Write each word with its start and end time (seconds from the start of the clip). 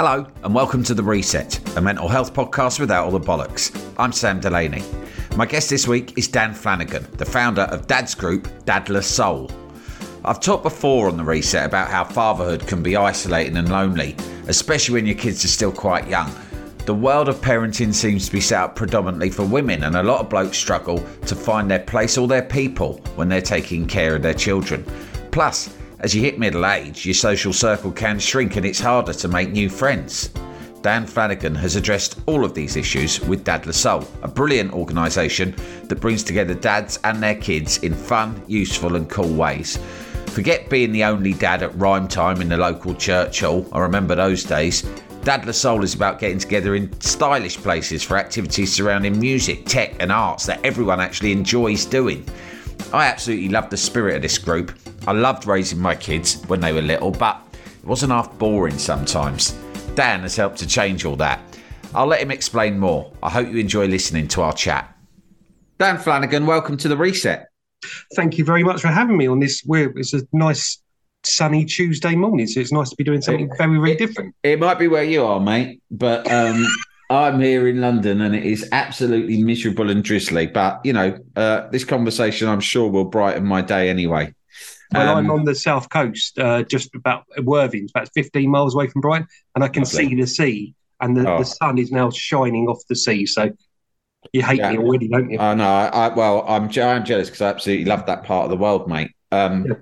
Hello, 0.00 0.24
and 0.44 0.54
welcome 0.54 0.84
to 0.84 0.94
The 0.94 1.02
Reset, 1.02 1.76
a 1.76 1.80
mental 1.80 2.06
health 2.06 2.32
podcast 2.32 2.78
without 2.78 3.04
all 3.04 3.10
the 3.10 3.18
bollocks. 3.18 3.76
I'm 3.98 4.12
Sam 4.12 4.38
Delaney. 4.38 4.84
My 5.34 5.44
guest 5.44 5.70
this 5.70 5.88
week 5.88 6.16
is 6.16 6.28
Dan 6.28 6.54
Flanagan, 6.54 7.04
the 7.16 7.24
founder 7.24 7.62
of 7.62 7.88
Dad's 7.88 8.14
group, 8.14 8.46
Dad 8.64 8.88
La 8.90 9.00
Soul. 9.00 9.50
I've 10.24 10.38
talked 10.38 10.62
before 10.62 11.08
on 11.08 11.16
The 11.16 11.24
Reset 11.24 11.66
about 11.66 11.90
how 11.90 12.04
fatherhood 12.04 12.64
can 12.68 12.80
be 12.80 12.94
isolating 12.94 13.56
and 13.56 13.70
lonely, 13.70 14.14
especially 14.46 14.94
when 14.94 15.06
your 15.06 15.16
kids 15.16 15.44
are 15.44 15.48
still 15.48 15.72
quite 15.72 16.06
young. 16.06 16.32
The 16.86 16.94
world 16.94 17.28
of 17.28 17.40
parenting 17.40 17.92
seems 17.92 18.26
to 18.26 18.32
be 18.32 18.40
set 18.40 18.60
up 18.62 18.76
predominantly 18.76 19.30
for 19.30 19.42
women, 19.42 19.82
and 19.82 19.96
a 19.96 20.02
lot 20.04 20.20
of 20.20 20.30
blokes 20.30 20.58
struggle 20.58 21.04
to 21.26 21.34
find 21.34 21.68
their 21.68 21.80
place 21.80 22.16
or 22.16 22.28
their 22.28 22.42
people 22.42 23.00
when 23.16 23.28
they're 23.28 23.42
taking 23.42 23.88
care 23.88 24.14
of 24.14 24.22
their 24.22 24.32
children. 24.32 24.84
Plus, 25.32 25.76
as 26.00 26.14
you 26.14 26.22
hit 26.22 26.38
middle 26.38 26.66
age, 26.66 27.04
your 27.04 27.14
social 27.14 27.52
circle 27.52 27.90
can 27.90 28.18
shrink 28.18 28.56
and 28.56 28.64
it's 28.64 28.80
harder 28.80 29.12
to 29.12 29.28
make 29.28 29.50
new 29.50 29.68
friends. 29.68 30.30
Dan 30.80 31.06
Flanagan 31.06 31.56
has 31.56 31.74
addressed 31.74 32.20
all 32.26 32.44
of 32.44 32.54
these 32.54 32.76
issues 32.76 33.20
with 33.20 33.42
Dad 33.42 33.66
La 33.66 33.72
Soul, 33.72 34.06
a 34.22 34.28
brilliant 34.28 34.72
organisation 34.72 35.54
that 35.84 36.00
brings 36.00 36.22
together 36.22 36.54
dads 36.54 37.00
and 37.02 37.20
their 37.20 37.34
kids 37.34 37.78
in 37.78 37.94
fun, 37.94 38.40
useful, 38.46 38.94
and 38.94 39.10
cool 39.10 39.34
ways. 39.34 39.78
Forget 40.28 40.70
being 40.70 40.92
the 40.92 41.02
only 41.02 41.32
dad 41.32 41.64
at 41.64 41.76
rhyme 41.76 42.06
time 42.06 42.40
in 42.40 42.48
the 42.48 42.56
local 42.56 42.94
church 42.94 43.40
hall. 43.40 43.66
I 43.72 43.80
remember 43.80 44.14
those 44.14 44.44
days. 44.44 44.82
Dad 45.24 45.44
La 45.46 45.52
Soul 45.52 45.82
is 45.82 45.94
about 45.94 46.20
getting 46.20 46.38
together 46.38 46.76
in 46.76 46.92
stylish 47.00 47.56
places 47.56 48.04
for 48.04 48.16
activities 48.16 48.72
surrounding 48.72 49.18
music, 49.18 49.66
tech, 49.66 49.96
and 50.00 50.12
arts 50.12 50.46
that 50.46 50.64
everyone 50.64 51.00
actually 51.00 51.32
enjoys 51.32 51.84
doing. 51.84 52.24
I 52.92 53.06
absolutely 53.06 53.48
love 53.48 53.70
the 53.70 53.76
spirit 53.76 54.16
of 54.16 54.22
this 54.22 54.38
group. 54.38 54.78
I 55.06 55.12
loved 55.12 55.46
raising 55.46 55.78
my 55.78 55.94
kids 55.94 56.42
when 56.46 56.60
they 56.60 56.72
were 56.72 56.82
little, 56.82 57.10
but 57.10 57.42
it 57.52 57.84
wasn't 57.84 58.12
half 58.12 58.38
boring 58.38 58.78
sometimes. 58.78 59.52
Dan 59.94 60.20
has 60.20 60.36
helped 60.36 60.58
to 60.58 60.66
change 60.66 61.04
all 61.04 61.16
that. 61.16 61.40
I'll 61.94 62.06
let 62.06 62.20
him 62.20 62.30
explain 62.30 62.78
more. 62.78 63.12
I 63.22 63.30
hope 63.30 63.48
you 63.48 63.58
enjoy 63.58 63.86
listening 63.86 64.28
to 64.28 64.42
our 64.42 64.52
chat. 64.52 64.94
Dan 65.78 65.98
Flanagan, 65.98 66.46
welcome 66.46 66.76
to 66.78 66.88
the 66.88 66.96
reset. 66.96 67.48
Thank 68.14 68.38
you 68.38 68.44
very 68.44 68.64
much 68.64 68.80
for 68.80 68.88
having 68.88 69.16
me 69.16 69.26
on 69.26 69.40
this. 69.40 69.62
It's 69.66 70.12
a 70.12 70.22
nice 70.32 70.82
sunny 71.24 71.64
Tuesday 71.64 72.14
morning, 72.14 72.46
so 72.46 72.60
it's 72.60 72.72
nice 72.72 72.90
to 72.90 72.96
be 72.96 73.04
doing 73.04 73.20
something 73.20 73.50
very, 73.56 73.78
very 73.78 73.96
different. 73.96 74.34
It 74.42 74.58
might 74.58 74.78
be 74.78 74.88
where 74.88 75.04
you 75.04 75.24
are, 75.24 75.40
mate, 75.40 75.80
but 75.90 76.30
um, 76.30 76.66
I'm 77.10 77.40
here 77.40 77.68
in 77.68 77.80
London 77.80 78.20
and 78.20 78.34
it 78.34 78.44
is 78.44 78.68
absolutely 78.72 79.42
miserable 79.42 79.90
and 79.90 80.04
drizzly. 80.04 80.46
But 80.46 80.80
you 80.84 80.92
know, 80.92 81.18
uh, 81.36 81.68
this 81.70 81.84
conversation, 81.84 82.48
I'm 82.48 82.60
sure, 82.60 82.90
will 82.90 83.04
brighten 83.04 83.44
my 83.44 83.62
day 83.62 83.88
anyway. 83.88 84.34
Well, 84.92 85.16
um, 85.16 85.18
I'm 85.18 85.30
on 85.30 85.44
the 85.44 85.54
south 85.54 85.88
coast, 85.90 86.38
uh, 86.38 86.62
just 86.62 86.94
about 86.94 87.24
Worthing, 87.42 87.88
about 87.94 88.08
15 88.14 88.50
miles 88.50 88.74
away 88.74 88.88
from 88.88 89.02
Brighton, 89.02 89.28
and 89.54 89.62
I 89.62 89.68
can 89.68 89.82
lovely. 89.82 90.08
see 90.08 90.14
the 90.14 90.26
sea, 90.26 90.74
and 91.00 91.16
the, 91.16 91.30
oh. 91.30 91.38
the 91.38 91.44
sun 91.44 91.78
is 91.78 91.92
now 91.92 92.10
shining 92.10 92.68
off 92.68 92.80
the 92.88 92.96
sea. 92.96 93.26
So 93.26 93.52
you 94.32 94.42
hate 94.42 94.58
yeah. 94.58 94.72
me 94.72 94.78
already, 94.78 95.08
don't 95.08 95.30
you? 95.30 95.38
I 95.38 95.54
know. 95.54 95.68
I, 95.68 96.08
well, 96.08 96.44
I'm 96.48 96.64
I'm 96.64 97.04
jealous 97.04 97.28
because 97.28 97.42
I 97.42 97.50
absolutely 97.50 97.84
love 97.84 98.06
that 98.06 98.24
part 98.24 98.44
of 98.44 98.50
the 98.50 98.56
world, 98.56 98.88
mate. 98.88 99.10
Um, 99.30 99.66
yeah. 99.66 99.74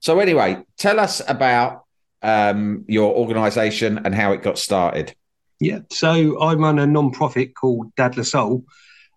So 0.00 0.18
anyway, 0.18 0.64
tell 0.78 0.98
us 0.98 1.20
about 1.26 1.84
um, 2.22 2.84
your 2.88 3.14
organisation 3.14 4.00
and 4.04 4.14
how 4.14 4.32
it 4.32 4.42
got 4.42 4.58
started. 4.58 5.14
Yeah, 5.60 5.80
so 5.90 6.40
I 6.40 6.54
run 6.54 6.78
a 6.78 6.86
non-profit 6.86 7.54
called 7.54 7.94
Dad 7.96 8.16
La 8.16 8.24
Soul. 8.24 8.64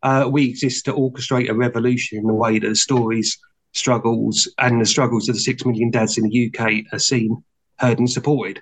Uh, 0.03 0.29
we 0.31 0.45
exist 0.45 0.85
to 0.85 0.93
orchestrate 0.93 1.49
a 1.49 1.53
revolution 1.53 2.19
in 2.19 2.27
the 2.27 2.33
way 2.33 2.59
that 2.59 2.67
the 2.67 2.75
stories, 2.75 3.37
struggles, 3.73 4.47
and 4.59 4.79
the 4.79 4.85
struggles 4.85 5.27
of 5.27 5.35
the 5.35 5.41
six 5.41 5.65
million 5.65 5.89
dads 5.89 6.17
in 6.17 6.29
the 6.29 6.47
UK 6.47 6.83
are 6.93 6.99
seen, 6.99 7.43
heard, 7.79 7.97
and 7.99 8.09
supported. 8.09 8.61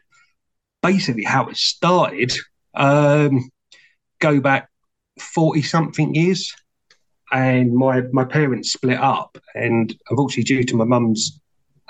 Basically, 0.82 1.24
how 1.24 1.48
it 1.48 1.58
started, 1.58 2.34
um, 2.76 3.50
go 4.20 4.40
back 4.40 4.70
forty 5.20 5.62
something 5.62 6.16
years, 6.16 6.54
and 7.32 7.76
my 7.76 8.02
my 8.14 8.24
parents 8.24 8.72
split 8.72 9.00
up, 9.00 9.38
and 9.54 9.94
unfortunately, 10.10 10.44
due 10.44 10.64
to 10.64 10.78
my 10.78 10.86
mum's 10.86 11.42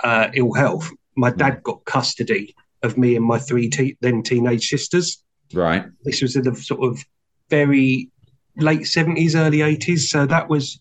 uh, 0.03 0.29
ill 0.33 0.53
health, 0.53 0.91
my 1.15 1.29
dad 1.29 1.61
got 1.63 1.85
custody 1.85 2.55
of 2.81 2.97
me 2.97 3.15
and 3.15 3.25
my 3.25 3.37
three 3.37 3.69
te- 3.69 3.97
then 4.01 4.23
teenage 4.23 4.67
sisters. 4.67 5.23
Right. 5.53 5.85
This 6.03 6.21
was 6.21 6.35
in 6.35 6.43
the 6.43 6.55
sort 6.55 6.83
of 6.83 7.03
very 7.49 8.09
late 8.57 8.81
70s, 8.81 9.35
early 9.35 9.59
80s. 9.59 9.99
So 9.99 10.25
that 10.25 10.49
was 10.49 10.79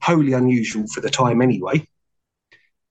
wholly 0.00 0.32
unusual 0.32 0.86
for 0.88 1.00
the 1.00 1.10
time 1.10 1.42
anyway, 1.42 1.86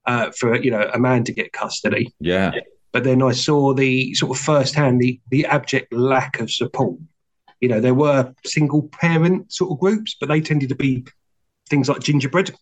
uh, 0.06 0.30
for, 0.30 0.56
you 0.56 0.70
know, 0.70 0.88
a 0.92 0.98
man 0.98 1.24
to 1.24 1.32
get 1.32 1.52
custody. 1.52 2.14
Yeah. 2.20 2.52
But 2.92 3.04
then 3.04 3.22
I 3.22 3.32
saw 3.32 3.74
the 3.74 4.14
sort 4.14 4.36
of 4.36 4.42
firsthand 4.42 5.00
the, 5.00 5.20
the 5.30 5.46
abject 5.46 5.92
lack 5.92 6.40
of 6.40 6.50
support. 6.50 6.98
You 7.60 7.68
know, 7.68 7.80
there 7.80 7.94
were 7.94 8.34
single 8.44 8.88
parent 8.88 9.52
sort 9.52 9.72
of 9.72 9.80
groups, 9.80 10.16
but 10.18 10.28
they 10.28 10.40
tended 10.40 10.68
to 10.70 10.74
be 10.74 11.06
things 11.68 11.88
like 11.88 12.00
gingerbread, 12.00 12.54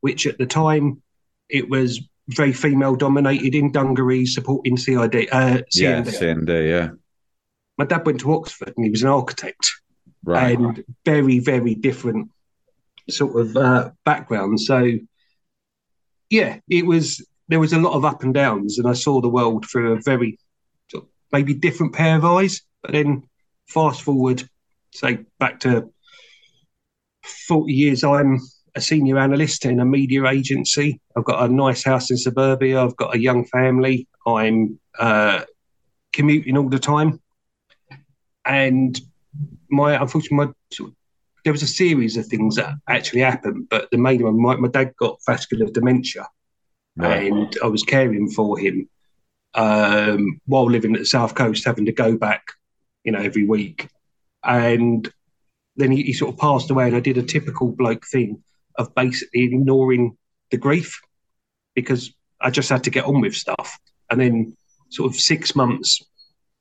which 0.00 0.26
at 0.26 0.38
the 0.38 0.46
time 0.46 1.02
it 1.48 1.68
was 1.68 2.00
very 2.28 2.52
female 2.52 2.96
dominated 2.96 3.54
in 3.54 3.70
dungarees 3.70 4.34
supporting 4.34 4.76
CID. 4.76 5.28
Uh, 5.30 5.58
CND. 5.72 5.74
Yeah, 5.74 6.02
CND, 6.02 6.68
yeah 6.68 6.90
my 7.78 7.84
dad 7.84 8.06
went 8.06 8.20
to 8.20 8.32
Oxford 8.32 8.72
and 8.76 8.84
he 8.84 8.90
was 8.90 9.02
an 9.02 9.08
architect, 9.08 9.70
right. 10.24 10.56
and 10.56 10.84
very 11.04 11.38
very 11.38 11.74
different 11.74 12.30
sort 13.10 13.38
of 13.38 13.56
uh, 13.56 13.90
background. 14.04 14.60
So 14.60 14.92
yeah, 16.30 16.58
it 16.68 16.86
was 16.86 17.24
there 17.48 17.60
was 17.60 17.72
a 17.72 17.78
lot 17.78 17.94
of 17.94 18.04
up 18.04 18.22
and 18.22 18.32
downs, 18.34 18.78
and 18.78 18.88
I 18.88 18.94
saw 18.94 19.20
the 19.20 19.28
world 19.28 19.66
through 19.68 19.92
a 19.92 20.00
very 20.00 20.38
maybe 21.32 21.54
different 21.54 21.94
pair 21.94 22.16
of 22.16 22.24
eyes. 22.24 22.62
But 22.82 22.92
then 22.92 23.24
fast 23.68 24.02
forward, 24.02 24.48
say 24.92 25.20
back 25.38 25.60
to 25.60 25.92
forty 27.48 27.72
years, 27.72 28.04
I'm 28.04 28.40
a 28.76 28.80
senior 28.80 29.18
analyst 29.18 29.64
in 29.64 29.80
a 29.80 29.84
media 29.84 30.26
agency. 30.26 31.00
I've 31.16 31.24
got 31.24 31.48
a 31.48 31.52
nice 31.52 31.84
house 31.84 32.10
in 32.10 32.16
suburbia. 32.16 32.82
I've 32.82 32.96
got 32.96 33.14
a 33.14 33.20
young 33.20 33.44
family. 33.44 34.08
I'm 34.26 34.80
uh, 34.98 35.42
commuting 36.12 36.56
all 36.56 36.68
the 36.68 36.78
time 36.78 37.20
and 38.44 39.00
my 39.70 40.00
unfortunately, 40.00 40.46
my 40.46 40.52
sort 40.72 40.90
of, 40.90 40.96
there 41.44 41.52
was 41.52 41.62
a 41.62 41.66
series 41.66 42.16
of 42.16 42.26
things 42.26 42.56
that 42.56 42.74
actually 42.88 43.20
happened, 43.20 43.68
but 43.68 43.90
the 43.90 43.98
main 43.98 44.22
one, 44.22 44.40
my, 44.40 44.56
my 44.56 44.68
dad 44.68 44.94
got 44.98 45.18
vascular 45.26 45.66
dementia, 45.66 46.26
right. 46.96 47.30
and 47.30 47.56
I 47.62 47.66
was 47.66 47.82
caring 47.82 48.30
for 48.30 48.58
him 48.58 48.88
um, 49.54 50.40
while 50.46 50.70
living 50.70 50.94
at 50.94 51.00
the 51.00 51.06
south 51.06 51.34
coast, 51.34 51.64
having 51.64 51.86
to 51.86 51.92
go 51.92 52.16
back, 52.16 52.52
you 53.04 53.12
know, 53.12 53.20
every 53.20 53.44
week, 53.44 53.88
and 54.42 55.10
then 55.76 55.90
he, 55.90 56.02
he 56.04 56.12
sort 56.12 56.32
of 56.32 56.40
passed 56.40 56.70
away, 56.70 56.86
and 56.86 56.96
I 56.96 57.00
did 57.00 57.18
a 57.18 57.22
typical 57.22 57.72
bloke 57.72 58.06
thing 58.06 58.42
of 58.76 58.94
basically 58.94 59.42
ignoring 59.42 60.16
the 60.50 60.56
grief 60.56 61.00
because 61.74 62.12
I 62.40 62.50
just 62.50 62.68
had 62.68 62.84
to 62.84 62.90
get 62.90 63.04
on 63.04 63.20
with 63.20 63.34
stuff, 63.34 63.78
and 64.10 64.20
then 64.20 64.56
sort 64.90 65.10
of 65.10 65.20
six 65.20 65.56
months 65.56 66.02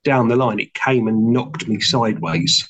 down 0.03 0.27
the 0.27 0.35
line, 0.35 0.59
it 0.59 0.73
came 0.73 1.07
and 1.07 1.31
knocked 1.31 1.67
me 1.67 1.79
sideways. 1.79 2.69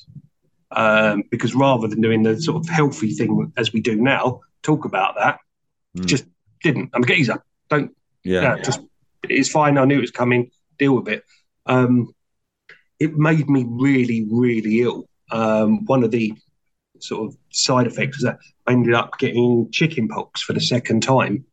Um, 0.70 1.22
because 1.30 1.54
rather 1.54 1.86
than 1.86 2.00
doing 2.00 2.24
the 2.24 2.40
sort 2.40 2.56
of 2.56 2.68
healthy 2.68 3.12
thing 3.12 3.52
as 3.56 3.72
we 3.72 3.80
do 3.80 3.94
now, 3.94 4.40
talk 4.62 4.84
about 4.84 5.14
that, 5.16 5.38
mm. 5.96 6.04
just 6.04 6.24
didn't. 6.62 6.90
I'm 6.94 7.04
a 7.04 7.06
geezer. 7.06 7.44
Don't. 7.70 7.94
Yeah. 8.24 8.42
yeah. 8.42 8.62
Just 8.62 8.80
it's 9.28 9.48
fine. 9.48 9.78
I 9.78 9.84
knew 9.84 9.98
it 9.98 10.00
was 10.00 10.10
coming. 10.10 10.50
Deal 10.78 10.96
with 10.96 11.08
it. 11.08 11.24
Um, 11.66 12.12
it 12.98 13.16
made 13.16 13.48
me 13.48 13.64
really, 13.68 14.26
really 14.28 14.80
ill. 14.80 15.08
Um, 15.30 15.84
one 15.84 16.02
of 16.02 16.10
the 16.10 16.34
sort 17.00 17.28
of 17.28 17.36
side 17.50 17.86
effects 17.86 18.18
was 18.18 18.24
that 18.24 18.38
I 18.66 18.72
ended 18.72 18.94
up 18.94 19.18
getting 19.18 19.70
chicken 19.70 20.08
pox 20.08 20.42
for 20.42 20.52
the 20.52 20.60
second 20.60 21.02
time, 21.02 21.44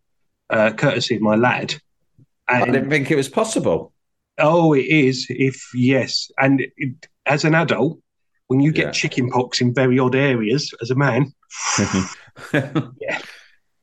uh, 0.49 0.71
courtesy 0.71 1.15
of 1.15 1.21
my 1.21 1.35
lad. 1.35 1.75
And 2.47 2.63
I 2.63 2.65
didn't 2.65 2.89
think 2.89 3.11
it 3.11 3.15
was 3.15 3.29
possible. 3.29 3.90
Oh, 4.37 4.73
it 4.73 4.85
is. 4.85 5.27
If 5.29 5.71
yes, 5.73 6.31
and 6.39 6.61
it, 6.77 7.07
as 7.25 7.45
an 7.45 7.55
adult, 7.55 7.99
when 8.47 8.59
you 8.59 8.71
get 8.71 8.85
yeah. 8.87 8.91
chicken 8.91 9.29
pox 9.29 9.61
in 9.61 9.73
very 9.73 9.99
odd 9.99 10.15
areas, 10.15 10.73
as 10.81 10.91
a 10.91 10.95
man, 10.95 11.33
yeah, 12.53 13.19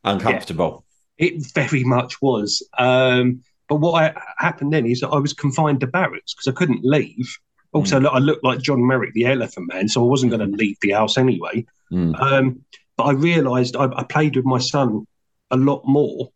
uncomfortable. 0.04 0.84
Yeah, 1.18 1.28
it 1.28 1.52
very 1.54 1.84
much 1.84 2.20
was. 2.20 2.66
Um, 2.78 3.42
but 3.68 3.76
what 3.76 4.02
I, 4.02 4.20
happened 4.38 4.72
then 4.72 4.86
is 4.86 5.00
that 5.00 5.08
I 5.08 5.18
was 5.18 5.32
confined 5.32 5.80
to 5.80 5.86
barracks 5.86 6.34
because 6.34 6.48
I 6.48 6.56
couldn't 6.56 6.84
leave. 6.84 7.38
Also, 7.72 8.00
mm. 8.00 8.08
I 8.10 8.18
looked 8.18 8.44
like 8.44 8.60
John 8.60 8.86
Merrick, 8.86 9.12
the 9.12 9.26
Elephant 9.26 9.68
Man, 9.72 9.88
so 9.88 10.02
I 10.02 10.08
wasn't 10.08 10.32
going 10.32 10.50
to 10.50 10.56
leave 10.56 10.78
the 10.80 10.92
house 10.92 11.18
anyway. 11.18 11.66
Mm. 11.92 12.18
Um, 12.20 12.64
but 12.96 13.04
I 13.04 13.12
realised 13.12 13.76
I, 13.76 13.88
I 13.94 14.04
played 14.04 14.36
with 14.36 14.46
my 14.46 14.58
son 14.58 15.06
a 15.50 15.56
lot 15.56 15.82
more 15.84 16.30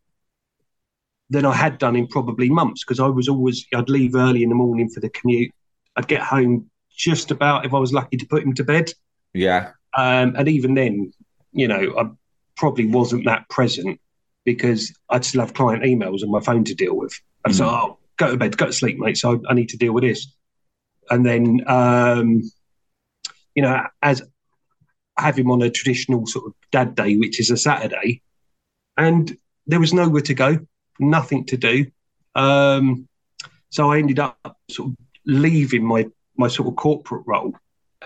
than 1.32 1.46
I 1.46 1.55
had 1.55 1.79
done 1.79 1.96
in 1.96 2.06
probably 2.06 2.50
months 2.50 2.84
because 2.84 3.00
I 3.00 3.06
was 3.06 3.26
always 3.26 3.67
I'd 3.75 3.88
leave 3.88 4.14
early 4.14 4.43
in 4.43 4.50
the 4.50 4.55
morning 4.55 4.90
for 4.90 5.00
the 5.00 5.08
commute. 5.08 5.50
I'd 5.96 6.06
get 6.06 6.20
home 6.20 6.70
just 6.94 7.31
about 7.31 7.64
if 7.64 7.73
I 7.73 7.79
was 7.79 7.93
lucky 7.93 8.19
to 8.19 8.26
put 8.26 8.43
him 8.43 8.55
to 8.55 8.64
bed. 8.64 8.93
Yeah. 9.32 9.70
Um, 9.96 10.37
and 10.37 10.46
even 10.49 10.75
then, 10.75 11.12
you 11.52 11.69
know, 11.69 11.94
I 11.99 12.11
probably 12.56 12.87
wasn't 12.87 13.25
that 13.25 13.49
present 13.49 13.99
because 14.44 14.93
I'd 15.08 15.25
still 15.25 15.40
have 15.40 15.55
client 15.55 15.84
emails 15.84 16.23
on 16.23 16.31
my 16.31 16.40
phone 16.40 16.64
to 16.64 16.75
deal 16.75 16.94
with. 16.96 17.19
And 17.44 17.55
mm. 17.55 17.56
so, 17.56 17.67
oh, 17.67 17.99
go 18.19 18.31
to 18.31 18.37
bed, 18.37 18.58
go 18.58 18.67
to 18.67 18.73
sleep, 18.73 18.99
mate. 18.99 19.17
So 19.17 19.32
I, 19.32 19.52
I 19.52 19.55
need 19.55 19.70
to 19.70 19.78
deal 19.78 19.94
with 19.94 20.05
this. 20.05 20.26
and 21.11 21.25
then 21.25 21.62
um, 21.67 22.43
you 23.55 23.62
know, 23.62 23.87
as 24.02 24.23
I 25.17 25.23
have 25.23 25.38
him 25.38 25.50
on 25.50 25.62
a 25.62 25.70
traditional 25.70 26.26
sort 26.26 26.46
of 26.46 26.55
dad 26.70 26.94
day, 26.94 27.17
which 27.17 27.40
is 27.40 27.50
a 27.50 27.56
Saturday, 27.56 28.20
and 28.99 29.35
there 29.67 29.81
was 29.81 29.94
nowhere 29.94 30.23
to 30.23 30.35
go, 30.35 30.58
nothing 30.98 31.44
to 31.46 31.56
do. 31.56 31.86
Um, 32.34 33.08
so 33.70 33.90
I 33.90 33.98
ended 33.98 34.18
up 34.18 34.56
sort 34.70 34.90
of 34.90 34.96
leaving 35.26 35.84
my 35.84 36.08
my 36.36 36.48
sort 36.48 36.68
of 36.68 36.76
corporate 36.76 37.24
role 37.26 37.54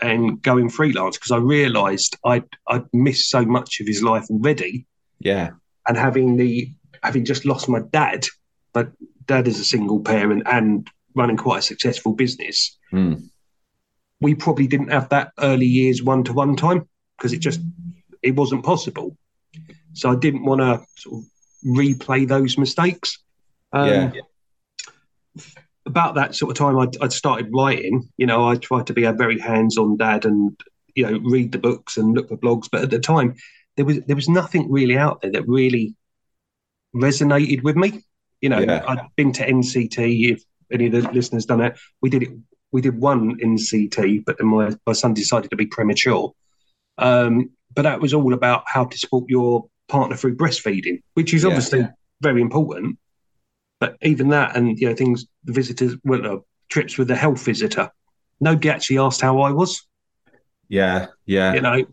and 0.02 0.42
going 0.42 0.68
freelance 0.68 1.16
because 1.16 1.30
I 1.30 1.38
realised 1.38 2.16
I'd 2.24 2.48
I'd 2.68 2.84
missed 2.92 3.30
so 3.30 3.44
much 3.44 3.80
of 3.80 3.86
his 3.86 4.02
life 4.02 4.26
already. 4.30 4.86
Yeah, 5.18 5.50
and 5.86 5.96
having 5.96 6.36
the 6.36 6.70
having 7.02 7.24
just 7.24 7.44
lost 7.44 7.68
my 7.68 7.80
dad, 7.80 8.26
but 8.72 8.90
dad 9.26 9.48
is 9.48 9.60
a 9.60 9.64
single 9.64 10.00
parent 10.00 10.42
and 10.46 10.88
running 11.14 11.36
quite 11.36 11.58
a 11.58 11.62
successful 11.62 12.12
business. 12.12 12.76
Mm. 12.92 13.28
We 14.20 14.34
probably 14.34 14.66
didn't 14.66 14.92
have 14.92 15.08
that 15.10 15.32
early 15.38 15.66
years 15.66 16.02
one 16.02 16.24
to 16.24 16.32
one 16.32 16.56
time 16.56 16.88
because 17.16 17.32
it 17.32 17.40
just 17.40 17.60
it 18.22 18.34
wasn't 18.34 18.64
possible. 18.64 19.16
So 19.92 20.10
I 20.10 20.16
didn't 20.16 20.44
want 20.44 20.60
to 20.60 20.84
sort 20.96 21.22
of 21.22 21.30
replay 21.66 22.26
those 22.26 22.56
mistakes. 22.56 23.18
Um, 23.72 23.88
yeah. 23.88 24.12
About 25.86 26.14
that 26.16 26.34
sort 26.34 26.50
of 26.50 26.56
time, 26.56 26.78
I'd, 26.78 26.96
I'd, 27.00 27.12
started 27.12 27.50
writing. 27.52 28.08
You 28.16 28.26
know, 28.26 28.48
I 28.48 28.56
tried 28.56 28.86
to 28.88 28.92
be 28.92 29.04
a 29.04 29.12
very 29.12 29.38
hands-on 29.38 29.96
dad 29.96 30.24
and 30.24 30.58
you 30.94 31.04
know 31.04 31.18
read 31.18 31.52
the 31.52 31.58
books 31.58 31.96
and 31.96 32.14
look 32.14 32.28
for 32.28 32.36
blogs. 32.36 32.68
But 32.70 32.82
at 32.82 32.90
the 32.90 32.98
time, 32.98 33.36
there 33.76 33.84
was 33.84 34.00
there 34.06 34.16
was 34.16 34.28
nothing 34.28 34.70
really 34.70 34.96
out 34.96 35.22
there 35.22 35.30
that 35.32 35.46
really 35.46 35.94
resonated 36.94 37.62
with 37.62 37.76
me. 37.76 38.02
You 38.40 38.48
know, 38.48 38.58
yeah. 38.58 38.84
I'd 38.86 39.06
been 39.16 39.32
to 39.34 39.46
NCT. 39.46 40.32
If 40.32 40.42
any 40.72 40.86
of 40.86 40.92
the 40.92 41.02
listeners 41.12 41.46
done 41.46 41.60
it, 41.60 41.78
we 42.00 42.10
did 42.10 42.24
it. 42.24 42.30
We 42.72 42.80
did 42.80 42.98
one 42.98 43.38
NCT, 43.38 44.24
but 44.24 44.38
then 44.38 44.48
my, 44.48 44.74
my 44.86 44.92
son 44.92 45.14
decided 45.14 45.50
to 45.50 45.56
be 45.56 45.66
premature. 45.66 46.32
Um, 46.98 47.50
but 47.72 47.82
that 47.82 48.00
was 48.00 48.12
all 48.12 48.34
about 48.34 48.64
how 48.66 48.84
to 48.86 48.98
support 48.98 49.28
your 49.28 49.68
partner 49.88 50.16
through 50.16 50.36
breastfeeding, 50.36 51.02
which 51.14 51.34
is 51.34 51.44
obviously 51.44 51.80
yeah. 51.80 51.90
very 52.20 52.40
important. 52.40 52.98
But 53.78 53.96
even 54.02 54.30
that, 54.30 54.56
and 54.56 54.78
you 54.78 54.88
know, 54.88 54.94
things 54.94 55.26
the 55.44 55.52
visitors, 55.52 55.96
well, 56.04 56.26
uh, 56.26 56.38
trips 56.68 56.98
with 56.98 57.08
the 57.08 57.16
health 57.16 57.44
visitor, 57.44 57.90
nobody 58.40 58.70
actually 58.70 58.98
asked 58.98 59.20
how 59.20 59.40
I 59.40 59.50
was. 59.50 59.86
Yeah, 60.68 61.06
yeah. 61.26 61.54
You 61.54 61.60
know, 61.60 61.84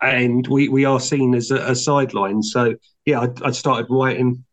and 0.00 0.46
we 0.46 0.68
we 0.68 0.84
are 0.84 1.00
seen 1.00 1.34
as 1.34 1.50
a, 1.50 1.70
a 1.70 1.74
sideline. 1.74 2.42
So 2.42 2.74
yeah, 3.04 3.20
I, 3.20 3.28
I 3.44 3.50
started 3.52 3.86
writing 3.90 4.44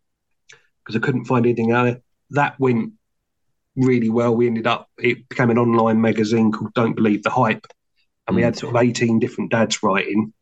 because 0.83 0.95
I 0.95 0.99
couldn't 0.99 1.25
find 1.25 1.45
anything 1.45 1.71
out 1.71 1.83
there. 1.83 2.01
That 2.31 2.59
went 2.59 2.93
really 3.75 4.09
well. 4.09 4.35
We 4.35 4.47
ended 4.47 4.67
up 4.67 4.89
it 4.97 5.27
became 5.29 5.49
an 5.49 5.57
online 5.57 5.99
magazine 5.99 6.51
called 6.51 6.73
Don't 6.73 6.95
Believe 6.95 7.23
the 7.23 7.29
Hype, 7.29 7.65
and 8.27 8.35
we 8.35 8.43
had 8.43 8.57
sort 8.57 8.75
of 8.75 8.81
18 8.81 9.19
different 9.19 9.51
dads 9.51 9.81
writing. 9.83 10.33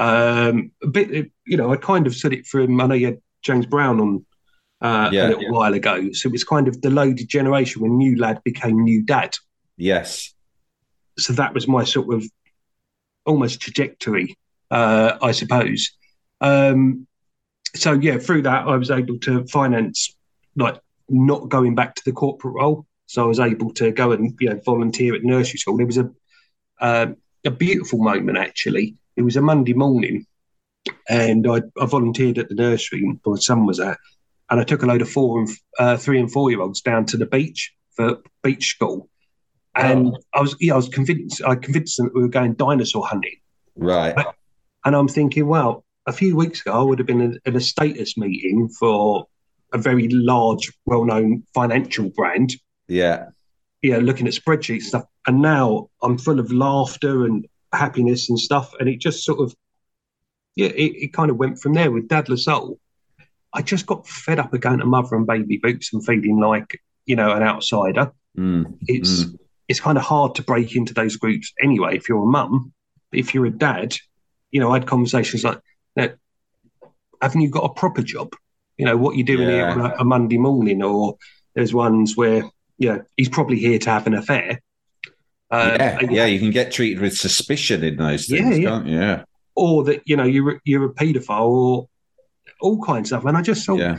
Um, 0.00 0.72
a 0.82 0.86
bit, 0.86 1.30
you 1.46 1.56
know, 1.58 1.70
I 1.70 1.76
kind 1.76 2.06
of 2.06 2.16
said 2.16 2.32
it 2.32 2.46
from, 2.46 2.80
I 2.80 2.86
know 2.86 2.94
you 2.94 3.06
had 3.06 3.20
James 3.42 3.66
Brown 3.66 4.00
on 4.00 4.26
uh, 4.80 5.10
yeah, 5.12 5.26
a 5.26 5.28
little 5.28 5.42
yeah. 5.42 5.50
while 5.50 5.74
ago. 5.74 6.10
So 6.12 6.28
it 6.28 6.32
was 6.32 6.42
kind 6.42 6.68
of 6.68 6.80
the 6.80 6.88
loaded 6.88 7.28
generation 7.28 7.82
when 7.82 7.98
new 7.98 8.16
lad 8.16 8.42
became 8.42 8.82
new 8.82 9.02
dad. 9.02 9.36
Yes. 9.76 10.32
So 11.18 11.34
that 11.34 11.52
was 11.52 11.68
my 11.68 11.84
sort 11.84 12.14
of 12.14 12.24
almost 13.26 13.60
trajectory, 13.60 14.38
uh, 14.70 15.18
I 15.20 15.32
suppose. 15.32 15.90
Um, 16.40 17.06
so 17.74 17.92
yeah, 17.92 18.16
through 18.16 18.42
that, 18.42 18.66
I 18.66 18.76
was 18.76 18.90
able 18.90 19.18
to 19.18 19.46
finance 19.48 20.16
like 20.56 20.80
not 21.10 21.50
going 21.50 21.74
back 21.74 21.94
to 21.96 22.02
the 22.06 22.12
corporate 22.12 22.54
role. 22.54 22.86
So 23.04 23.22
I 23.22 23.26
was 23.26 23.40
able 23.40 23.72
to 23.74 23.90
go 23.90 24.12
and 24.12 24.34
you 24.40 24.48
know 24.48 24.60
volunteer 24.64 25.14
at 25.14 25.24
nursery 25.24 25.58
school. 25.58 25.78
It 25.80 25.84
was 25.84 25.98
a 25.98 26.10
uh, 26.80 27.06
a 27.44 27.50
beautiful 27.50 27.98
moment 27.98 28.38
actually. 28.38 28.96
It 29.16 29.22
was 29.22 29.36
a 29.36 29.42
Monday 29.42 29.74
morning, 29.74 30.26
and 31.08 31.46
I, 31.46 31.62
I 31.80 31.86
volunteered 31.86 32.38
at 32.38 32.48
the 32.48 32.54
nursery 32.54 33.18
my 33.24 33.36
son 33.36 33.66
was 33.66 33.80
at, 33.80 33.98
and 34.50 34.60
I 34.60 34.64
took 34.64 34.82
a 34.82 34.86
load 34.86 35.02
of 35.02 35.10
four 35.10 35.40
and 35.40 35.48
uh, 35.78 35.96
three 35.96 36.18
and 36.18 36.30
four 36.30 36.50
year 36.50 36.60
olds 36.60 36.80
down 36.80 37.06
to 37.06 37.16
the 37.16 37.26
beach 37.26 37.72
for 37.94 38.18
beach 38.42 38.70
school, 38.70 39.08
and 39.74 40.08
oh. 40.08 40.18
I 40.34 40.40
was 40.40 40.56
yeah 40.60 40.74
I 40.74 40.76
was 40.76 40.88
convinced 40.88 41.42
I 41.44 41.54
convinced 41.54 41.96
them 41.96 42.06
that 42.06 42.14
we 42.14 42.22
were 42.22 42.28
going 42.28 42.54
dinosaur 42.54 43.06
hunting, 43.06 43.36
right? 43.76 44.16
And 44.84 44.96
I'm 44.96 45.08
thinking, 45.08 45.46
well, 45.46 45.84
a 46.06 46.12
few 46.12 46.36
weeks 46.36 46.60
ago 46.60 46.72
I 46.72 46.82
would 46.82 46.98
have 46.98 47.06
been 47.06 47.38
in 47.44 47.56
a 47.56 47.60
status 47.60 48.16
meeting 48.16 48.68
for 48.68 49.26
a 49.72 49.78
very 49.78 50.08
large, 50.08 50.72
well 50.86 51.04
known 51.04 51.44
financial 51.54 52.10
brand. 52.10 52.54
Yeah 52.88 53.26
Yeah, 53.82 53.98
looking 53.98 54.26
at 54.26 54.34
spreadsheets 54.34 54.78
and 54.78 54.82
stuff. 54.82 55.04
And 55.26 55.42
now 55.42 55.88
I'm 56.02 56.18
full 56.18 56.40
of 56.40 56.52
laughter 56.52 57.24
and 57.24 57.46
happiness 57.72 58.28
and 58.30 58.38
stuff. 58.38 58.74
And 58.78 58.88
it 58.88 58.98
just 58.98 59.24
sort 59.24 59.40
of, 59.40 59.54
yeah, 60.56 60.68
it, 60.68 60.92
it 60.96 61.12
kind 61.12 61.30
of 61.30 61.36
went 61.36 61.58
from 61.58 61.74
there 61.74 61.90
with 61.90 62.08
Dad 62.08 62.26
Soul. 62.38 62.78
I 63.52 63.62
just 63.62 63.86
got 63.86 64.06
fed 64.06 64.38
up 64.38 64.52
of 64.54 64.60
going 64.60 64.78
to 64.78 64.86
mother 64.86 65.16
and 65.16 65.26
baby 65.26 65.56
boots 65.56 65.92
and 65.92 66.04
feeling 66.04 66.38
like, 66.38 66.80
you 67.06 67.16
know, 67.16 67.32
an 67.32 67.42
outsider. 67.42 68.12
Mm, 68.38 68.78
it's 68.86 69.24
mm. 69.24 69.38
it's 69.68 69.80
kind 69.80 69.98
of 69.98 70.04
hard 70.04 70.36
to 70.36 70.42
break 70.42 70.76
into 70.76 70.94
those 70.94 71.16
groups 71.16 71.52
anyway 71.60 71.96
if 71.96 72.08
you're 72.08 72.22
a 72.22 72.26
mum. 72.26 72.72
If 73.12 73.34
you're 73.34 73.46
a 73.46 73.50
dad, 73.50 73.96
you 74.52 74.60
know, 74.60 74.70
I 74.70 74.74
had 74.74 74.86
conversations 74.86 75.42
like, 75.42 75.60
haven't 77.20 77.40
you 77.40 77.50
got 77.50 77.64
a 77.64 77.74
proper 77.74 78.02
job? 78.02 78.34
You 78.78 78.86
know, 78.86 78.96
what 78.96 79.16
you 79.16 79.24
doing 79.24 79.48
yeah. 79.48 79.54
here 79.54 79.66
on 79.66 79.80
a, 79.80 79.94
a 79.98 80.04
Monday 80.04 80.38
morning? 80.38 80.82
Or 80.82 81.16
there's 81.54 81.74
ones 81.74 82.16
where 82.16 82.44
you 82.78 82.88
know, 82.88 83.02
he's 83.16 83.28
probably 83.28 83.58
here 83.58 83.78
to 83.78 83.90
have 83.90 84.06
an 84.06 84.14
affair. 84.14 84.60
Uh, 85.50 85.76
yeah, 85.80 85.98
yeah, 86.10 86.26
you 86.26 86.38
can 86.38 86.50
get 86.50 86.70
treated 86.70 87.00
with 87.00 87.16
suspicion 87.16 87.82
in 87.82 87.96
those 87.96 88.26
things, 88.26 88.58
yeah, 88.58 88.68
can't 88.70 88.86
you? 88.86 88.98
Yeah. 88.98 89.24
Or 89.56 89.82
that, 89.84 90.02
you 90.04 90.16
know, 90.16 90.24
you're, 90.24 90.60
you're 90.64 90.84
a 90.84 90.94
paedophile 90.94 91.40
or 91.40 91.88
all 92.60 92.84
kinds 92.84 93.10
of 93.10 93.18
stuff. 93.18 93.28
And 93.28 93.36
I 93.36 93.42
just 93.42 93.66
thought, 93.66 93.98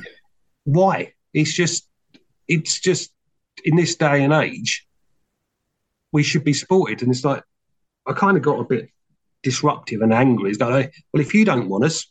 why? 0.63 1.13
It's 1.33 1.53
just, 1.53 1.87
it's 2.47 2.79
just 2.79 3.11
in 3.65 3.75
this 3.75 3.95
day 3.95 4.23
and 4.23 4.31
age, 4.31 4.87
we 6.13 6.23
should 6.23 6.43
be 6.45 6.53
supported. 6.53 7.01
And 7.01 7.11
it's 7.11 7.25
like, 7.25 7.43
I 8.07 8.13
kind 8.13 8.37
of 8.37 8.43
got 8.43 8.59
a 8.59 8.63
bit 8.63 8.89
disruptive 9.43 10.01
and 10.01 10.13
angry. 10.13 10.51
It's 10.51 10.59
like, 10.59 10.93
well, 11.13 11.21
if 11.21 11.33
you 11.33 11.43
don't 11.43 11.67
want 11.67 11.83
us, 11.83 12.05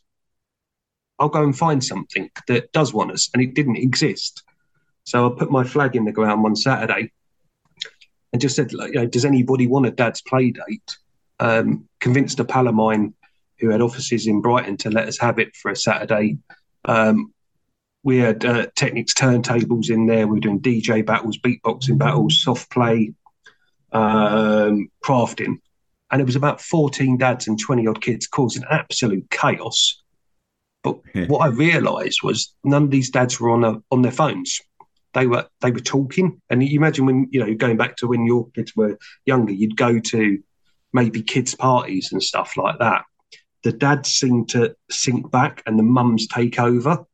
I'll 1.17 1.29
go 1.29 1.43
and 1.43 1.57
find 1.57 1.83
something 1.83 2.29
that 2.47 2.71
does 2.71 2.93
want 2.93 3.11
us. 3.11 3.29
And 3.33 3.41
it 3.41 3.55
didn't 3.55 3.77
exist. 3.77 4.43
So 5.03 5.27
I 5.27 5.37
put 5.37 5.51
my 5.51 5.63
flag 5.63 5.95
in 5.95 6.05
the 6.05 6.11
ground 6.11 6.43
one 6.43 6.55
Saturday 6.55 7.11
and 8.31 8.41
just 8.41 8.55
said, 8.55 8.73
like, 8.73 8.93
you 8.93 8.99
know, 8.99 9.07
does 9.07 9.25
anybody 9.25 9.67
want 9.67 9.85
a 9.85 9.91
dad's 9.91 10.21
play 10.21 10.51
date? 10.51 10.97
Um, 11.39 11.87
convinced 11.99 12.39
a 12.39 12.45
pal 12.45 12.67
of 12.67 12.75
mine 12.75 13.13
who 13.59 13.69
had 13.69 13.81
offices 13.81 14.27
in 14.27 14.41
Brighton 14.41 14.77
to 14.77 14.89
let 14.89 15.07
us 15.07 15.19
have 15.19 15.39
it 15.39 15.55
for 15.55 15.71
a 15.71 15.75
Saturday. 15.75 16.37
Um, 16.85 17.33
we 18.03 18.17
had 18.17 18.43
uh, 18.45 18.67
Technics 18.75 19.13
turntables 19.13 19.89
in 19.89 20.07
there. 20.07 20.27
We 20.27 20.33
were 20.33 20.39
doing 20.39 20.59
DJ 20.59 21.05
battles, 21.05 21.37
beatboxing 21.37 21.97
battles, 21.97 22.41
soft 22.41 22.71
play, 22.71 23.13
um, 23.91 24.89
crafting. 25.03 25.59
And 26.09 26.21
it 26.21 26.25
was 26.25 26.35
about 26.35 26.61
14 26.61 27.17
dads 27.17 27.47
and 27.47 27.59
20 27.59 27.87
odd 27.87 28.01
kids 28.01 28.27
causing 28.27 28.63
absolute 28.69 29.29
chaos. 29.29 30.01
But 30.83 30.99
what 31.27 31.39
I 31.39 31.47
realised 31.47 32.19
was 32.23 32.55
none 32.63 32.83
of 32.83 32.91
these 32.91 33.11
dads 33.11 33.39
were 33.39 33.51
on, 33.51 33.63
a, 33.63 33.81
on 33.91 34.01
their 34.01 34.11
phones 34.11 34.59
they 35.13 35.27
were 35.27 35.47
they 35.61 35.71
were 35.71 35.79
talking. 35.79 36.41
And 36.49 36.63
you 36.63 36.77
imagine 36.77 37.05
when 37.05 37.27
you 37.31 37.39
know 37.39 37.53
going 37.53 37.77
back 37.77 37.97
to 37.97 38.07
when 38.07 38.25
your 38.25 38.49
kids 38.51 38.75
were 38.75 38.97
younger, 39.25 39.53
you'd 39.53 39.77
go 39.77 39.99
to 39.99 40.43
maybe 40.93 41.21
kids' 41.21 41.55
parties 41.55 42.11
and 42.11 42.21
stuff 42.21 42.57
like 42.57 42.79
that. 42.79 43.05
The 43.63 43.71
dads 43.71 44.09
seem 44.13 44.45
to 44.47 44.75
sink 44.89 45.29
back 45.29 45.63
and 45.65 45.77
the 45.77 45.83
mums 45.83 46.27
take 46.27 46.59
over. 46.59 47.05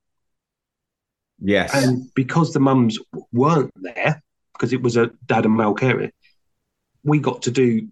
Yes. 1.40 1.74
And 1.74 2.12
because 2.16 2.54
the 2.54 2.60
mums 2.60 2.98
weren't 3.32 3.74
there, 3.76 4.24
because 4.54 4.74
it 4.74 4.82
was 4.82 4.98
a 4.98 5.12
dad 5.26 5.46
and 5.46 5.56
male 5.56 5.74
carer, 5.74 6.10
we 7.04 7.20
got 7.20 7.44
to 7.44 7.52
do 7.52 7.90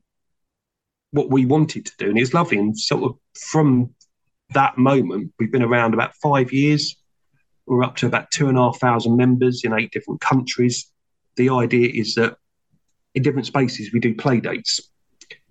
what 1.11 1.29
we 1.29 1.45
wanted 1.45 1.85
to 1.85 1.93
do. 1.97 2.09
And 2.09 2.17
it 2.17 2.21
was 2.21 2.33
lovely. 2.33 2.57
And 2.57 2.77
sort 2.77 3.03
of 3.03 3.17
from 3.39 3.93
that 4.53 4.77
moment, 4.77 5.33
we've 5.39 5.51
been 5.51 5.63
around 5.63 5.93
about 5.93 6.15
five 6.15 6.51
years. 6.51 6.95
We're 7.67 7.83
up 7.83 7.95
to 7.97 8.07
about 8.07 8.31
two 8.31 8.47
and 8.47 8.57
a 8.57 8.61
half 8.61 8.79
thousand 8.79 9.17
members 9.17 9.63
in 9.63 9.73
eight 9.73 9.91
different 9.91 10.21
countries. 10.21 10.91
The 11.35 11.49
idea 11.49 11.89
is 11.93 12.15
that 12.15 12.37
in 13.13 13.23
different 13.23 13.47
spaces 13.47 13.91
we 13.91 13.99
do 13.99 14.13
play 14.13 14.39
dates. 14.39 14.79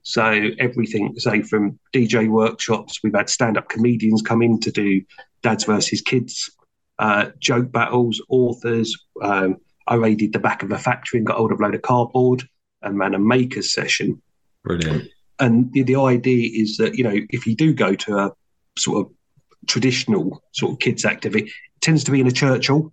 So 0.03 0.51
everything, 0.59 1.19
say 1.19 1.43
from 1.43 1.79
DJ 1.95 2.29
workshops, 2.29 3.01
we've 3.03 3.15
had 3.15 3.31
stand-up 3.31 3.71
comedians 3.71 4.21
come 4.21 4.43
in 4.43 4.61
to 4.61 4.71
do 4.71 5.03
dads 5.43 5.65
versus 5.65 6.03
kids, 6.03 6.51
uh, 6.99 7.31
joke 7.39 7.73
battles, 7.73 8.23
authors. 8.29 8.95
Um, 9.23 9.57
I 9.87 9.95
raided 9.95 10.35
the 10.35 10.39
back 10.39 10.63
of 10.63 10.71
a 10.73 10.79
factory 10.79 11.19
and 11.19 11.27
got 11.27 11.39
hold 11.39 11.53
of 11.53 11.61
a 11.61 11.63
load 11.63 11.75
of 11.75 11.83
cardboard 11.83 12.47
and 12.83 12.99
ran 12.99 13.15
a 13.15 13.19
makers 13.19 13.73
session. 13.73 14.21
Brilliant. 14.63 15.09
And 15.39 15.73
the, 15.73 15.83
the 15.83 15.97
idea 15.97 16.51
is 16.53 16.77
that 16.77 16.97
you 16.97 17.05
know 17.05 17.17
if 17.31 17.47
you 17.47 17.57
do 17.57 17.73
go 17.73 17.95
to 17.95 18.19
a 18.19 18.33
sort 18.79 19.07
of 19.07 19.13
traditional 19.67 20.43
sort 20.53 20.73
of 20.73 20.79
kids 20.79 21.05
activity, 21.05 21.51
tends 21.85 22.03
to 22.05 22.11
be 22.11 22.21
in 22.21 22.27
a 22.27 22.33
Churchill, 22.33 22.93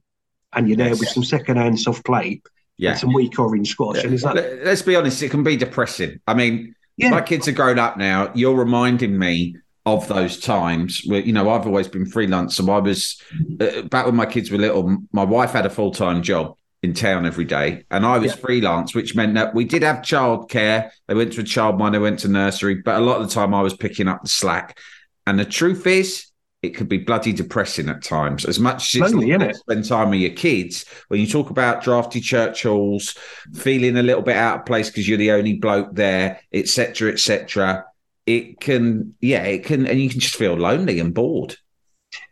and 0.54 0.68
you're 0.68 0.78
there 0.78 0.90
yes. 0.90 1.00
with 1.00 1.10
some 1.10 1.24
second-hand 1.24 1.80
soft 1.80 2.06
play. 2.06 2.42
Yeah. 2.78 2.92
and 2.92 3.00
some 3.00 3.14
weak 3.14 3.38
orange 3.38 3.70
squash. 3.70 4.04
And 4.04 4.12
it's 4.12 4.24
like, 4.24 4.36
Let- 4.36 4.66
Let's 4.66 4.82
be 4.82 4.96
honest, 4.96 5.22
it 5.22 5.30
can 5.30 5.44
be 5.44 5.56
depressing. 5.56 6.20
I 6.26 6.34
mean, 6.34 6.74
yeah, 6.98 7.12
my 7.12 7.22
kids 7.22 7.48
are 7.48 7.52
grown 7.52 7.78
up 7.78 7.96
now. 7.96 8.32
You're 8.34 8.56
reminding 8.56 9.20
me 9.20 9.56
of 9.86 10.08
those 10.08 10.40
times 10.40 11.04
where, 11.06 11.22
you 11.22 11.32
know, 11.32 11.50
I've 11.52 11.68
always 11.68 11.88
been 11.88 12.08
freelance. 12.08 12.56
So 12.56 12.72
I 12.72 12.80
was, 12.80 13.22
uh, 13.60 13.84
back 13.84 14.08
when 14.08 14.16
my 14.16 14.26
kids 14.26 14.50
were 14.50 14.58
little, 14.58 14.98
my 15.12 15.24
wife 15.24 15.52
had 15.52 15.68
a 15.68 15.70
full 15.70 15.92
time 15.92 16.24
job 16.24 16.56
in 16.82 16.96
town 16.96 17.28
every 17.28 17.46
day 17.46 17.84
and 17.92 18.04
I 18.04 18.18
was 18.18 18.32
Yeah. 18.32 18.38
freelance, 18.38 18.96
which 18.96 19.16
meant 19.16 19.36
that 19.36 19.54
we 19.54 19.64
did 19.66 19.84
have 19.84 19.98
childcare. 19.98 20.90
They 21.08 21.14
went 21.14 21.34
to 21.34 21.42
a 21.42 21.44
childminder, 21.44 21.92
they 21.92 22.00
went 22.00 22.20
to 22.22 22.30
nursery, 22.30 22.76
but 22.84 22.96
a 22.96 23.06
lot 23.06 23.22
of 23.22 23.28
the 23.28 23.34
time 23.34 23.54
I 23.54 23.62
was 23.62 23.76
picking 23.76 24.08
up 24.08 24.24
the 24.24 24.30
slack. 24.30 24.80
And 25.28 25.38
the 25.38 25.46
truth 25.46 25.86
is, 25.86 26.31
it 26.62 26.70
could 26.76 26.88
be 26.88 26.98
bloody 27.00 27.34
depressing 27.34 27.90
at 27.90 28.04
times. 28.04 28.46
As 28.46 28.60
much 28.60 28.96
as 28.96 29.02
it's 29.02 29.14
Lonely, 29.14 29.54
spend 29.54 29.86
time 29.88 30.10
with 30.12 30.20
your 30.20 30.32
kids, 30.34 30.86
when 31.08 31.20
you 31.20 31.28
talk 31.28 31.50
about 31.50 31.84
drafty 31.84 32.22
church 32.22 32.64
halls, 32.64 33.18
feeling 33.54 33.98
a 33.98 34.04
little 34.04 34.22
bit 34.22 34.36
out 34.36 34.60
of 34.60 34.66
place 34.66 34.90
because 34.90 35.08
you're 35.08 35.18
the 35.18 35.32
only 35.32 35.56
bloke 35.56 35.94
there, 35.94 36.40
etc., 36.54 37.12
etc., 37.14 37.86
it 38.28 38.60
can, 38.60 39.16
yeah, 39.20 39.44
it 39.44 39.66
can, 39.66 39.88
and 39.88 40.00
you 40.00 40.08
can 40.10 40.20
just 40.20 40.36
feel 40.36 40.54
lonely 40.54 41.00
and 41.00 41.14
bored. 41.14 41.58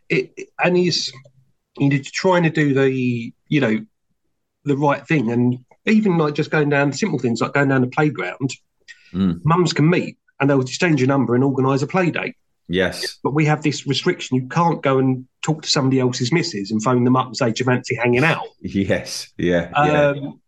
it, 0.08 0.32
and 0.62 0.76
he's 0.76 1.12
you 1.78 1.88
know 1.88 1.98
trying 2.04 2.42
to 2.44 2.50
do 2.50 2.74
the 2.74 3.32
you 3.48 3.60
know 3.60 3.84
the 4.64 4.76
right 4.76 5.06
thing 5.06 5.30
and 5.30 5.64
even 5.86 6.18
like 6.18 6.34
just 6.34 6.50
going 6.50 6.68
down 6.68 6.92
simple 6.92 7.18
things 7.18 7.40
like 7.40 7.52
going 7.54 7.68
down 7.68 7.80
the 7.80 7.86
playground 7.88 8.50
Mm. 9.12 9.40
mums 9.44 9.72
can 9.72 9.88
meet 9.90 10.18
and 10.38 10.48
they'll 10.48 10.60
exchange 10.60 11.02
a 11.02 11.06
number 11.06 11.34
and 11.34 11.42
organise 11.42 11.82
a 11.82 11.86
play 11.88 12.10
date 12.12 12.36
Yes, 12.72 13.18
but 13.24 13.34
we 13.34 13.44
have 13.46 13.62
this 13.62 13.86
restriction. 13.86 14.36
You 14.36 14.46
can't 14.46 14.80
go 14.80 14.98
and 14.98 15.26
talk 15.42 15.62
to 15.62 15.68
somebody 15.68 15.98
else's 15.98 16.32
missus 16.32 16.70
and 16.70 16.80
phone 16.82 17.02
them 17.02 17.16
up 17.16 17.26
and 17.26 17.36
say 17.36 17.50
do 17.50 17.60
you 17.60 17.64
fancy 17.64 17.96
hanging 17.96 18.22
out. 18.22 18.46
Yes, 18.60 19.32
yeah, 19.36 19.70
yeah, 19.74 20.08
um, 20.10 20.40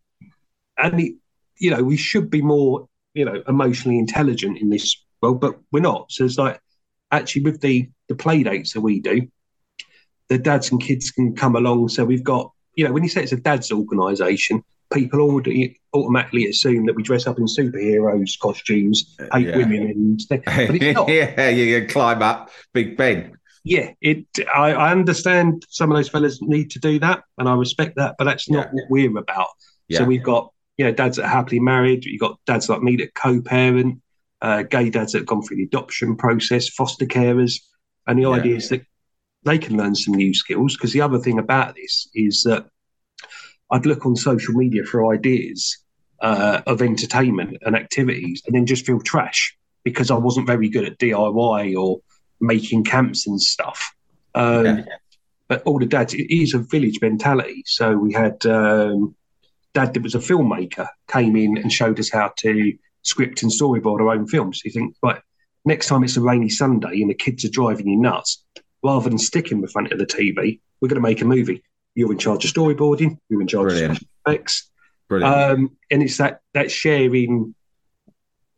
and 0.78 1.00
it, 1.00 1.14
you 1.58 1.70
know 1.70 1.82
we 1.82 1.96
should 1.96 2.30
be 2.30 2.40
more 2.40 2.88
you 3.14 3.24
know 3.24 3.42
emotionally 3.48 3.98
intelligent 3.98 4.58
in 4.58 4.70
this 4.70 5.02
world 5.20 5.40
but 5.40 5.58
we're 5.72 5.80
not. 5.80 6.12
So 6.12 6.24
it's 6.24 6.38
like 6.38 6.60
actually 7.10 7.42
with 7.42 7.60
the 7.60 7.90
the 8.08 8.14
play 8.14 8.44
dates 8.44 8.72
that 8.74 8.82
we 8.82 9.00
do 9.00 9.28
the 10.28 10.38
dads 10.38 10.70
and 10.70 10.80
kids 10.80 11.10
can 11.10 11.34
come 11.34 11.56
along. 11.56 11.88
So 11.88 12.04
we've 12.04 12.24
got 12.24 12.52
you 12.74 12.84
know 12.84 12.92
when 12.92 13.02
you 13.02 13.08
say 13.08 13.22
it's 13.22 13.32
a 13.32 13.36
dads 13.36 13.70
organization 13.72 14.64
people 14.92 15.20
already 15.20 15.80
automatically 15.94 16.46
assume 16.48 16.86
that 16.86 16.94
we 16.94 17.02
dress 17.02 17.26
up 17.26 17.38
in 17.38 17.44
superheroes 17.44 18.38
costumes 18.40 19.16
hate 19.32 19.46
yeah. 19.48 19.56
women 19.56 19.82
and 19.82 20.20
stuff. 20.20 20.40
but 20.44 20.70
it's 20.70 20.94
not 20.96 21.08
yeah, 21.08 21.48
you 21.48 21.80
can 21.80 21.88
climb 21.88 22.22
up 22.22 22.50
Big 22.72 22.96
Ben. 22.96 23.32
yeah, 23.64 23.90
it. 24.00 24.26
I, 24.54 24.72
I 24.72 24.90
understand 24.90 25.64
some 25.68 25.90
of 25.90 25.96
those 25.96 26.08
fellas 26.08 26.40
need 26.42 26.70
to 26.72 26.78
do 26.78 26.98
that, 27.00 27.22
and 27.38 27.48
I 27.48 27.54
respect 27.54 27.96
that, 27.96 28.16
but 28.18 28.24
that's 28.24 28.48
not 28.50 28.66
Yeah. 28.66 28.72
what 28.72 28.90
we're 28.90 29.18
about. 29.18 29.48
Yeah. 29.88 29.98
So 29.98 30.04
we've 30.04 30.22
got 30.22 30.50
you 30.78 30.84
know 30.86 30.92
dads 30.92 31.16
that 31.16 31.24
are 31.24 31.28
happily 31.28 31.60
married. 31.60 32.04
You've 32.04 32.20
got 32.20 32.38
dads 32.46 32.68
like 32.68 32.82
me 32.82 32.96
that 32.96 33.14
co-parent, 33.14 34.00
uh, 34.40 34.62
gay 34.62 34.90
dads 34.90 35.12
that 35.12 35.18
have 35.18 35.26
gone 35.26 35.42
through 35.42 35.58
the 35.58 35.64
adoption 35.64 36.16
process, 36.16 36.68
foster 36.68 37.06
carers, 37.06 37.60
and 38.06 38.18
the 38.18 38.26
idea 38.28 38.56
is 38.56 38.68
that 38.70 38.82
they 39.44 39.58
can 39.58 39.76
learn 39.76 39.94
some 39.94 40.14
new 40.14 40.32
skills. 40.34 40.76
Because 40.76 40.92
the 40.92 41.00
other 41.00 41.18
thing 41.18 41.38
about 41.38 41.74
this 41.74 42.08
is 42.14 42.42
that 42.44 42.66
I'd 43.72 43.86
look 43.86 44.06
on 44.06 44.14
social 44.14 44.54
media 44.54 44.84
for 44.84 45.12
ideas 45.12 45.78
uh, 46.20 46.62
of 46.66 46.82
entertainment 46.82 47.56
and 47.62 47.74
activities, 47.74 48.42
and 48.46 48.54
then 48.54 48.66
just 48.66 48.86
feel 48.86 49.00
trash 49.00 49.56
because 49.82 50.10
I 50.10 50.16
wasn't 50.16 50.46
very 50.46 50.68
good 50.68 50.84
at 50.84 50.98
DIY 50.98 51.76
or 51.76 52.00
making 52.40 52.84
camps 52.84 53.26
and 53.26 53.40
stuff. 53.40 53.92
Um, 54.34 54.66
Yeah. 54.66 54.84
But 55.48 55.62
all 55.64 55.78
the 55.78 55.86
dads, 55.86 56.14
it 56.14 56.32
is 56.32 56.54
a 56.54 56.60
village 56.60 57.00
mentality. 57.02 57.62
So 57.66 57.94
we 57.94 58.12
had 58.12 58.46
um, 58.46 59.14
dad 59.74 59.92
that 59.92 60.02
was 60.02 60.14
a 60.14 60.18
filmmaker 60.18 60.88
came 61.08 61.36
in 61.36 61.58
and 61.58 61.70
showed 61.70 61.98
us 62.00 62.10
how 62.10 62.32
to 62.38 62.72
script 63.02 63.42
and 63.42 63.50
storyboard 63.50 64.00
our 64.00 64.10
own 64.10 64.26
films. 64.26 64.62
You 64.64 64.70
think, 64.70 64.96
right, 65.02 65.20
next 65.64 65.88
time 65.88 66.04
it's 66.04 66.16
a 66.16 66.22
rainy 66.22 66.48
Sunday 66.48 67.02
and 67.02 67.10
the 67.10 67.14
kids 67.14 67.44
are 67.44 67.50
driving 67.50 67.88
you 67.88 67.98
nuts, 67.98 68.44
rather 68.82 69.08
than 69.08 69.18
sticking 69.18 69.58
in 69.58 69.68
front 69.68 69.92
of 69.92 69.98
the 69.98 70.06
TV, 70.06 70.60
we're 70.80 70.88
going 70.88 71.02
to 71.02 71.08
make 71.08 71.20
a 71.20 71.26
movie. 71.26 71.62
You're 71.94 72.12
in 72.12 72.18
charge 72.18 72.44
of 72.44 72.52
storyboarding. 72.52 73.18
You're 73.28 73.40
in 73.42 73.46
charge 73.46 73.68
Brilliant. 73.68 73.90
of 73.92 73.96
special 73.98 74.08
effects. 74.26 74.70
Brilliant. 75.08 75.34
Um, 75.60 75.76
and 75.90 76.02
it's 76.02 76.16
that 76.18 76.40
that 76.54 76.70
sharing 76.70 77.54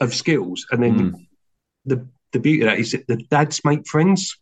of 0.00 0.14
skills, 0.14 0.66
and 0.70 0.82
then 0.82 0.98
Mm. 0.98 1.26
the 1.84 2.08
the 2.32 2.40
beauty 2.40 2.62
of 2.62 2.66
that 2.66 2.78
is 2.78 2.92
that 2.92 3.06
the 3.06 3.16
dads 3.30 3.60
make 3.64 3.86
friends, 3.88 4.38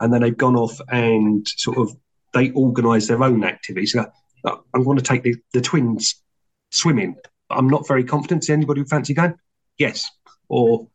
and 0.00 0.12
then 0.12 0.22
they've 0.22 0.36
gone 0.36 0.56
off 0.56 0.80
and 0.90 1.46
sort 1.48 1.78
of 1.78 1.90
they 2.34 2.50
organise 2.50 3.08
their 3.08 3.22
own 3.22 3.42
activities. 3.44 3.92
So, 3.92 4.04
"Oh, 4.44 4.62
I'm 4.74 4.84
going 4.84 4.98
to 4.98 5.02
take 5.02 5.22
the, 5.22 5.36
the 5.54 5.60
twins 5.62 6.22
swimming. 6.70 7.16
I'm 7.50 7.68
not 7.68 7.88
very 7.88 8.04
confident. 8.04 8.42
Does 8.42 8.50
anybody 8.50 8.84
fancy 8.84 9.14
going? 9.14 9.34
Yes. 9.78 10.10
Or, 10.50 10.88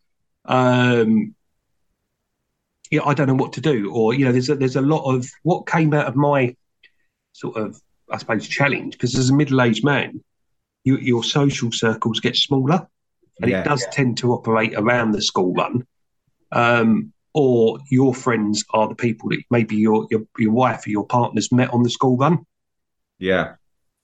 um, 0.45 1.33
yeah, 2.91 3.01
I 3.05 3.13
don't 3.15 3.27
know 3.27 3.33
what 3.33 3.53
to 3.53 3.61
do. 3.61 3.91
Or 3.91 4.13
you 4.13 4.25
know, 4.25 4.31
there's 4.31 4.49
a, 4.49 4.55
there's 4.55 4.75
a 4.75 4.81
lot 4.81 5.03
of 5.11 5.27
what 5.41 5.65
came 5.67 5.93
out 5.93 6.05
of 6.07 6.15
my 6.15 6.55
sort 7.33 7.57
of 7.57 7.79
I 8.09 8.17
suppose 8.17 8.47
challenge 8.47 8.93
because 8.93 9.15
as 9.17 9.29
a 9.29 9.33
middle 9.35 9.61
aged 9.61 9.83
man, 9.83 10.23
you, 10.83 10.97
your 10.97 11.23
social 11.23 11.71
circles 11.71 12.19
get 12.19 12.35
smaller 12.35 12.87
and 13.41 13.49
Yeah. 13.49 13.61
it 13.61 13.65
does 13.65 13.85
tend 13.91 14.17
to 14.19 14.31
operate 14.33 14.73
around 14.75 15.11
the 15.11 15.21
school 15.21 15.53
run. 15.53 15.85
Um, 16.51 17.11
or 17.33 17.79
your 17.89 18.13
friends 18.13 18.63
are 18.73 18.87
the 18.87 18.93
people 18.95 19.29
that 19.29 19.41
maybe 19.49 19.75
your, 19.75 20.07
your 20.11 20.21
your 20.37 20.51
wife 20.51 20.85
or 20.85 20.91
your 20.91 21.07
partner's 21.07 21.51
met 21.51 21.71
on 21.73 21.81
the 21.81 21.89
school 21.89 22.15
run, 22.15 22.45
yeah, 23.17 23.55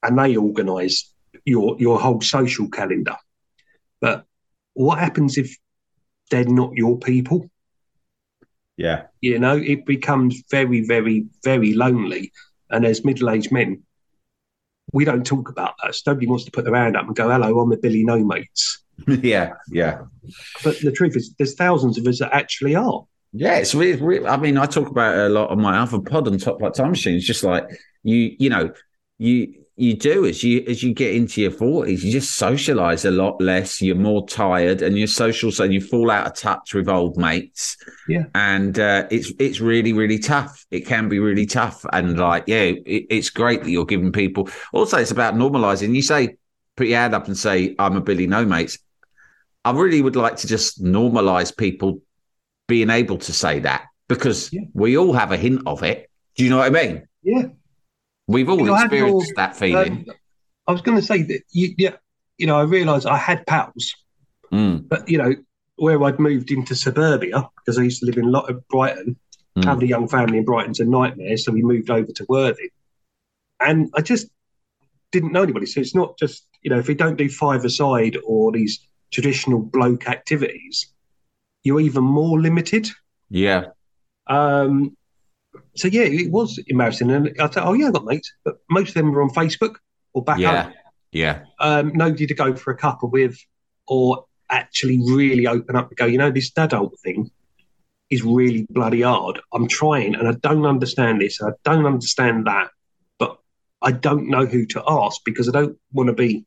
and 0.02 0.18
they 0.18 0.36
organise 0.36 1.12
your 1.44 1.76
your 1.78 2.00
whole 2.00 2.20
social 2.20 2.68
calendar. 2.68 3.14
But 4.00 4.24
what 4.74 4.98
happens 4.98 5.38
if 5.38 5.56
they're 6.32 6.44
not 6.44 6.72
your 6.74 6.98
people? 6.98 7.48
yeah, 8.76 9.06
You 9.20 9.38
know, 9.38 9.56
it 9.56 9.86
becomes 9.86 10.42
very, 10.50 10.80
very, 10.84 11.26
very 11.44 11.74
lonely. 11.74 12.32
And 12.70 12.84
as 12.84 13.04
middle-aged 13.04 13.52
men, 13.52 13.82
we 14.92 15.04
don't 15.04 15.24
talk 15.24 15.48
about 15.48 15.74
that. 15.82 15.94
Nobody 16.06 16.26
wants 16.26 16.44
to 16.44 16.50
put 16.50 16.64
their 16.64 16.74
hand 16.74 16.96
up 16.96 17.06
and 17.06 17.14
go, 17.14 17.28
"Hello, 17.28 17.60
I'm 17.60 17.72
a 17.72 17.76
Billy 17.76 18.04
No 18.04 18.18
Mates." 18.18 18.82
yeah, 19.06 19.52
yeah. 19.70 20.02
But 20.62 20.80
the 20.80 20.92
truth 20.92 21.16
is, 21.16 21.34
there's 21.38 21.54
thousands 21.54 21.98
of 21.98 22.06
us 22.06 22.18
that 22.18 22.34
actually 22.34 22.74
are. 22.74 23.04
Yeah, 23.32 23.56
it's 23.56 23.74
really, 23.74 24.00
really. 24.00 24.26
I 24.26 24.36
mean, 24.36 24.58
I 24.58 24.66
talk 24.66 24.88
about 24.88 25.16
it 25.16 25.26
a 25.26 25.28
lot 25.28 25.50
on 25.50 25.60
my 25.60 25.78
other 25.78 26.00
pod 26.00 26.26
on 26.26 26.36
Top 26.38 26.58
Flight 26.58 26.74
Time 26.74 26.90
Machine. 26.90 27.16
It's 27.16 27.26
just 27.26 27.44
like 27.44 27.68
you, 28.02 28.34
you 28.38 28.50
know, 28.50 28.72
you 29.18 29.64
you 29.80 29.96
do 29.96 30.26
as 30.26 30.42
you 30.44 30.64
as 30.68 30.82
you 30.82 30.92
get 30.92 31.14
into 31.14 31.40
your 31.40 31.50
forties, 31.50 32.04
you 32.04 32.12
just 32.12 32.38
socialise 32.40 33.04
a 33.04 33.10
lot 33.10 33.40
less. 33.40 33.80
You're 33.80 33.96
more 33.96 34.26
tired, 34.26 34.82
and 34.82 34.98
your 34.98 35.06
social 35.06 35.50
so 35.50 35.64
you 35.64 35.80
fall 35.80 36.10
out 36.10 36.26
of 36.26 36.34
touch 36.34 36.74
with 36.74 36.88
old 36.88 37.16
mates. 37.16 37.76
Yeah. 38.08 38.24
and 38.34 38.78
uh, 38.78 39.06
it's 39.10 39.32
it's 39.38 39.60
really 39.60 39.92
really 39.92 40.18
tough. 40.18 40.64
It 40.70 40.86
can 40.86 41.08
be 41.08 41.18
really 41.18 41.46
tough, 41.46 41.84
and 41.92 42.18
like 42.18 42.44
yeah, 42.46 42.62
it, 42.62 43.06
it's 43.10 43.30
great 43.30 43.62
that 43.64 43.70
you're 43.70 43.86
giving 43.86 44.12
people. 44.12 44.48
Also, 44.72 44.98
it's 44.98 45.10
about 45.10 45.34
normalising. 45.34 45.94
You 45.94 46.02
say 46.02 46.36
put 46.76 46.86
your 46.86 46.98
hand 46.98 47.14
up 47.14 47.26
and 47.26 47.36
say 47.36 47.74
I'm 47.78 47.96
a 47.96 48.00
Billy 48.00 48.26
No 48.26 48.44
Mates. 48.44 48.78
I 49.64 49.72
really 49.72 50.00
would 50.02 50.16
like 50.16 50.36
to 50.36 50.46
just 50.46 50.82
normalise 50.82 51.56
people 51.56 52.00
being 52.68 52.88
able 52.90 53.18
to 53.18 53.32
say 53.32 53.58
that 53.60 53.84
because 54.08 54.52
Yeah. 54.52 54.62
we 54.74 54.96
all 54.96 55.12
have 55.12 55.32
a 55.32 55.36
hint 55.36 55.62
of 55.66 55.82
it. 55.82 56.08
Do 56.36 56.44
you 56.44 56.50
know 56.50 56.58
what 56.58 56.74
I 56.74 56.86
mean? 56.86 57.06
Yeah. 57.22 57.42
We've 58.30 58.48
all 58.48 58.58
You 58.58 58.66
know, 58.66 58.74
experienced 58.74 59.32
that 59.36 59.56
feeling. 59.56 60.06
Um, 60.08 60.14
I 60.66 60.72
was 60.72 60.82
going 60.82 60.96
to 60.96 61.02
say 61.04 61.22
that 61.22 61.42
you, 61.50 61.74
yeah, 61.78 61.96
you 62.38 62.46
know, 62.46 62.58
I 62.58 62.62
realised 62.62 63.06
I 63.06 63.16
had 63.16 63.46
pals, 63.46 63.94
Mm, 64.52 64.88
but 64.88 65.08
you 65.08 65.16
know, 65.16 65.32
where 65.76 66.02
I'd 66.02 66.18
moved 66.18 66.50
into 66.50 66.74
suburbia 66.74 67.48
because 67.56 67.78
I 67.78 67.82
used 67.82 68.00
to 68.00 68.06
live 68.06 68.16
in 68.16 68.24
a 68.24 68.30
lot 68.30 68.50
of 68.50 68.66
Brighton. 68.66 69.16
Mm. 69.56 69.64
Having 69.64 69.84
a 69.84 69.86
young 69.86 70.08
family 70.08 70.38
in 70.38 70.44
Brighton's 70.44 70.80
a 70.80 70.84
nightmare, 70.84 71.36
so 71.36 71.52
we 71.52 71.62
moved 71.62 71.90
over 71.90 72.10
to 72.10 72.26
Worthing, 72.28 72.70
and 73.60 73.90
I 73.96 74.00
just 74.00 74.28
didn't 75.12 75.32
know 75.32 75.42
anybody. 75.42 75.66
So 75.66 75.80
it's 75.80 75.94
not 75.94 76.18
just 76.18 76.46
you 76.62 76.70
know, 76.70 76.78
if 76.78 76.88
we 76.88 76.94
don't 76.94 77.16
do 77.16 77.28
five 77.28 77.64
aside 77.64 78.16
or 78.24 78.52
these 78.52 78.80
traditional 79.10 79.60
bloke 79.60 80.08
activities, 80.08 80.92
you're 81.62 81.80
even 81.80 82.04
more 82.04 82.40
limited. 82.40 82.88
yeah, 83.28 83.66
Um, 84.26 84.96
so 85.80 85.88
yeah, 85.88 86.02
it 86.02 86.30
was 86.30 86.58
embarrassing, 86.66 87.10
and 87.10 87.34
I 87.40 87.46
thought, 87.46 87.66
oh 87.66 87.72
yeah, 87.72 87.88
I 87.88 87.90
got 87.90 88.04
mates, 88.04 88.32
but 88.44 88.58
most 88.68 88.88
of 88.88 88.94
them 88.94 89.12
were 89.12 89.22
on 89.22 89.30
Facebook 89.30 89.76
or 90.12 90.22
back 90.22 90.38
yeah, 90.38 90.64
home. 90.64 90.72
yeah, 91.12 91.44
Um, 91.58 91.92
nobody 91.94 92.26
to 92.26 92.34
go 92.34 92.54
for 92.54 92.72
a 92.72 92.76
cuppa 92.76 93.10
with, 93.10 93.38
or 93.86 94.26
actually 94.50 94.98
really 94.98 95.46
open 95.46 95.76
up 95.76 95.88
and 95.88 95.96
go, 95.96 96.04
you 96.04 96.18
know, 96.18 96.30
this 96.30 96.52
adult 96.56 96.98
thing 97.00 97.30
is 98.10 98.22
really 98.22 98.66
bloody 98.68 99.02
hard. 99.02 99.40
I'm 99.54 99.68
trying, 99.68 100.14
and 100.14 100.28
I 100.28 100.32
don't 100.32 100.66
understand 100.66 101.22
this, 101.22 101.40
and 101.40 101.52
I 101.52 101.54
don't 101.64 101.86
understand 101.86 102.46
that, 102.46 102.70
but 103.18 103.38
I 103.80 103.92
don't 103.92 104.28
know 104.28 104.44
who 104.44 104.66
to 104.66 104.82
ask 104.86 105.22
because 105.24 105.48
I 105.48 105.52
don't 105.52 105.78
want 105.92 106.08
to 106.08 106.12
be 106.14 106.44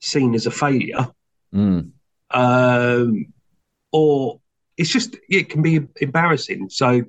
seen 0.00 0.34
as 0.34 0.46
a 0.46 0.50
failure. 0.50 1.08
Mm, 1.54 1.90
um, 2.30 3.26
or 3.92 4.40
it's 4.78 4.90
just 4.90 5.16
it 5.28 5.50
can 5.50 5.60
be 5.60 5.80
embarrassing. 6.00 6.70
So 6.70 7.04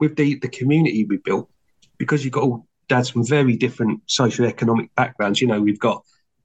with 0.00 0.16
the 0.16 0.36
the 0.36 0.48
community 0.48 1.04
we 1.04 1.18
built, 1.18 1.50
because 1.98 2.24
you've 2.24 2.34
got 2.34 2.44
all 2.44 2.66
dads 2.88 3.10
from 3.10 3.26
very 3.26 3.56
different 3.56 4.06
socioeconomic 4.06 4.90
backgrounds. 4.96 5.40
You 5.40 5.48
know, 5.48 5.60
we've 5.60 5.80
got 5.80 6.04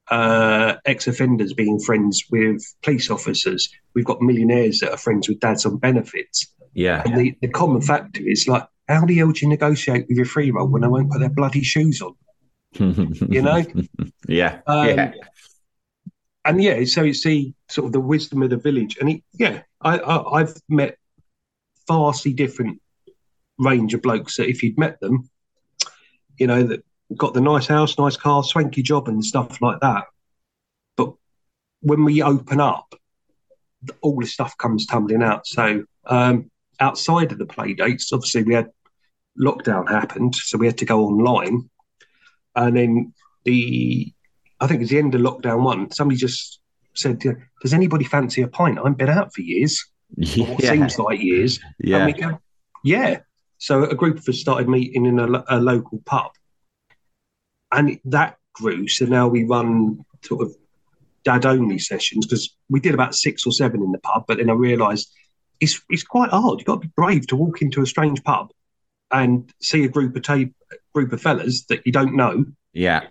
uh, 0.09 0.75
ex-offenders 0.85 1.53
being 1.53 1.79
friends 1.79 2.25
with 2.31 2.61
police 2.83 3.09
officers. 3.09 3.69
We've 3.93 4.05
got 4.05 4.21
millionaires 4.21 4.79
that 4.79 4.91
are 4.91 4.97
friends 4.97 5.29
with 5.29 5.39
dads 5.39 5.65
on 5.65 5.77
benefits. 5.77 6.53
Yeah. 6.73 7.03
And 7.05 7.17
the, 7.17 7.37
the 7.41 7.47
common 7.47 7.81
factor 7.81 8.21
is 8.23 8.47
like, 8.47 8.67
how 8.87 9.05
the 9.05 9.17
hell 9.17 9.31
do 9.31 9.39
you 9.41 9.49
negotiate 9.49 10.07
with 10.07 10.17
your 10.17 10.25
three-year-old 10.25 10.71
when 10.71 10.81
they 10.81 10.87
won't 10.87 11.11
put 11.11 11.19
their 11.19 11.29
bloody 11.29 11.63
shoes 11.63 12.01
on? 12.01 12.15
you 12.73 13.41
know? 13.41 13.63
yeah. 14.27 14.59
Um, 14.67 14.87
yeah. 14.87 15.11
and 16.45 16.61
yeah, 16.61 16.83
so 16.85 17.03
it's 17.03 17.23
the 17.23 17.53
sort 17.69 17.87
of 17.87 17.93
the 17.93 17.99
wisdom 17.99 18.41
of 18.41 18.49
the 18.49 18.57
village, 18.57 18.97
and 18.99 19.09
it, 19.09 19.23
yeah, 19.33 19.61
I, 19.81 19.97
I 19.97 20.39
I've 20.39 20.55
met 20.69 20.97
vastly 21.87 22.33
different 22.33 22.81
range 23.61 23.93
of 23.93 24.01
blokes 24.01 24.37
that 24.37 24.49
if 24.49 24.63
you'd 24.63 24.77
met 24.77 24.99
them, 24.99 25.29
you 26.37 26.47
know, 26.47 26.63
that 26.63 26.83
got 27.15 27.33
the 27.33 27.41
nice 27.41 27.67
house, 27.67 27.97
nice 27.97 28.17
car, 28.17 28.43
swanky 28.43 28.81
job, 28.81 29.07
and 29.07 29.23
stuff 29.23 29.61
like 29.61 29.79
that. 29.81 30.05
But 30.97 31.13
when 31.81 32.03
we 32.03 32.21
open 32.21 32.59
up, 32.59 32.93
all 34.01 34.19
the 34.19 34.27
stuff 34.27 34.57
comes 34.57 34.85
tumbling 34.85 35.23
out. 35.23 35.47
So 35.47 35.83
um, 36.05 36.49
outside 36.79 37.31
of 37.31 37.37
the 37.37 37.45
play 37.45 37.73
dates, 37.73 38.11
obviously 38.13 38.43
we 38.43 38.53
had 38.53 38.69
lockdown 39.39 39.89
happened, 39.89 40.35
so 40.35 40.57
we 40.57 40.67
had 40.67 40.77
to 40.79 40.85
go 40.85 41.05
online, 41.05 41.69
and 42.55 42.75
then 42.75 43.13
the 43.45 44.13
I 44.59 44.67
think 44.67 44.81
it's 44.81 44.91
the 44.91 44.99
end 44.99 45.15
of 45.15 45.21
lockdown 45.21 45.63
one. 45.63 45.91
Somebody 45.91 46.19
just 46.19 46.59
said, 46.93 47.19
"Does 47.61 47.73
anybody 47.73 48.05
fancy 48.05 48.41
a 48.41 48.47
pint? 48.47 48.79
I've 48.83 48.97
been 48.97 49.09
out 49.09 49.33
for 49.33 49.41
years, 49.41 49.85
yeah. 50.17 50.55
seems 50.59 50.99
like 50.99 51.21
years." 51.21 51.59
Yeah. 51.79 51.97
And 51.97 52.05
we 52.05 52.13
go, 52.13 52.39
"Yeah." 52.83 53.19
So 53.61 53.83
a 53.83 53.93
group 53.93 54.17
of 54.17 54.27
us 54.27 54.39
started 54.39 54.67
meeting 54.67 55.05
in 55.05 55.19
a, 55.19 55.43
a 55.47 55.59
local 55.61 56.01
pub, 56.03 56.31
and 57.71 57.99
that 58.05 58.37
grew. 58.53 58.87
So 58.87 59.05
now 59.05 59.27
we 59.27 59.43
run 59.43 60.03
sort 60.23 60.41
of 60.41 60.55
dad 61.23 61.45
only 61.45 61.77
sessions 61.77 62.25
because 62.25 62.55
we 62.69 62.79
did 62.79 62.95
about 62.95 63.13
six 63.13 63.45
or 63.45 63.51
seven 63.51 63.83
in 63.83 63.91
the 63.91 63.99
pub, 63.99 64.25
but 64.27 64.37
then 64.37 64.49
I 64.49 64.53
realised 64.53 65.13
it's 65.59 65.79
it's 65.91 66.01
quite 66.01 66.31
hard. 66.31 66.57
You've 66.57 66.65
got 66.65 66.81
to 66.81 66.87
be 66.87 66.93
brave 66.95 67.27
to 67.27 67.35
walk 67.35 67.61
into 67.61 67.83
a 67.83 67.85
strange 67.85 68.23
pub 68.23 68.49
and 69.11 69.53
see 69.61 69.83
a 69.83 69.89
group 69.89 70.15
of 70.15 70.23
ta- 70.23 70.49
group 70.95 71.13
of 71.13 71.21
fellas 71.21 71.65
that 71.65 71.85
you 71.85 71.91
don't 71.91 72.15
know 72.15 72.45
yeah. 72.73 73.01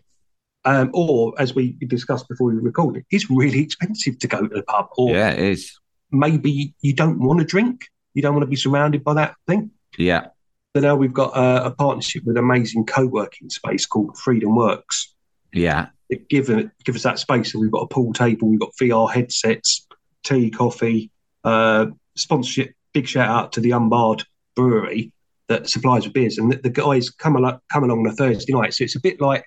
um, 0.64 0.90
or 0.92 1.32
as 1.38 1.54
we 1.54 1.76
discussed 1.86 2.28
before 2.28 2.48
we 2.48 2.54
recorded, 2.56 3.04
it's 3.12 3.30
really 3.30 3.60
expensive 3.60 4.18
to 4.18 4.26
go 4.26 4.48
to 4.48 4.52
the 4.52 4.64
pub. 4.64 4.88
Or 4.96 5.12
Yeah, 5.12 5.30
it 5.30 5.38
is. 5.38 5.78
maybe 6.10 6.74
you 6.80 6.92
don't 6.92 7.20
want 7.20 7.38
to 7.38 7.46
drink, 7.46 7.86
you 8.14 8.22
don't 8.22 8.34
want 8.34 8.42
to 8.42 8.50
be 8.50 8.56
surrounded 8.56 9.04
by 9.04 9.14
that 9.14 9.36
thing. 9.46 9.70
Yeah. 9.96 10.26
So 10.74 10.82
now 10.82 10.94
we've 10.94 11.12
got 11.12 11.36
a, 11.36 11.66
a 11.66 11.70
partnership 11.72 12.22
with 12.24 12.36
an 12.36 12.44
amazing 12.44 12.86
co-working 12.86 13.50
space 13.50 13.86
called 13.86 14.16
Freedom 14.16 14.54
Works. 14.54 15.14
Yeah. 15.52 15.88
That 16.10 16.28
give, 16.28 16.48
it, 16.50 16.70
give 16.84 16.94
us 16.94 17.02
that 17.02 17.18
space. 17.18 17.52
So 17.52 17.58
we've 17.58 17.72
got 17.72 17.82
a 17.82 17.88
pool 17.88 18.12
table, 18.12 18.48
we've 18.48 18.60
got 18.60 18.70
VR 18.80 19.10
headsets, 19.10 19.86
tea, 20.22 20.50
coffee, 20.50 21.10
uh, 21.44 21.86
sponsorship. 22.16 22.72
Big 22.92 23.06
shout 23.06 23.28
out 23.28 23.52
to 23.52 23.60
the 23.60 23.70
Unbarred 23.70 24.24
Brewery 24.56 25.12
that 25.48 25.68
supplies 25.68 26.04
the 26.04 26.10
beers, 26.10 26.38
and 26.38 26.52
the, 26.52 26.56
the 26.56 26.70
guys 26.70 27.08
come 27.10 27.36
along 27.36 27.60
come 27.72 27.84
along 27.84 28.00
on 28.00 28.06
a 28.08 28.12
Thursday 28.12 28.52
night. 28.52 28.74
So 28.74 28.82
it's 28.82 28.96
a 28.96 29.00
bit 29.00 29.20
like 29.20 29.44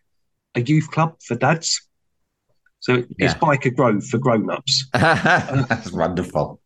a 0.55 0.61
youth 0.61 0.89
club 0.91 1.15
for 1.25 1.35
dads. 1.35 1.87
So 2.79 2.95
it's 2.95 3.07
Yeah. 3.17 3.33
Byker 3.35 3.75
Grove 3.75 4.05
for 4.05 4.17
grown-ups. 4.17 4.87
That's 4.93 5.91
wonderful. 5.91 6.61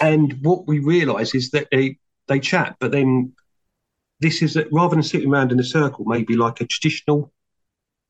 And 0.00 0.34
what 0.42 0.66
we 0.66 0.78
realise 0.78 1.34
is 1.34 1.50
that 1.50 1.68
they 1.70 1.98
they 2.30 2.40
chat, 2.40 2.76
but 2.80 2.92
then 2.92 3.34
this 4.20 4.40
is 4.40 4.56
rather 4.72 4.94
than 4.94 5.02
sitting 5.02 5.30
around 5.30 5.52
in 5.52 5.60
a 5.60 5.64
circle, 5.64 6.04
maybe 6.06 6.36
like 6.36 6.60
a 6.60 6.66
traditional 6.66 7.32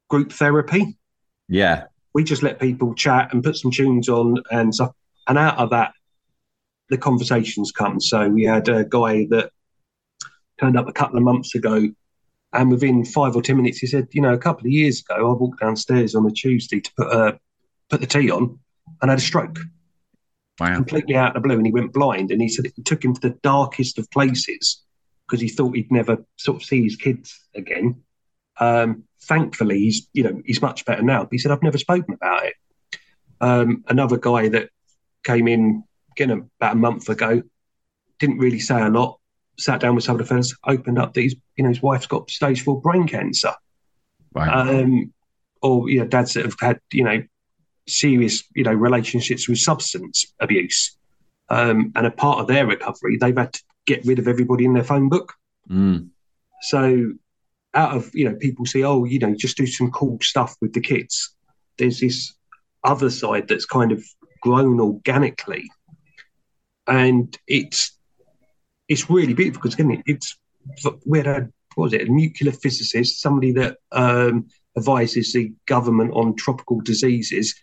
group 0.09 0.31
therapy. 0.33 0.99
Yeah. 1.49 1.85
We 2.15 2.23
just 2.23 2.43
let 2.43 2.61
people 2.61 2.95
chat 2.95 3.33
and 3.33 3.43
put 3.43 3.56
some 3.56 3.71
tunes 3.71 4.09
on 4.09 4.37
and 4.50 4.75
stuff, 4.75 4.93
and 5.26 5.39
out 5.39 5.59
of 5.59 5.71
that, 5.71 5.93
the 6.89 6.99
conversations 6.99 7.73
come. 7.73 8.00
So 8.00 8.28
we 8.28 8.45
had 8.45 8.69
a 8.69 8.85
guy 8.85 9.26
that 9.30 9.50
turned 10.61 10.76
up 10.76 10.89
a 10.89 10.93
couple 10.93 11.17
of 11.17 11.25
months 11.25 11.54
ago, 11.54 11.89
and 12.52 12.71
within 12.71 13.04
five 13.04 13.37
or 13.37 13.43
ten 13.43 13.56
minutes, 13.56 13.78
he 13.78 13.87
said, 13.87 14.09
"You 14.11 14.23
know, 14.23 14.35
a 14.35 14.39
couple 14.39 14.67
of 14.67 14.73
years 14.73 15.00
ago, 15.00 15.30
I 15.30 15.33
walked 15.33 15.61
downstairs 15.61 16.15
on 16.15 16.26
a 16.26 16.30
Tuesday 16.30 16.80
to 16.80 16.91
put 16.97 17.13
uh, 17.13 17.33
put 17.89 18.00
the 18.00 18.06
tea 18.06 18.30
on, 18.30 18.59
and 19.00 19.11
had 19.11 19.19
a 19.19 19.23
stroke." 19.23 19.59
Wow. 20.61 20.75
completely 20.75 21.17
out 21.17 21.35
of 21.37 21.43
the 21.43 21.49
blue 21.49 21.57
and 21.57 21.67
he 21.67 21.73
went 21.73 21.93
blind 21.93 22.31
and 22.31 22.41
he 22.43 22.49
said 22.49 22.67
it 22.67 22.85
took 22.85 23.05
him 23.05 23.15
to 23.15 23.21
the 23.21 23.37
darkest 23.43 23.99
of 23.99 24.11
places 24.11 24.83
because 25.27 25.41
he 25.41 25.49
thought 25.49 25.75
he'd 25.75 25.91
never 25.91 26.19
sort 26.37 26.57
of 26.59 26.65
see 26.65 26.83
his 26.83 26.97
kids 26.97 27.41
again 27.55 28.03
um, 28.59 29.05
thankfully 29.23 29.79
he's 29.79 30.07
you 30.13 30.23
know 30.23 30.43
he's 30.45 30.61
much 30.61 30.85
better 30.85 31.03
now 31.03 31.23
but 31.23 31.33
he 31.33 31.39
said 31.39 31.51
i've 31.51 31.63
never 31.63 31.79
spoken 31.79 32.15
about 32.15 32.45
it 32.45 32.55
um, 33.41 33.85
another 33.89 34.19
guy 34.19 34.49
that 34.49 34.69
came 35.25 35.49
in 35.49 35.83
again 36.13 36.31
about 36.31 36.75
a 36.75 36.77
month 36.77 37.09
ago 37.09 37.43
didn't 38.19 38.39
really 38.39 38.61
say 38.61 38.81
a 38.83 38.89
lot 38.91 39.19
sat 39.59 39.81
down 39.81 39.95
with 39.95 40.05
some 40.05 40.15
of 40.15 40.19
the 40.21 40.27
fellas 40.27 40.55
opened 40.67 40.99
up 40.99 41.15
that 41.15 41.23
his 41.23 41.37
you 41.57 41.65
know 41.65 41.71
his 41.71 41.83
wife's 41.83 42.07
got 42.07 42.31
stage 42.31 42.63
four 42.63 42.81
brain 42.81 43.07
cancer 43.07 43.53
Wow. 44.35 44.69
um, 44.81 45.13
or 45.63 45.89
you 45.89 46.01
know 46.01 46.07
dads 46.07 46.35
that 46.35 46.45
have 46.45 46.55
had 46.61 46.79
you 46.93 47.05
know 47.05 47.23
serious 47.88 48.45
you 48.54 48.64
know 48.64 48.73
relationships 48.73 49.49
with 49.49 49.58
substance 49.58 50.26
abuse. 50.40 50.97
Um, 51.49 51.93
and 51.97 52.06
a 52.06 52.12
part 52.12 52.38
of 52.38 52.47
their 52.47 52.64
recovery 52.64 53.16
they've 53.16 53.36
had 53.36 53.52
to 53.52 53.62
get 53.84 54.06
rid 54.06 54.21
of 54.21 54.28
everybody 54.28 54.64
in 54.64 54.75
their 54.75 54.84
phone 54.84 55.08
book. 55.08 55.34
Mm. 55.69 56.08
so 56.62 57.12
out 57.75 57.97
of 57.97 58.12
you 58.12 58.28
know 58.28 58.34
people 58.34 58.66
say 58.66 58.82
oh 58.82 59.04
you 59.04 59.21
know 59.21 59.32
just 59.36 59.56
do 59.56 59.66
some 59.66 59.90
cool 59.93 60.19
stuff 60.23 60.56
with 60.60 60.73
the 60.73 60.80
kids. 60.80 61.34
There's 61.78 62.00
this 62.00 62.34
other 62.84 63.10
side 63.10 63.49
that's 63.49 63.66
kind 63.66 63.93
of 63.93 64.04
grown 64.40 64.80
organically. 64.80 65.71
And 66.86 67.36
it's 67.47 67.97
it's 68.88 69.08
really 69.08 69.34
beautiful 69.34 69.62
because 69.62 69.78
again 69.78 70.02
it's 70.06 70.36
we 71.06 71.19
had 71.19 71.26
a 71.26 71.49
what 71.75 71.84
was 71.84 71.93
it 71.93 72.08
a 72.08 72.12
nuclear 72.12 72.52
physicist 72.52 73.21
somebody 73.21 73.52
that 73.52 73.76
um, 73.93 74.49
advises 74.76 75.32
the 75.32 75.52
government 75.66 76.12
on 76.14 76.34
tropical 76.34 76.80
diseases 76.80 77.54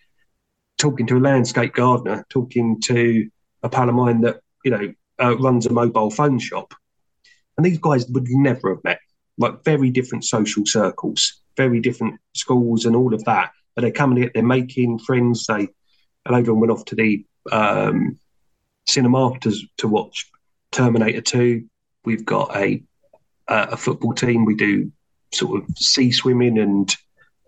talking 0.78 1.08
to 1.08 1.18
a 1.18 1.20
landscape 1.20 1.74
gardener 1.74 2.26
talking 2.30 2.80
to 2.82 3.30
a 3.64 3.70
pal 3.70 3.90
of 3.90 3.96
mine 3.96 4.22
that 4.22 4.42
you 4.64 4.72
know 4.72 4.94
uh, 5.22 5.36
runs 5.38 5.66
a 5.66 5.74
mobile 5.74 6.12
phone 6.12 6.40
shop. 6.40 6.74
And 7.58 7.66
these 7.66 7.80
guys 7.80 8.08
would 8.08 8.28
never 8.30 8.76
have 8.76 8.84
met. 8.84 9.00
Like 9.40 9.64
very 9.64 9.90
different 9.92 10.26
social 10.26 10.66
circles 10.66 11.42
very 11.58 11.80
different 11.80 12.20
schools 12.36 12.86
and 12.86 12.96
all 12.96 13.14
of 13.14 13.26
that. 13.26 13.52
But 13.76 13.82
they're 13.82 13.92
coming 13.92 14.24
in 14.24 14.32
they're 14.34 14.44
making 14.44 15.00
friends. 15.00 15.46
They 15.48 15.68
and 16.26 16.36
everyone 16.36 16.62
went 16.62 16.72
off 16.72 16.86
to 16.86 16.96
the 16.96 17.26
um, 17.52 18.20
cinema 18.86 19.38
to, 19.42 19.54
to 19.78 19.88
watch 19.88 20.30
terminator 20.72 21.22
2 21.22 21.68
we've 22.06 22.26
got 22.26 22.56
a 22.56 22.82
uh, 23.48 23.68
a 23.72 23.78
football 23.78 24.14
team. 24.14 24.46
We 24.46 24.56
do 24.56 24.92
sort 25.34 25.62
of 25.62 25.78
sea 25.78 26.12
swimming 26.12 26.58
and 26.58 26.96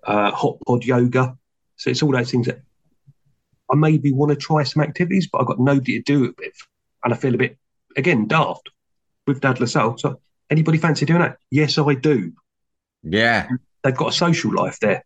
uh, 0.04 0.32
hot 0.32 0.58
pod 0.66 0.84
yoga. 0.84 1.38
So 1.78 1.90
it's 1.90 2.04
all 2.04 2.12
those 2.12 2.32
things 2.32 2.48
that 2.48 2.62
i 3.72 3.76
maybe 3.76 4.12
want 4.12 4.30
to 4.30 4.36
try 4.36 4.64
some 4.64 4.84
activities 4.84 5.28
but 5.32 5.40
i've 5.40 5.48
got 5.48 5.60
nobody 5.60 5.98
to 5.98 6.04
do 6.04 6.26
it 6.26 6.36
with 6.38 6.54
and 7.04 7.14
i 7.14 7.18
feel 7.18 7.36
a 7.36 7.38
bit 7.38 7.58
again 7.96 8.28
daft 8.28 8.70
with 9.30 9.40
Dad 9.40 9.62
La 9.62 9.66
Soul. 9.66 9.98
So 9.98 10.20
anybody 10.50 10.78
fancy 10.78 11.06
doing 11.06 11.22
that? 11.22 11.38
Yes, 11.50 11.78
I 11.78 11.94
do. 11.94 12.34
Yeah. 13.04 13.48
They've 13.84 13.96
got 13.96 14.10
a 14.10 14.14
social 14.14 14.54
life 14.54 14.80
there. 14.80 15.06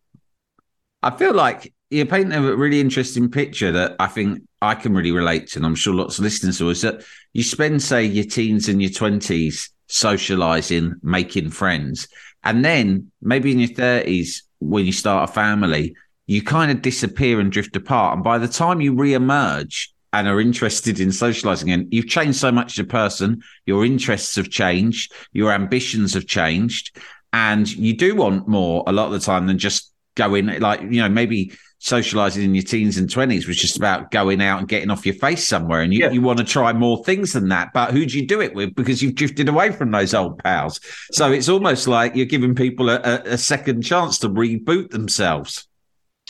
I 1.04 1.16
feel 1.16 1.34
like 1.34 1.72
you're 1.92 2.08
painting 2.08 2.34
a 2.34 2.56
really 2.56 2.80
interesting 2.80 3.30
picture 3.30 3.72
that 3.74 3.96
I 4.00 4.08
think 4.08 4.42
I 4.62 4.74
can 4.74 4.96
really 4.96 5.12
relate 5.12 5.48
to, 5.50 5.60
and 5.60 5.66
I'm 5.66 5.76
sure 5.76 5.94
lots 5.94 6.18
of 6.18 6.24
listeners 6.24 6.60
will. 6.60 6.70
Is 6.70 6.82
that 6.82 7.04
you 7.34 7.44
spend, 7.44 7.84
say, 7.84 8.06
your 8.06 8.24
teens 8.24 8.70
and 8.70 8.82
your 8.82 8.90
twenties 8.90 9.70
socializing, 9.88 10.96
making 11.04 11.50
friends, 11.50 12.08
and 12.44 12.64
then 12.64 13.12
maybe 13.22 13.52
in 13.52 13.60
your 13.60 13.76
thirties, 13.76 14.44
when 14.60 14.86
you 14.86 14.94
start 14.94 15.30
a 15.30 15.34
family, 15.34 15.96
you 16.28 16.42
kind 16.42 16.72
of 16.72 16.82
disappear 16.82 17.40
and 17.40 17.52
drift 17.52 17.76
apart. 17.76 18.16
And 18.16 18.24
by 18.24 18.38
the 18.38 18.48
time 18.48 18.82
you 18.82 18.94
re-emerge 18.96 19.94
and 20.14 20.28
are 20.28 20.40
interested 20.40 21.00
in 21.00 21.12
socializing 21.12 21.70
again, 21.72 21.88
you've 21.92 22.08
changed 22.08 22.38
so 22.40 22.52
much 22.52 22.74
as 22.74 22.80
a 22.80 22.88
person. 22.88 23.42
Your 23.66 23.84
interests 23.86 24.36
have 24.36 24.50
changed, 24.50 25.12
your 25.34 25.52
ambitions 25.52 26.14
have 26.14 26.28
changed, 26.28 26.98
and 27.34 27.70
you 27.72 27.96
do 27.98 28.16
want 28.16 28.48
more 28.48 28.84
a 28.88 28.92
lot 28.92 29.08
of 29.08 29.12
the 29.14 29.20
time 29.20 29.48
than 29.48 29.58
just 29.58 29.92
going 30.16 30.46
like 30.60 30.80
you 30.82 31.02
know 31.02 31.10
maybe 31.10 31.52
socializing 31.80 32.44
in 32.44 32.54
your 32.56 32.64
teens 32.64 32.98
and 32.98 33.10
20s 33.10 33.46
was 33.46 33.58
just 33.58 33.76
about 33.76 34.10
going 34.10 34.42
out 34.42 34.60
and 34.60 34.70
getting 34.70 34.90
off 34.90 35.06
your 35.06 35.16
face 35.16 35.46
somewhere. 35.46 35.82
And 35.82 35.94
you, 35.94 36.00
Yeah. 36.00 36.12
you 36.12 36.22
want 36.22 36.38
to 36.40 36.46
try 36.46 36.72
more 36.72 37.04
things 37.04 37.34
than 37.34 37.50
that. 37.50 37.72
But 37.74 37.92
who 37.92 38.06
do 38.06 38.18
you 38.18 38.26
do 38.26 38.40
it 38.40 38.54
with? 38.56 38.74
Because 38.74 39.04
you've 39.04 39.16
drifted 39.16 39.50
away 39.50 39.74
from 39.74 39.92
those 39.92 40.14
old 40.14 40.38
pals. 40.42 40.80
So 41.12 41.30
it's 41.34 41.50
almost 41.50 41.86
like 41.90 42.16
you're 42.16 42.26
giving 42.26 42.56
people 42.56 42.90
a, 42.90 43.02
a, 43.04 43.22
a 43.34 43.38
second 43.38 43.82
chance 43.82 44.18
to 44.20 44.30
reboot 44.30 44.92
themselves 44.92 45.68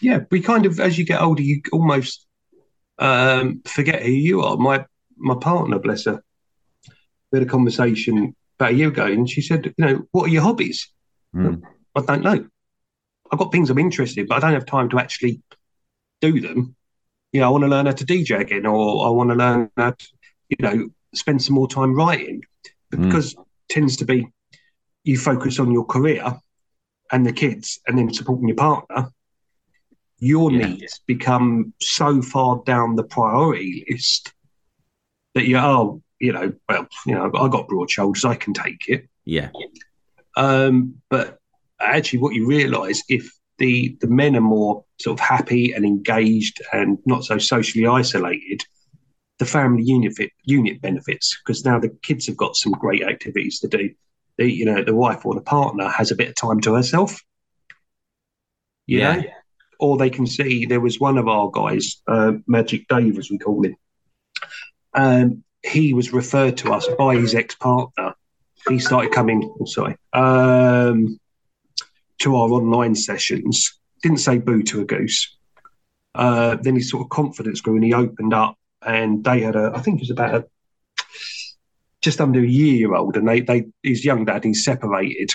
Yeah, 0.04 0.20
we 0.30 0.42
kind 0.42 0.66
of, 0.66 0.80
as 0.80 0.98
you 0.98 1.06
get 1.06 1.22
older, 1.22 1.42
you 1.42 1.62
almost 1.72 2.28
um, 3.00 3.62
forget 3.66 4.04
who 4.04 4.12
you 4.12 4.42
are. 4.42 4.58
My 4.58 4.86
my 5.16 5.36
partner, 5.36 5.80
bless 5.80 6.06
her, 6.06 6.22
we 7.32 7.40
had 7.40 7.48
a 7.48 7.50
conversation 7.50 8.36
about 8.60 8.72
a 8.72 8.76
year 8.76 8.90
ago, 8.90 9.06
and 9.06 9.30
she 9.30 9.42
said, 9.42 9.74
"You 9.78 9.86
know, 9.86 10.08
what 10.12 10.26
are 10.26 10.34
your 10.34 10.44
hobbies?" 10.44 10.92
Mm. 11.34 11.62
I 11.96 12.02
don't 12.02 12.24
know. 12.24 12.46
I've 13.32 13.40
got 13.40 13.52
things 13.52 13.70
I'm 13.70 13.80
interested, 13.80 14.22
in, 14.22 14.28
but 14.28 14.36
I 14.36 14.40
don't 14.42 14.54
have 14.54 14.66
time 14.66 14.90
to 14.90 15.00
actually 15.00 15.42
do 16.22 16.42
them. 16.42 16.76
You 17.32 17.40
know, 17.40 17.48
I 17.48 17.50
want 17.50 17.64
to 17.64 17.70
learn 17.70 17.86
how 17.86 17.94
to 17.94 18.06
DJ 18.06 18.42
again, 18.42 18.66
or 18.66 19.08
I 19.08 19.10
want 19.10 19.30
to 19.30 19.36
learn 19.36 19.72
how 19.78 19.92
to, 19.92 20.08
you 20.50 20.58
know, 20.60 20.90
spend 21.16 21.42
some 21.42 21.56
more 21.56 21.68
time 21.68 21.96
writing. 21.96 22.44
But 22.92 23.00
mm. 23.00 23.06
because 23.06 23.36
tends 23.70 23.96
to 23.98 24.06
be 24.06 24.28
you 25.04 25.18
focus 25.18 25.60
on 25.60 25.72
your 25.72 25.86
career 25.86 26.38
and 27.12 27.26
the 27.26 27.34
kids 27.34 27.80
and 27.88 27.98
then 27.98 28.14
supporting 28.14 28.48
your 28.48 28.58
partner, 28.58 29.10
your 30.24 30.54
yeah. 30.54 30.68
needs 30.68 31.02
become 31.06 31.74
so 31.82 32.22
far 32.22 32.64
down 32.66 32.96
the 32.96 33.04
priority 33.04 33.86
list 33.90 34.32
that 35.36 35.46
you 35.46 35.58
oh, 35.58 36.02
you 36.18 36.32
know, 36.32 36.54
well, 36.70 36.88
you 37.06 37.14
know, 37.14 37.30
I 37.36 37.50
got 37.50 37.68
broad 37.68 37.92
shoulders, 37.92 38.24
I 38.24 38.36
can 38.36 38.54
take 38.54 38.88
it. 38.88 39.10
Yeah. 39.26 39.50
Um, 40.38 40.96
but 41.10 41.40
actually, 41.82 42.20
what 42.20 42.36
you 42.36 42.48
realise 42.48 43.04
if 43.10 43.30
the 43.58 43.98
the 44.00 44.08
men 44.08 44.38
are 44.38 44.42
more 44.42 44.86
sort 45.02 45.20
of 45.20 45.26
happy 45.26 45.74
and 45.74 45.84
engaged 45.84 46.62
and 46.72 46.98
not 47.06 47.26
so 47.26 47.38
socially 47.38 47.86
isolated, 47.86 48.64
the 49.40 49.46
family 49.46 49.84
unit 49.84 50.14
unit 50.46 50.82
benefits 50.82 51.38
because 51.44 51.66
now 51.66 51.80
the 51.80 51.90
kids 52.02 52.28
have 52.28 52.38
got 52.38 52.56
some 52.56 52.72
great 52.72 53.04
activities 53.04 53.60
to 53.60 53.68
do. 53.68 53.90
The 54.38 54.50
you 54.50 54.64
know 54.64 54.86
the 54.86 54.96
wife 54.96 55.26
or 55.26 55.36
the 55.36 55.42
partner 55.42 55.90
has 55.90 56.12
a 56.12 56.16
bit 56.16 56.30
of 56.30 56.36
time 56.36 56.62
to 56.62 56.76
herself. 56.76 57.20
yeah. 58.88 59.16
Know? 59.18 59.24
Or 59.80 59.98
they 59.98 60.10
can 60.10 60.28
see 60.28 60.66
there 60.66 60.80
was 60.80 61.00
one 61.00 61.18
of 61.18 61.28
our 61.28 61.50
guys, 61.52 62.02
uh, 62.08 62.34
Magic 62.48 62.88
Dave, 62.88 63.18
as 63.18 63.30
we 63.30 63.38
call 63.38 63.66
him. 63.66 63.76
Um, 64.94 65.44
he 65.64 65.94
was 65.94 66.14
referred 66.14 66.58
to 66.58 66.72
us 66.74 66.88
by 66.98 67.16
his 67.16 67.36
ex 67.36 67.56
partner. 67.56 68.14
He 68.70 68.80
started 68.80 69.12
coming. 69.12 69.54
Oh, 69.60 69.66
sorry. 69.66 69.98
Um, 70.14 71.20
to 72.20 72.36
our 72.36 72.50
online 72.50 72.96
sessions. 72.96 73.80
Didn't 74.02 74.20
say 74.20 74.38
boo 74.38 74.64
to 74.64 74.82
a 74.82 74.86
goose. 74.86 75.38
Uh, 76.16 76.58
then 76.62 76.76
his 76.76 76.90
sort 76.90 77.04
of 77.04 77.10
confidence 77.10 77.62
grew 77.62 77.76
and 77.76 77.84
he 77.84 77.94
opened 77.94 78.34
up 78.34 78.56
and 78.86 79.24
they 79.24 79.42
had 79.42 79.56
a, 79.56 79.72
I 79.74 79.80
think 79.80 79.98
it 79.98 80.04
was 80.04 80.12
about 80.12 80.36
a, 80.36 80.46
just 82.02 82.22
under 82.22 82.40
a 82.40 82.48
year 82.48 82.94
old 82.94 83.18
and 83.18 83.28
they, 83.28 83.42
they 83.42 83.66
his 83.82 84.06
young 84.06 84.26
dad, 84.26 84.44
he's 84.44 84.64
separated, 84.64 85.34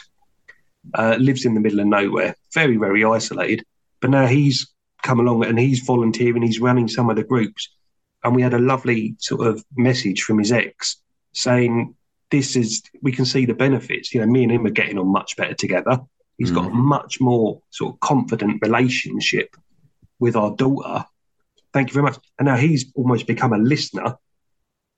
uh, 0.95 1.17
lives 1.19 1.45
in 1.45 1.55
the 1.55 1.61
middle 1.61 1.81
of 1.81 1.87
nowhere, 1.87 2.37
very, 2.55 2.77
very 2.77 3.05
isolated. 3.05 3.65
But 4.01 4.11
now 4.11 4.27
he's 4.27 4.73
come 5.03 5.21
along 5.21 5.45
and 5.45 5.59
he's 5.59 5.81
volunteering, 5.81 6.43
he's 6.43 6.61
running 6.61 6.89
some 6.89 7.11
of 7.11 7.17
the 7.17 7.25
groups. 7.25 7.69
And 8.25 8.35
we 8.35 8.43
had 8.43 8.55
a 8.55 8.59
lovely 8.59 9.17
sort 9.19 9.47
of 9.47 9.65
message 9.77 10.23
from 10.23 10.39
his 10.39 10.53
ex 10.53 10.97
saying, 11.33 11.95
this 12.31 12.57
is, 12.57 12.83
we 13.01 13.13
can 13.13 13.25
see 13.25 13.47
the 13.47 13.55
benefits. 13.55 14.13
You 14.13 14.21
know, 14.21 14.27
me 14.27 14.43
and 14.43 14.53
him 14.53 14.67
are 14.67 14.71
getting 14.71 14.99
on 14.99 15.07
much 15.07 15.37
better 15.37 15.55
together. 15.55 16.01
He's 16.37 16.51
mm. 16.51 16.57
got 16.57 16.67
a 16.67 16.75
much 16.75 17.21
more 17.21 17.63
sort 17.71 17.95
of 17.95 18.01
confident 18.01 18.61
relationship 18.63 19.57
with 20.19 20.37
our 20.37 20.55
daughter. 20.55 21.05
Thank 21.73 21.89
you 21.89 21.95
very 21.95 22.05
much. 22.05 22.19
And 22.39 22.47
now 22.47 22.57
he's 22.57 22.87
almost 22.95 23.27
become 23.27 23.53
a 23.53 23.59
listener 23.59 24.17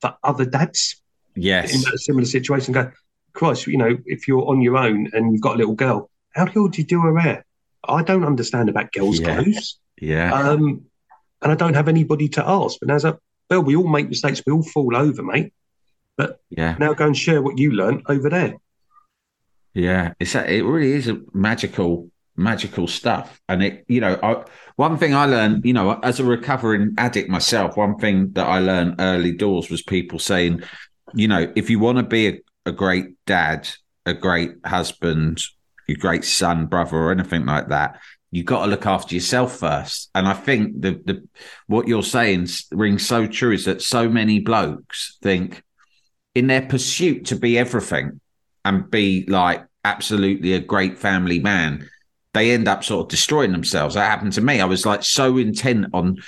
for 0.01 0.17
other 0.25 0.45
dads. 0.45 1.03
Yes. 1.37 1.75
In 1.75 1.93
a 1.93 1.99
similar 1.99 2.27
situation. 2.27 2.73
Go, 2.73 2.91
Christ, 3.33 3.67
you 3.67 3.77
know, 3.77 3.99
if 4.07 4.27
you're 4.27 4.47
on 4.49 4.61
your 4.61 4.77
own 4.77 5.11
and 5.13 5.33
you've 5.33 5.43
got 5.43 5.55
a 5.55 5.59
little 5.59 5.75
girl, 5.75 6.11
how 6.35 6.47
the 6.47 6.53
hell 6.53 6.69
do 6.69 6.81
you 6.81 6.87
do 6.87 7.01
her 7.03 7.19
hair? 7.19 7.45
I 7.85 8.03
don't 8.03 8.25
understand 8.25 8.69
about 8.69 8.93
girls' 8.93 9.21
yeah. 9.21 9.35
clothes. 9.35 9.79
Yeah. 10.01 10.33
Um, 10.33 10.85
and 11.43 11.53
I 11.53 11.55
don't 11.55 11.75
have 11.75 11.89
anybody 11.89 12.29
to 12.31 12.47
ask. 12.47 12.79
But 12.81 12.91
as 12.91 13.05
a 13.05 13.19
well, 13.49 13.63
we 13.63 13.77
all 13.77 13.89
make 13.89 14.09
mistakes. 14.09 14.43
We 14.47 14.53
all 14.53 14.63
fall 14.63 14.97
over, 14.97 15.23
mate. 15.23 15.53
But 16.17 16.41
yeah. 16.51 16.77
now 16.79 16.93
go 16.93 17.07
and 17.07 17.17
share 17.17 17.43
what 17.43 17.59
you 17.59 17.73
learned 17.73 18.03
over 18.07 18.29
there. 18.29 18.57
Yeah, 19.75 20.13
it's 20.21 20.35
a, 20.35 20.53
it 20.53 20.63
really 20.63 20.93
is 20.93 21.09
a 21.09 21.21
magical 21.33 22.11
magical 22.37 22.87
stuff. 22.87 23.41
And 23.49 23.63
it, 23.63 23.85
you 23.89 24.01
know, 24.01 24.19
I, 24.23 24.45
one 24.77 24.97
thing 24.97 25.15
I 25.15 25.27
learned, 25.27 25.65
you 25.65 25.73
know, 25.73 25.99
as 26.03 26.21
a 26.21 26.25
recovering 26.25 26.95
addict 26.99 27.29
myself, 27.29 27.77
one 27.77 27.99
thing 27.99 28.33
that 28.33 28.47
I 28.47 28.59
learned 28.61 28.97
early 28.99 29.33
doors 29.33 29.71
was 29.71 29.83
people 29.83 30.19
saying, 30.19 30.63
you 31.15 31.29
know, 31.29 31.53
if 31.55 31.71
you 31.71 31.79
want 31.79 31.99
to 31.99 32.05
be 32.05 32.29
a, 32.29 32.41
a 32.67 32.73
great 32.73 33.07
dad, 33.27 33.69
a 34.07 34.15
great 34.15 34.53
husband, 34.65 35.43
a 35.91 35.95
great 35.95 36.25
son, 36.25 36.67
brother, 36.67 36.97
or 36.97 37.13
anything 37.13 37.47
like 37.47 37.69
that, 37.69 38.01
You've 38.33 38.47
got 38.47 38.65
to 38.65 38.71
look 38.71 38.87
after 38.87 39.15
yourself 39.15 39.59
first. 39.59 40.11
And 40.15 40.29
I 40.29 40.35
think 40.35 40.81
the 40.81 40.93
the 41.05 41.29
what 41.67 41.89
you're 41.89 42.03
saying 42.03 42.49
rings 42.71 43.07
so 43.07 43.27
true 43.27 43.53
is 43.53 43.65
that 43.65 43.83
so 43.83 44.09
many 44.09 44.39
blokes 44.39 45.19
think 45.21 45.63
in 46.35 46.47
their 46.47 46.63
pursuit 46.63 47.27
to 47.27 47.37
be 47.37 47.59
everything 47.59 48.21
and 48.65 48.89
be 48.89 49.25
like 49.27 49.65
absolutely 49.85 50.53
a 50.53 50.61
great 50.61 50.99
family 50.99 51.41
man, 51.41 51.89
they 52.33 52.53
end 52.53 52.69
up 52.69 52.85
sort 52.85 53.07
of 53.07 53.11
destroying 53.11 53.51
themselves. 53.51 53.97
That 53.97 54.09
happened 54.09 54.35
to 54.35 54.41
me. 54.41 54.61
I 54.61 54.67
was 54.67 54.87
like 54.87 55.03
so 55.03 55.37
intent 55.37 55.87
on 55.93 56.19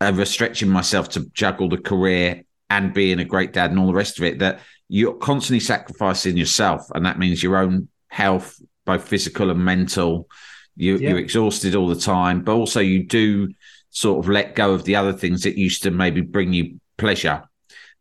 uh, 0.00 0.10
overstretching 0.10 0.68
myself 0.68 1.10
to 1.10 1.28
juggle 1.34 1.68
the 1.68 1.76
career 1.76 2.44
and 2.70 2.94
being 2.94 3.20
a 3.20 3.24
great 3.24 3.52
dad 3.52 3.70
and 3.70 3.78
all 3.78 3.88
the 3.88 3.92
rest 3.92 4.18
of 4.18 4.24
it 4.24 4.38
that 4.38 4.60
you're 4.88 5.14
constantly 5.14 5.60
sacrificing 5.60 6.36
yourself, 6.36 6.90
and 6.94 7.04
that 7.04 7.18
means 7.18 7.42
your 7.42 7.58
own 7.58 7.88
health, 8.08 8.60
both 8.84 9.06
physical 9.06 9.50
and 9.50 9.64
mental. 9.64 10.28
You, 10.76 10.96
yeah. 10.96 11.10
You're 11.10 11.18
exhausted 11.18 11.74
all 11.74 11.88
the 11.88 11.96
time, 11.96 12.42
but 12.42 12.52
also 12.52 12.80
you 12.80 13.06
do 13.06 13.52
sort 13.90 14.24
of 14.24 14.30
let 14.30 14.54
go 14.54 14.72
of 14.72 14.84
the 14.84 14.96
other 14.96 15.12
things 15.12 15.42
that 15.42 15.58
used 15.58 15.82
to 15.82 15.90
maybe 15.90 16.20
bring 16.20 16.52
you 16.52 16.80
pleasure 16.96 17.42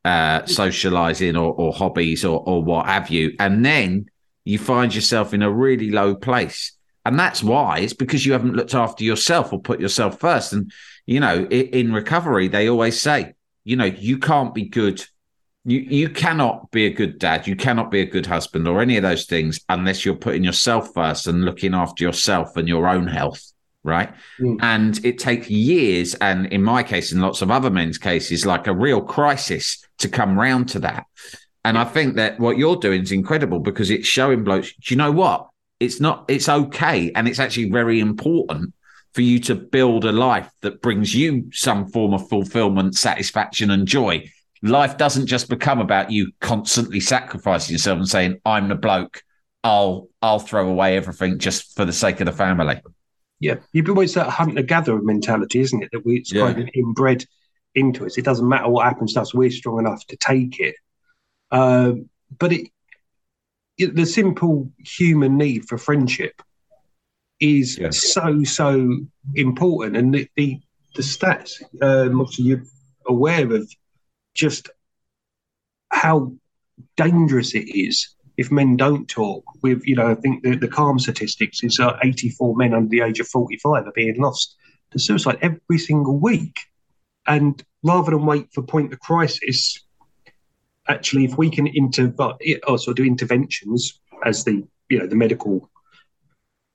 uh, 0.06 0.46
socializing 0.46 1.36
or, 1.36 1.54
or 1.54 1.74
hobbies 1.74 2.24
or, 2.24 2.44
or 2.46 2.64
what 2.64 2.86
have 2.86 3.10
you. 3.10 3.36
And 3.40 3.66
then 3.66 4.10
you 4.46 4.58
find 4.58 4.94
yourself 4.94 5.34
in 5.34 5.42
a 5.42 5.52
really 5.52 5.92
low 5.92 6.16
place. 6.16 6.74
And 7.06 7.18
that's 7.18 7.44
why 7.44 7.80
it's 7.80 7.94
because 7.94 8.26
you 8.26 8.34
haven't 8.34 8.56
looked 8.56 8.76
after 8.76 9.04
yourself 9.04 9.52
or 9.52 9.60
put 9.60 9.80
yourself 9.80 10.20
first. 10.20 10.54
And, 10.54 10.72
you 11.06 11.20
know, 11.20 11.48
in, 11.50 11.68
in 11.68 11.94
recovery, 11.94 12.48
they 12.48 12.70
always 12.70 13.02
say, 13.02 13.34
you 13.64 13.76
know, 13.76 13.86
you 13.86 14.20
can't 14.20 14.54
be 14.54 14.66
good. 14.66 15.04
You, 15.66 15.80
you 15.80 16.10
cannot 16.10 16.72
be 16.72 16.86
a 16.86 16.94
good 16.94 17.20
dad. 17.20 17.46
You 17.46 17.56
cannot 17.56 17.92
be 17.92 18.02
a 18.02 18.06
good 18.06 18.26
husband 18.26 18.68
or 18.68 18.82
any 18.82 18.98
of 18.98 19.04
those 19.04 19.26
things 19.26 19.60
unless 19.70 20.06
you're 20.06 20.16
putting 20.16 20.44
yourself 20.44 20.94
first 20.94 21.28
and 21.28 21.46
looking 21.46 21.74
after 21.74 22.04
yourself 22.04 22.56
and 22.58 22.68
your 22.68 22.88
own 22.88 23.08
health 23.08 23.52
right? 23.84 24.14
Mm. 24.40 24.58
And 24.62 25.06
it 25.06 25.20
takes 25.20 25.50
years, 25.50 26.14
and 26.16 26.48
in 26.48 26.64
my 26.64 26.84
case, 26.84 27.12
in 27.12 27.22
lots 27.22 27.42
of 27.42 27.52
other 27.52 27.70
men's 27.70 27.98
cases, 27.98 28.46
like 28.46 28.68
a 28.68 28.76
real 28.76 29.02
crisis 29.02 29.84
to 30.00 30.10
come 30.10 30.38
round 30.38 30.70
to 30.70 30.80
that. 30.80 31.06
And 31.64 31.78
I 31.78 31.84
think 31.84 32.16
that 32.16 32.40
what 32.40 32.58
you're 32.58 32.78
doing 32.78 33.04
is 33.04 33.12
incredible 33.12 33.60
because 33.60 33.90
it's 33.90 34.08
showing 34.08 34.44
blokes, 34.44 34.74
do 34.74 34.94
you 34.94 34.98
know 34.98 35.12
what? 35.12 35.50
It's 35.80 36.00
not, 36.00 36.26
it's 36.28 36.50
okay. 36.50 37.12
And 37.14 37.28
it's 37.28 37.40
actually 37.40 37.70
very 37.70 38.00
important 38.00 38.74
for 39.14 39.22
you 39.22 39.40
to 39.40 39.56
build 39.56 40.06
a 40.06 40.12
life 40.12 40.50
that 40.62 40.82
brings 40.82 41.16
you 41.16 41.50
some 41.52 41.88
form 41.88 42.14
of 42.14 42.30
fulfillment, 42.30 42.96
satisfaction, 42.96 43.72
and 43.72 43.88
joy. 43.88 44.30
Life 44.62 44.98
doesn't 44.98 45.28
just 45.28 45.50
become 45.50 45.80
about 45.80 46.12
you 46.12 46.32
constantly 46.42 47.00
sacrificing 47.00 47.74
yourself 47.74 47.98
and 47.98 48.08
saying, 48.08 48.42
I'm 48.46 48.68
the 48.68 48.76
bloke. 48.76 49.24
I'll 49.64 50.08
I'll 50.22 50.40
throw 50.40 50.70
away 50.70 50.96
everything 50.96 51.40
just 51.40 51.76
for 51.76 51.86
the 51.86 51.94
sake 51.94 52.20
of 52.20 52.26
the 52.26 52.32
family. 52.32 52.82
Yeah, 53.40 53.56
you've 53.72 53.90
always 53.90 54.14
that 54.14 54.30
hunter 54.30 54.62
gatherer 54.62 55.02
mentality, 55.02 55.60
isn't 55.60 55.84
it? 55.84 55.90
That 55.92 56.06
we 56.06 56.18
it's 56.18 56.34
yeah. 56.34 56.46
kind 56.46 56.62
of 56.62 56.70
inbred 56.74 57.26
into 57.76 58.06
us. 58.06 58.18
It 58.18 58.26
doesn't 58.26 58.48
matter 58.48 58.70
what 58.70 58.86
happens 58.86 59.14
to 59.14 59.22
us; 59.22 59.34
we're 59.34 59.52
strong 59.52 59.80
enough 59.80 60.06
to 60.08 60.18
take 60.18 60.60
it. 60.60 60.76
Uh, 61.52 61.94
but 62.38 62.54
it, 62.54 62.70
it, 63.78 63.96
the 63.96 64.06
simple 64.06 64.72
human 64.78 65.38
need 65.38 65.68
for 65.68 65.78
friendship 65.78 66.42
is 67.40 67.78
yeah. 67.78 67.90
so 67.92 68.44
so 68.44 68.98
important, 69.36 69.98
and 69.98 70.14
the 70.14 70.28
the, 70.36 70.60
the 70.96 71.02
stats. 71.02 71.62
Um, 71.82 72.22
obviously, 72.22 72.46
you're 72.46 72.64
aware 73.08 73.54
of 73.54 73.70
just 74.40 74.70
how 75.92 76.34
dangerous 76.96 77.54
it 77.54 77.68
is 77.78 78.16
if 78.38 78.52
men 78.52 78.78
don't 78.78 79.10
talk, 79.10 79.44
with 79.62 79.86
you 79.86 79.98
know, 79.98 80.08
I 80.08 80.16
think 80.16 80.44
the, 80.44 80.56
the 80.56 80.70
calm 80.70 80.98
statistics 80.98 81.62
is 81.62 81.78
uh, 81.78 81.98
84 82.02 82.56
men 82.56 82.74
under 82.74 82.88
the 82.88 83.02
age 83.02 83.20
of 83.20 83.28
45 83.28 83.86
are 83.86 83.92
being 83.94 84.18
lost 84.18 84.56
to 84.92 85.00
suicide 85.00 85.40
every 85.42 85.78
single 85.78 86.18
week. 86.18 86.58
And 87.28 87.62
rather 87.84 88.12
than 88.12 88.26
wait 88.26 88.48
for 88.54 88.64
point 88.64 88.94
of 88.94 89.00
crisis, 89.02 89.86
actually, 90.88 91.26
if 91.26 91.38
we 91.38 91.50
can 91.50 91.68
intervene, 91.68 92.60
also 92.66 92.94
do 92.94 93.04
interventions, 93.04 94.00
as 94.26 94.46
the 94.46 94.66
you 94.88 95.00
know 95.00 95.08
the 95.08 95.18
medical 95.18 95.70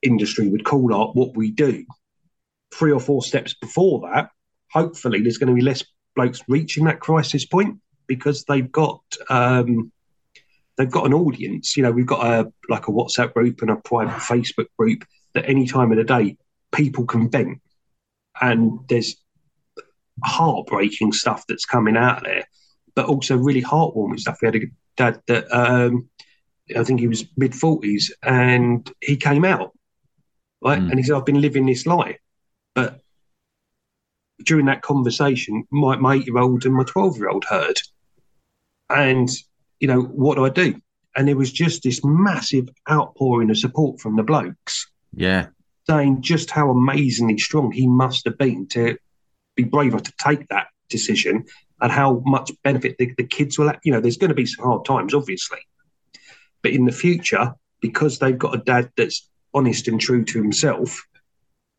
industry 0.03 0.49
would 0.49 0.65
call 0.65 0.93
it, 0.93 1.17
what 1.17 1.35
we 1.35 1.51
do, 1.51 1.87
three 2.75 2.93
or 2.93 3.01
four 3.01 3.23
steps 3.23 3.55
before 3.55 4.11
that, 4.13 4.29
hopefully 4.71 5.23
there's 5.23 5.39
going 5.39 5.49
to 5.49 5.55
be 5.55 5.63
less 5.63 5.83
blokes 6.15 6.43
reaching 6.49 6.85
that 6.85 7.01
crisis 7.01 7.45
point 7.45 7.81
because 8.07 8.45
they've 8.45 8.71
got 8.71 9.03
um, 9.29 9.93
they've 10.77 10.91
got 10.91 11.07
an 11.07 11.15
audience. 11.15 11.77
You 11.77 11.83
know, 11.83 11.93
we've 11.93 12.07
got 12.07 12.27
a 12.27 12.53
like 12.69 12.89
a 12.89 12.93
WhatsApp 12.93 13.33
group 13.33 13.63
and 13.63 13.71
a 13.71 13.77
private 13.77 14.21
Facebook 14.21 14.67
group 14.79 15.05
that 15.35 15.49
any 15.49 15.67
time 15.67 15.91
of 15.91 15.99
the 15.99 16.05
day 16.05 16.37
people 16.73 17.07
can 17.07 17.31
vent, 17.31 17.61
and 18.41 18.81
there's 18.89 19.17
heartbreaking 20.23 21.13
stuff 21.13 21.45
that's 21.49 21.65
coming 21.65 21.97
out 21.97 22.23
there, 22.25 22.45
but 22.95 23.07
also 23.07 23.37
really 23.37 23.63
heartwarming 23.63 24.21
stuff. 24.21 24.39
We 24.41 24.47
had 24.47 24.57
a 24.57 24.61
dad 24.97 25.21
that 25.27 25.53
um, 25.53 26.09
I 26.77 26.85
think 26.85 27.01
he 27.01 27.09
was 27.09 27.25
mid 27.37 27.55
forties, 27.55 28.13
and 28.23 28.91
he 29.01 29.17
came 29.17 29.45
out 29.45 29.73
right? 30.65 30.81
Mm. 30.81 30.91
And 30.91 30.99
he 30.99 31.05
said, 31.05 31.15
I've 31.15 31.27
been 31.27 31.41
living 31.41 31.67
this 31.67 31.87
life. 31.87 32.19
But 32.75 33.01
during 34.45 34.67
that 34.67 34.83
conversation, 34.83 35.67
my, 35.71 35.97
my 35.97 36.15
eight 36.17 36.27
year 36.27 36.39
old 36.39 36.65
and 36.65 36.75
my 36.75 36.85
12 36.85 37.17
year 37.17 37.29
old 37.29 37.45
heard. 37.45 37.79
And, 38.91 39.29
you 39.81 39.89
know, 39.89 40.03
what 40.03 40.37
do 40.37 40.45
I 40.45 40.51
do? 40.51 40.81
And 41.17 41.29
there 41.29 41.37
was 41.37 41.53
just 41.53 41.83
this 41.83 42.01
massive 42.05 42.69
outpouring 42.91 43.51
of 43.51 43.59
support 43.59 44.01
from 44.01 44.17
the 44.17 44.23
blokes. 44.23 44.91
Yeah. 45.15 45.47
Saying 45.89 46.23
just 46.23 46.51
how 46.51 46.71
amazingly 46.71 47.39
strong 47.39 47.73
he 47.73 47.87
must 47.87 48.25
have 48.25 48.39
been 48.39 48.67
to 48.69 48.99
be 49.55 49.65
brave 49.65 49.93
enough 49.93 50.03
to 50.05 50.13
take 50.19 50.49
that 50.49 50.69
decision 50.89 51.45
and 51.81 51.93
how 51.93 52.23
much 52.25 52.51
benefit 52.63 52.97
the, 52.99 53.13
the 53.17 53.27
kids 53.27 53.59
will 53.59 53.69
have. 53.69 53.81
You 53.85 53.93
know, 53.93 54.01
there's 54.01 54.17
going 54.17 54.31
to 54.31 54.35
be 54.35 54.47
some 54.47 54.65
hard 54.65 54.85
times, 54.85 55.15
obviously. 55.15 55.59
But 56.63 56.73
in 56.73 56.85
the 56.85 56.93
future, 56.93 57.55
because 57.81 58.19
they've 58.19 58.39
got 58.39 58.55
a 58.55 58.59
dad 58.59 58.91
that's 58.97 59.29
honest 59.53 59.89
and 59.89 60.01
true 60.01 60.25
to 60.25 60.43
himself, 60.43 61.05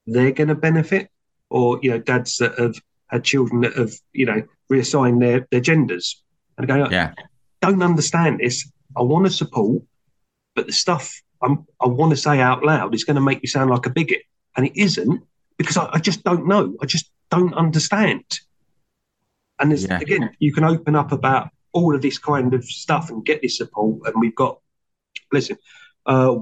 they're 0.06 0.32
going 0.32 0.50
to 0.50 0.56
benefit. 0.56 1.10
Or, 1.56 1.80
you 1.82 1.90
know, 1.92 2.00
dads 2.00 2.36
that 2.38 2.60
have 2.60 2.76
had 3.08 3.24
children 3.24 3.62
that 3.62 3.76
have, 3.78 3.94
you 4.12 4.26
know, 4.26 4.44
reassigned 4.68 5.22
their, 5.22 5.48
their 5.52 5.62
genders 5.62 6.22
and 6.58 6.68
go, 6.68 6.90
yeah. 6.92 7.14
don't 7.62 7.82
understand 7.82 8.42
this. 8.42 8.70
I 8.98 9.04
want 9.04 9.26
to 9.26 9.32
support, 9.32 9.82
but 10.54 10.68
the 10.68 10.74
stuff 10.74 11.22
I'm, 11.42 11.66
I 11.80 11.88
want 11.88 12.12
to 12.12 12.18
say 12.18 12.42
out 12.42 12.66
loud 12.66 12.94
is 12.94 13.06
going 13.06 13.16
to 13.16 13.22
make 13.22 13.42
me 13.42 13.48
sound 13.48 13.70
like 13.70 13.86
a 13.86 13.90
bigot. 13.90 14.24
And 14.58 14.66
it 14.66 14.74
isn't 14.76 15.24
because 15.58 15.78
I, 15.78 15.90
I 15.94 16.00
just 16.00 16.26
don't 16.26 16.46
know. 16.46 16.76
I 16.82 16.88
just 16.88 17.10
don't 17.32 17.54
understand. 17.54 18.26
And 19.58 19.72
there's, 19.72 19.86
yeah. 19.86 20.00
again, 20.02 20.36
you 20.40 20.52
can 20.52 20.66
open 20.66 20.94
up 20.94 21.14
about 21.14 21.52
all 21.72 21.96
of 21.96 22.02
this 22.02 22.18
kind 22.18 22.54
of 22.54 22.66
stuff 22.66 23.10
and 23.10 23.24
get 23.24 23.42
this 23.42 23.60
support. 23.60 24.02
And 24.08 24.20
we've 24.20 24.36
got, 24.36 24.60
listen, 25.32 25.58
uh, 26.06 26.36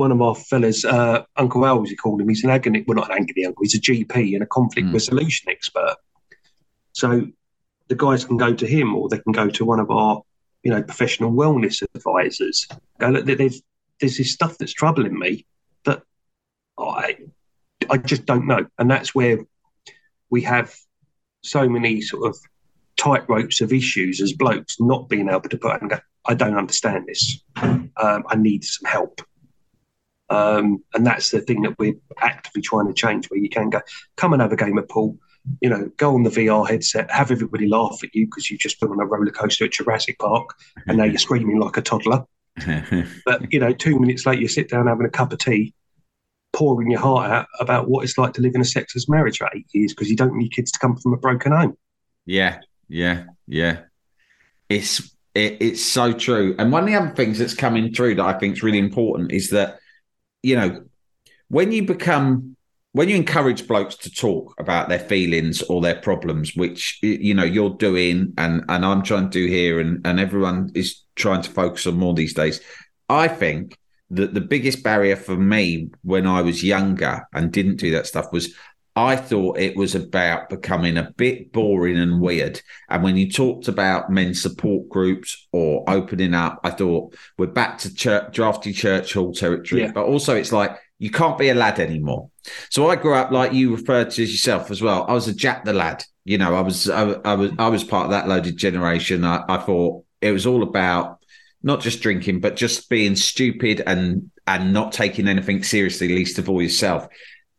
one 0.00 0.12
of 0.12 0.22
our 0.22 0.34
fellas, 0.34 0.82
uh, 0.86 1.22
Uncle 1.36 1.66
Al, 1.66 1.82
as 1.82 1.90
he 1.90 1.94
called 1.94 2.22
him, 2.22 2.28
he's 2.30 2.42
an 2.42 2.48
agony, 2.48 2.82
well, 2.86 2.96
not 2.96 3.10
an 3.10 3.22
agony 3.22 3.44
uncle, 3.44 3.62
he's 3.62 3.74
a 3.74 3.78
GP 3.78 4.32
and 4.32 4.42
a 4.42 4.46
conflict 4.46 4.88
mm. 4.88 4.94
resolution 4.94 5.50
expert. 5.50 5.94
So 6.92 7.26
the 7.88 7.96
guys 7.96 8.24
can 8.24 8.38
go 8.38 8.54
to 8.54 8.66
him 8.66 8.96
or 8.96 9.10
they 9.10 9.18
can 9.18 9.32
go 9.32 9.50
to 9.50 9.64
one 9.66 9.78
of 9.78 9.90
our, 9.90 10.22
you 10.62 10.70
know, 10.70 10.82
professional 10.82 11.32
wellness 11.32 11.82
advisors. 11.94 12.66
Go, 12.98 13.10
look, 13.10 13.26
there's, 13.26 13.60
there's 14.00 14.16
this 14.16 14.32
stuff 14.32 14.56
that's 14.56 14.72
troubling 14.72 15.18
me 15.18 15.44
that 15.84 16.02
I, 16.78 17.18
I 17.90 17.98
just 17.98 18.24
don't 18.24 18.46
know. 18.46 18.66
And 18.78 18.90
that's 18.90 19.14
where 19.14 19.40
we 20.30 20.40
have 20.42 20.74
so 21.42 21.68
many 21.68 22.00
sort 22.00 22.26
of 22.26 22.38
tight 22.96 23.28
ropes 23.28 23.60
of 23.60 23.70
issues 23.70 24.22
as 24.22 24.32
blokes 24.32 24.80
not 24.80 25.10
being 25.10 25.28
able 25.28 25.42
to 25.42 25.58
put 25.58 25.82
and 25.82 25.90
go, 25.90 25.98
I 26.24 26.32
don't 26.32 26.56
understand 26.56 27.04
this. 27.06 27.42
Um, 27.56 28.24
I 28.28 28.36
need 28.36 28.64
some 28.64 28.90
help. 28.90 29.20
Um, 30.30 30.84
and 30.94 31.04
that's 31.04 31.30
the 31.30 31.40
thing 31.40 31.62
that 31.62 31.78
we're 31.78 31.96
actively 32.18 32.62
trying 32.62 32.86
to 32.86 32.94
change, 32.94 33.28
where 33.28 33.40
you 33.40 33.48
can 33.48 33.68
go, 33.68 33.80
come 34.16 34.32
and 34.32 34.40
have 34.40 34.52
a 34.52 34.56
game 34.56 34.78
of 34.78 34.88
pool, 34.88 35.18
you 35.60 35.68
know, 35.68 35.90
go 35.96 36.14
on 36.14 36.22
the 36.22 36.30
VR 36.30 36.68
headset, 36.68 37.10
have 37.10 37.30
everybody 37.30 37.68
laugh 37.68 37.98
at 38.04 38.14
you 38.14 38.26
because 38.26 38.50
you've 38.50 38.60
just 38.60 38.78
been 38.80 38.90
on 38.90 39.00
a 39.00 39.04
roller 39.04 39.32
coaster 39.32 39.64
at 39.64 39.72
Jurassic 39.72 40.18
Park 40.18 40.54
and 40.86 40.98
now 40.98 41.04
you're 41.04 41.18
screaming 41.18 41.58
like 41.58 41.76
a 41.76 41.82
toddler. 41.82 42.24
but, 43.26 43.52
you 43.52 43.58
know, 43.58 43.72
two 43.72 43.98
minutes 43.98 44.24
later, 44.24 44.42
you 44.42 44.48
sit 44.48 44.68
down 44.68 44.86
having 44.86 45.06
a 45.06 45.10
cup 45.10 45.32
of 45.32 45.38
tea, 45.38 45.74
pouring 46.52 46.90
your 46.90 47.00
heart 47.00 47.30
out 47.30 47.46
about 47.58 47.88
what 47.88 48.04
it's 48.04 48.16
like 48.16 48.34
to 48.34 48.42
live 48.42 48.54
in 48.54 48.60
a 48.60 48.64
sexless 48.64 49.08
marriage 49.08 49.38
for 49.38 49.50
eight 49.54 49.66
years 49.72 49.92
because 49.92 50.08
you 50.08 50.16
don't 50.16 50.38
your 50.40 50.50
kids 50.50 50.70
to 50.70 50.78
come 50.78 50.96
from 50.96 51.12
a 51.12 51.16
broken 51.16 51.52
home. 51.52 51.76
Yeah, 52.24 52.60
yeah, 52.88 53.24
yeah. 53.48 53.80
It's 54.68 55.00
it, 55.34 55.56
it's 55.60 55.84
so 55.84 56.12
true. 56.12 56.54
And 56.58 56.70
one 56.72 56.84
of 56.84 56.88
the 56.88 56.96
other 56.96 57.14
things 57.14 57.38
that's 57.38 57.54
coming 57.54 57.92
through 57.92 58.16
that 58.16 58.24
I 58.24 58.38
think 58.38 58.56
is 58.56 58.62
really 58.62 58.78
important 58.78 59.32
is 59.32 59.50
that, 59.50 59.79
you 60.42 60.56
know, 60.56 60.84
when 61.48 61.72
you 61.72 61.84
become 61.84 62.56
when 62.92 63.08
you 63.08 63.14
encourage 63.14 63.68
blokes 63.68 63.94
to 63.94 64.10
talk 64.10 64.52
about 64.58 64.88
their 64.88 64.98
feelings 64.98 65.62
or 65.62 65.80
their 65.80 65.94
problems, 65.94 66.56
which 66.56 66.98
you 67.02 67.34
know 67.34 67.44
you're 67.44 67.70
doing, 67.70 68.32
and 68.36 68.64
and 68.68 68.84
I'm 68.84 69.02
trying 69.02 69.30
to 69.30 69.38
do 69.38 69.46
here, 69.46 69.80
and 69.80 70.04
and 70.06 70.18
everyone 70.18 70.72
is 70.74 71.02
trying 71.14 71.42
to 71.42 71.50
focus 71.50 71.86
on 71.86 71.96
more 71.96 72.14
these 72.14 72.34
days. 72.34 72.60
I 73.08 73.28
think 73.28 73.76
that 74.10 74.34
the 74.34 74.40
biggest 74.40 74.82
barrier 74.82 75.14
for 75.14 75.36
me 75.36 75.90
when 76.02 76.26
I 76.26 76.42
was 76.42 76.64
younger 76.64 77.26
and 77.32 77.52
didn't 77.52 77.76
do 77.76 77.92
that 77.92 78.08
stuff 78.08 78.32
was 78.32 78.54
I 78.96 79.16
thought 79.16 79.58
it 79.58 79.76
was 79.76 79.94
about 79.94 80.50
becoming 80.50 80.96
a 80.96 81.12
bit 81.16 81.52
boring 81.52 81.96
and 81.96 82.20
weird. 82.20 82.60
And 82.88 83.02
when 83.02 83.16
you 83.16 83.30
talked 83.30 83.68
about 83.68 84.10
men's 84.10 84.42
support 84.42 84.88
groups 84.88 85.46
or 85.52 85.84
opening 85.88 86.34
up, 86.34 86.60
I 86.64 86.70
thought 86.70 87.14
we're 87.38 87.46
back 87.46 87.78
to 87.78 87.94
church, 87.94 88.34
drafty 88.34 88.72
church 88.72 89.14
hall 89.14 89.32
territory. 89.32 89.82
Yeah. 89.82 89.92
But 89.92 90.06
also, 90.06 90.34
it's 90.34 90.52
like 90.52 90.76
you 90.98 91.10
can't 91.10 91.38
be 91.38 91.48
a 91.48 91.54
lad 91.54 91.78
anymore. 91.78 92.30
So 92.68 92.88
I 92.88 92.96
grew 92.96 93.14
up 93.14 93.30
like 93.30 93.52
you 93.52 93.74
referred 93.74 94.10
to 94.12 94.22
yourself 94.22 94.70
as 94.70 94.82
well. 94.82 95.06
I 95.08 95.12
was 95.12 95.28
a 95.28 95.34
Jack 95.34 95.64
the 95.64 95.72
lad. 95.72 96.04
You 96.24 96.38
know, 96.38 96.54
I 96.54 96.60
was 96.60 96.88
I, 96.88 97.12
I 97.24 97.34
was 97.34 97.52
I 97.58 97.68
was 97.68 97.84
part 97.84 98.06
of 98.06 98.10
that 98.10 98.28
loaded 98.28 98.56
generation. 98.56 99.24
I, 99.24 99.44
I 99.48 99.58
thought 99.58 100.04
it 100.20 100.32
was 100.32 100.46
all 100.46 100.62
about 100.62 101.18
not 101.62 101.80
just 101.80 102.02
drinking, 102.02 102.40
but 102.40 102.56
just 102.56 102.88
being 102.90 103.16
stupid 103.16 103.82
and 103.86 104.30
and 104.46 104.72
not 104.72 104.92
taking 104.92 105.28
anything 105.28 105.62
seriously, 105.62 106.08
least 106.08 106.38
of 106.38 106.48
all 106.48 106.60
yourself. 106.60 107.06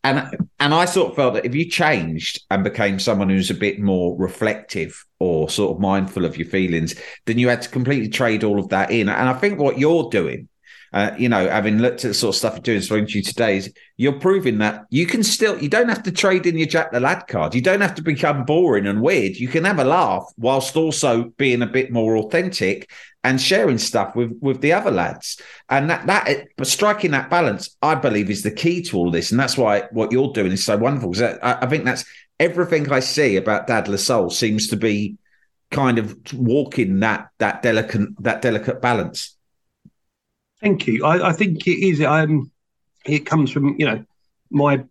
And 0.04 0.50
and 0.60 0.74
I 0.74 0.86
sort 0.86 1.12
of 1.12 1.16
felt 1.16 1.36
that 1.36 1.46
if 1.46 1.54
you 1.54 1.70
changed 1.70 2.42
and 2.50 2.64
became 2.64 3.00
someone 3.00 3.30
who's 3.30 3.52
a 3.52 3.56
bit 3.56 3.80
more 3.80 4.18
reflective 4.18 5.06
or 5.20 5.50
sort 5.50 5.76
of 5.76 5.82
mindful 5.82 6.26
of 6.26 6.38
your 6.38 6.48
feelings, 6.48 6.96
then 7.26 7.38
you 7.38 7.50
had 7.50 7.62
to 7.62 7.70
completely 7.70 8.10
trade 8.10 8.44
all 8.44 8.60
of 8.60 8.70
that 8.70 8.90
in. 8.90 9.10
And 9.10 9.30
I 9.30 9.34
think 9.34 9.60
what 9.60 9.78
you're 9.78 10.10
doing 10.10 10.50
uh, 10.94 11.12
you 11.18 11.30
know, 11.30 11.48
having 11.50 11.78
looked 11.78 12.04
at 12.04 12.10
the 12.10 12.14
sort 12.14 12.36
of 12.36 12.38
stuff 12.38 12.54
you're 12.54 12.62
doing, 12.62 12.82
spoken 12.82 13.08
to 13.08 13.18
you 13.18 13.24
today, 13.24 13.58
is 13.58 13.74
you're 13.98 14.20
proving 14.20 14.58
that 14.58 14.86
you 14.90 15.06
can 15.06 15.24
still, 15.24 15.62
you 15.62 15.70
don't 15.70 15.90
have 15.90 16.04
to 16.04 16.12
trade 16.12 16.46
in 16.46 16.58
your 16.58 16.68
Jack 16.68 16.92
the 16.92 17.00
Lad 17.00 17.28
card. 17.28 17.56
You 17.56 17.62
don't 17.62 17.82
have 17.82 17.96
to 17.96 18.02
become 18.02 18.44
boring 18.44 18.88
and 18.88 19.02
weird. 19.02 19.38
You 19.38 19.48
can 19.48 19.64
have 19.64 19.80
a 19.80 19.86
laugh 19.86 20.32
whilst 20.38 20.76
also 20.76 21.26
being 21.38 21.62
a 21.62 21.68
bit 21.68 21.92
more 21.92 22.18
authentic 22.18 22.90
and 23.24 23.40
sharing 23.40 23.78
stuff 23.78 24.16
with 24.16 24.38
with 24.42 24.62
the 24.62 24.74
other 24.74 24.92
lads. 24.92 25.40
And 25.70 25.90
that 25.90 26.08
that 26.08 26.48
striking 26.64 27.12
that 27.12 27.30
balance, 27.30 27.76
I 27.82 27.96
believe, 27.96 28.30
is 28.30 28.44
the 28.44 28.52
key 28.52 28.82
to 28.84 28.98
all 28.98 29.12
this. 29.12 29.32
And 29.32 29.40
that's 29.40 29.58
why 29.58 29.84
what 29.92 30.12
you're 30.12 30.34
doing 30.34 30.52
is 30.52 30.66
so 30.66 30.78
wonderful. 30.78 31.12
Because 31.12 31.38
I, 31.42 31.60
I 31.62 31.68
think 31.68 31.86
that's 31.86 32.04
everything 32.40 32.92
I 32.92 33.00
see 33.00 33.38
about 33.38 33.68
Dad 33.68 33.88
La 33.88 33.98
Soul 33.98 34.30
seems 34.30 34.68
to 34.70 34.76
be 34.76 35.18
kind 35.70 36.00
of 36.00 36.18
walking 36.34 37.00
that 37.00 37.30
that 37.38 37.62
delicate 37.62 38.10
that 38.24 38.42
delicate 38.42 38.82
balance. 38.82 39.38
Thank 40.62 40.88
you. 40.88 41.06
I, 41.06 41.30
I 41.30 41.34
think 41.34 41.66
it 41.68 41.86
is. 41.86 42.02
Um, 42.02 42.52
it 43.06 43.26
comes 43.26 43.52
from 43.52 43.76
you 43.80 43.86
know 43.86 44.06
my 44.50 44.84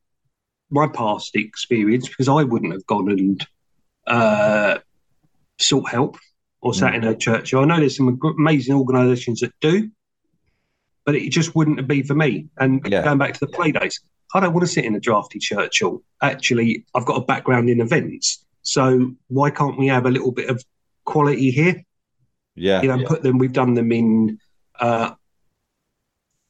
my 0.70 0.88
past 0.88 1.36
experience 1.36 2.08
because 2.08 2.28
I 2.28 2.42
wouldn't 2.42 2.72
have 2.72 2.86
gone 2.86 3.10
and 3.10 3.46
uh, 4.06 4.78
sought 5.58 5.88
help 5.88 6.16
or 6.60 6.74
sat 6.74 6.92
mm. 6.92 6.96
in 6.96 7.04
a 7.04 7.16
church. 7.16 7.54
I 7.54 7.64
know 7.64 7.78
there's 7.78 7.96
some 7.96 8.18
amazing 8.38 8.74
organisations 8.74 9.40
that 9.40 9.52
do, 9.60 9.90
but 11.04 11.14
it 11.14 11.30
just 11.30 11.54
wouldn't 11.54 11.86
be 11.88 12.02
for 12.02 12.14
me. 12.14 12.48
And 12.58 12.84
yeah. 12.86 13.02
going 13.02 13.18
back 13.18 13.34
to 13.34 13.40
the 13.40 13.52
play 13.52 13.72
days, 13.72 14.00
I 14.34 14.40
don't 14.40 14.52
want 14.52 14.66
to 14.66 14.72
sit 14.72 14.84
in 14.84 14.94
a 14.94 15.00
drafty 15.00 15.38
church 15.38 15.80
hall. 15.80 16.02
Actually, 16.22 16.84
I've 16.94 17.06
got 17.06 17.16
a 17.16 17.24
background 17.24 17.68
in 17.68 17.80
events, 17.80 18.44
so 18.62 19.12
why 19.28 19.50
can't 19.50 19.78
we 19.78 19.86
have 19.88 20.06
a 20.06 20.10
little 20.10 20.32
bit 20.32 20.50
of 20.50 20.64
quality 21.04 21.50
here? 21.50 21.82
Yeah, 22.54 22.82
you 22.82 22.88
know, 22.88 22.96
yeah. 22.96 23.08
put 23.08 23.22
them. 23.22 23.38
We've 23.38 23.52
done 23.52 23.74
them 23.74 23.90
in 23.92 24.38
uh, 24.78 25.12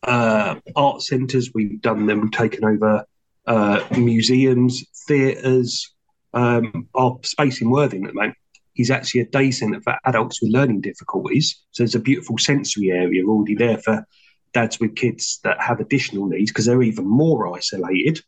uh, 0.02 0.56
art 0.76 1.02
centres. 1.02 1.50
We've 1.54 1.80
done 1.80 2.06
them. 2.06 2.20
We've 2.20 2.32
taken 2.32 2.64
over 2.64 3.04
uh, 3.46 3.84
museums, 3.96 4.84
theatres. 5.06 5.94
Um, 6.32 6.88
our 6.94 7.18
space 7.22 7.60
in 7.60 7.70
Worthing 7.70 8.04
at 8.04 8.08
the 8.08 8.14
moment 8.14 8.36
is 8.76 8.90
actually 8.90 9.22
a 9.22 9.26
day 9.26 9.50
centre 9.50 9.80
for 9.80 9.96
adults 10.04 10.40
with 10.40 10.52
learning 10.52 10.80
difficulties. 10.80 11.62
So 11.72 11.82
there's 11.82 11.94
a 11.94 12.00
beautiful 12.00 12.38
sensory 12.38 12.90
area 12.90 13.24
already 13.26 13.54
there 13.54 13.78
for 13.78 14.06
dads 14.52 14.80
with 14.80 14.96
kids 14.96 15.40
that 15.44 15.60
have 15.60 15.80
additional 15.80 16.26
needs 16.26 16.50
because 16.50 16.66
they're 16.66 16.82
even 16.82 17.06
more 17.06 17.54
isolated. 17.56 18.20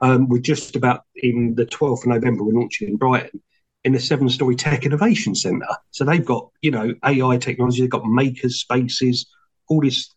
Um, 0.00 0.28
we're 0.28 0.38
just 0.38 0.76
about 0.76 1.02
in 1.16 1.54
the 1.54 1.66
12th 1.66 2.02
of 2.02 2.06
November, 2.06 2.44
we're 2.44 2.58
launching 2.60 2.88
in 2.88 2.96
Brighton 2.96 3.42
in 3.84 3.94
a 3.94 4.00
seven 4.00 4.28
story 4.28 4.56
tech 4.56 4.84
innovation 4.84 5.34
centre. 5.34 5.66
So 5.90 6.04
they've 6.04 6.24
got, 6.24 6.50
you 6.62 6.70
know, 6.70 6.94
AI 7.04 7.36
technology, 7.38 7.82
they've 7.82 7.90
got 7.90 8.04
makers 8.04 8.60
spaces, 8.60 9.26
all 9.68 9.80
this 9.80 10.10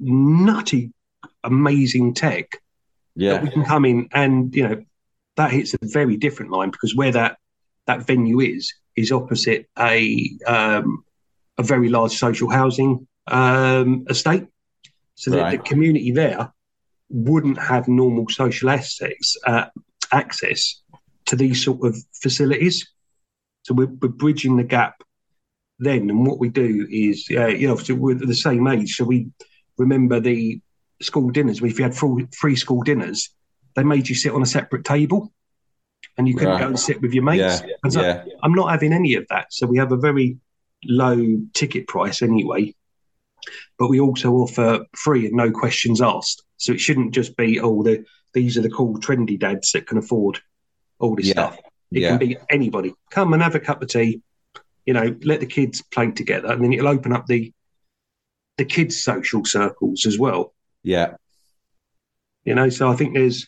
nutty, 0.00 0.92
amazing 1.44 2.14
tech 2.14 2.60
yeah. 3.14 3.32
that 3.32 3.42
we 3.42 3.50
can 3.50 3.64
come 3.64 3.84
in 3.84 4.08
and 4.12 4.54
you 4.54 4.66
know 4.66 4.82
that 5.36 5.50
hits 5.50 5.74
a 5.74 5.78
very 5.82 6.16
different 6.16 6.50
line 6.50 6.70
because 6.70 6.94
where 6.94 7.12
that 7.12 7.38
that 7.86 8.06
venue 8.06 8.40
is 8.40 8.72
is 8.96 9.12
opposite 9.12 9.66
a 9.78 10.30
um, 10.46 11.04
a 11.56 11.62
very 11.62 11.88
large 11.88 12.12
social 12.12 12.48
housing 12.48 13.06
um, 13.26 14.06
estate, 14.08 14.46
so 15.14 15.32
right. 15.32 15.50
that 15.50 15.50
the 15.50 15.68
community 15.68 16.12
there 16.12 16.52
wouldn't 17.10 17.58
have 17.58 17.88
normal 17.88 18.28
social 18.28 18.70
assets 18.70 19.36
uh, 19.46 19.66
access 20.12 20.82
to 21.26 21.36
these 21.36 21.64
sort 21.64 21.84
of 21.84 21.96
facilities. 22.12 22.88
So 23.62 23.74
we're, 23.74 23.86
we're 23.86 24.08
bridging 24.08 24.56
the 24.56 24.64
gap 24.64 25.02
then, 25.78 26.10
and 26.10 26.26
what 26.26 26.38
we 26.38 26.48
do 26.48 26.86
is, 26.90 27.26
uh, 27.30 27.46
you 27.46 27.68
know, 27.68 27.76
so 27.76 27.94
we're 27.94 28.14
the 28.14 28.34
same 28.34 28.66
age, 28.66 28.96
so 28.96 29.04
we 29.04 29.28
remember 29.78 30.20
the 30.20 30.60
school 31.00 31.30
dinners, 31.30 31.62
if 31.62 31.78
you 31.78 31.84
had 31.84 31.94
free 31.94 32.56
school 32.56 32.82
dinners, 32.82 33.30
they 33.76 33.84
made 33.84 34.08
you 34.08 34.14
sit 34.14 34.32
on 34.32 34.42
a 34.42 34.46
separate 34.46 34.84
table 34.84 35.32
and 36.16 36.26
you 36.26 36.34
couldn't 36.34 36.54
Right. 36.54 36.60
go 36.60 36.66
and 36.68 36.78
sit 36.78 37.00
with 37.00 37.12
your 37.14 37.24
mates. 37.24 37.62
Yeah, 37.62 37.74
And 37.84 37.92
so 37.92 38.02
yeah. 38.02 38.24
I'm 38.42 38.52
not 38.52 38.70
having 38.70 38.92
any 38.92 39.14
of 39.14 39.26
that. 39.30 39.52
So 39.52 39.66
we 39.66 39.78
have 39.78 39.92
a 39.92 39.96
very 39.96 40.38
low 40.84 41.38
ticket 41.54 41.86
price 41.86 42.22
anyway, 42.22 42.74
but 43.78 43.88
we 43.88 44.00
also 44.00 44.32
offer 44.34 44.84
free 44.96 45.26
and 45.26 45.34
no 45.36 45.50
questions 45.50 46.00
asked. 46.02 46.42
So 46.56 46.72
it 46.72 46.80
shouldn't 46.80 47.14
just 47.14 47.36
be, 47.36 47.60
oh, 47.60 47.82
the, 47.84 48.04
these 48.34 48.58
are 48.58 48.62
the 48.62 48.70
cool, 48.70 48.98
trendy 48.98 49.38
dads 49.38 49.70
that 49.72 49.86
can 49.86 49.98
afford 49.98 50.40
all 50.98 51.14
this 51.14 51.26
Yeah, 51.26 51.32
stuff. 51.32 51.58
It 51.92 52.00
yeah. 52.02 52.08
can 52.10 52.18
be 52.18 52.36
anybody. 52.50 52.94
Come 53.10 53.32
and 53.32 53.42
have 53.42 53.54
a 53.54 53.60
cup 53.60 53.80
of 53.82 53.88
tea. 53.88 54.20
You 54.84 54.94
know, 54.94 55.16
let 55.22 55.40
the 55.40 55.46
kids 55.46 55.82
play 55.82 56.10
together, 56.10 56.48
and 56.50 56.64
then 56.64 56.72
it'll 56.72 56.88
open 56.88 57.12
up 57.12 57.26
the 57.26 57.52
the 58.58 58.64
kids' 58.64 59.02
social 59.02 59.44
circles 59.44 60.04
as 60.04 60.18
well. 60.18 60.54
Yeah. 60.82 61.14
You 62.44 62.54
know, 62.54 62.68
so 62.68 62.90
I 62.90 62.96
think 62.96 63.14
there's, 63.14 63.46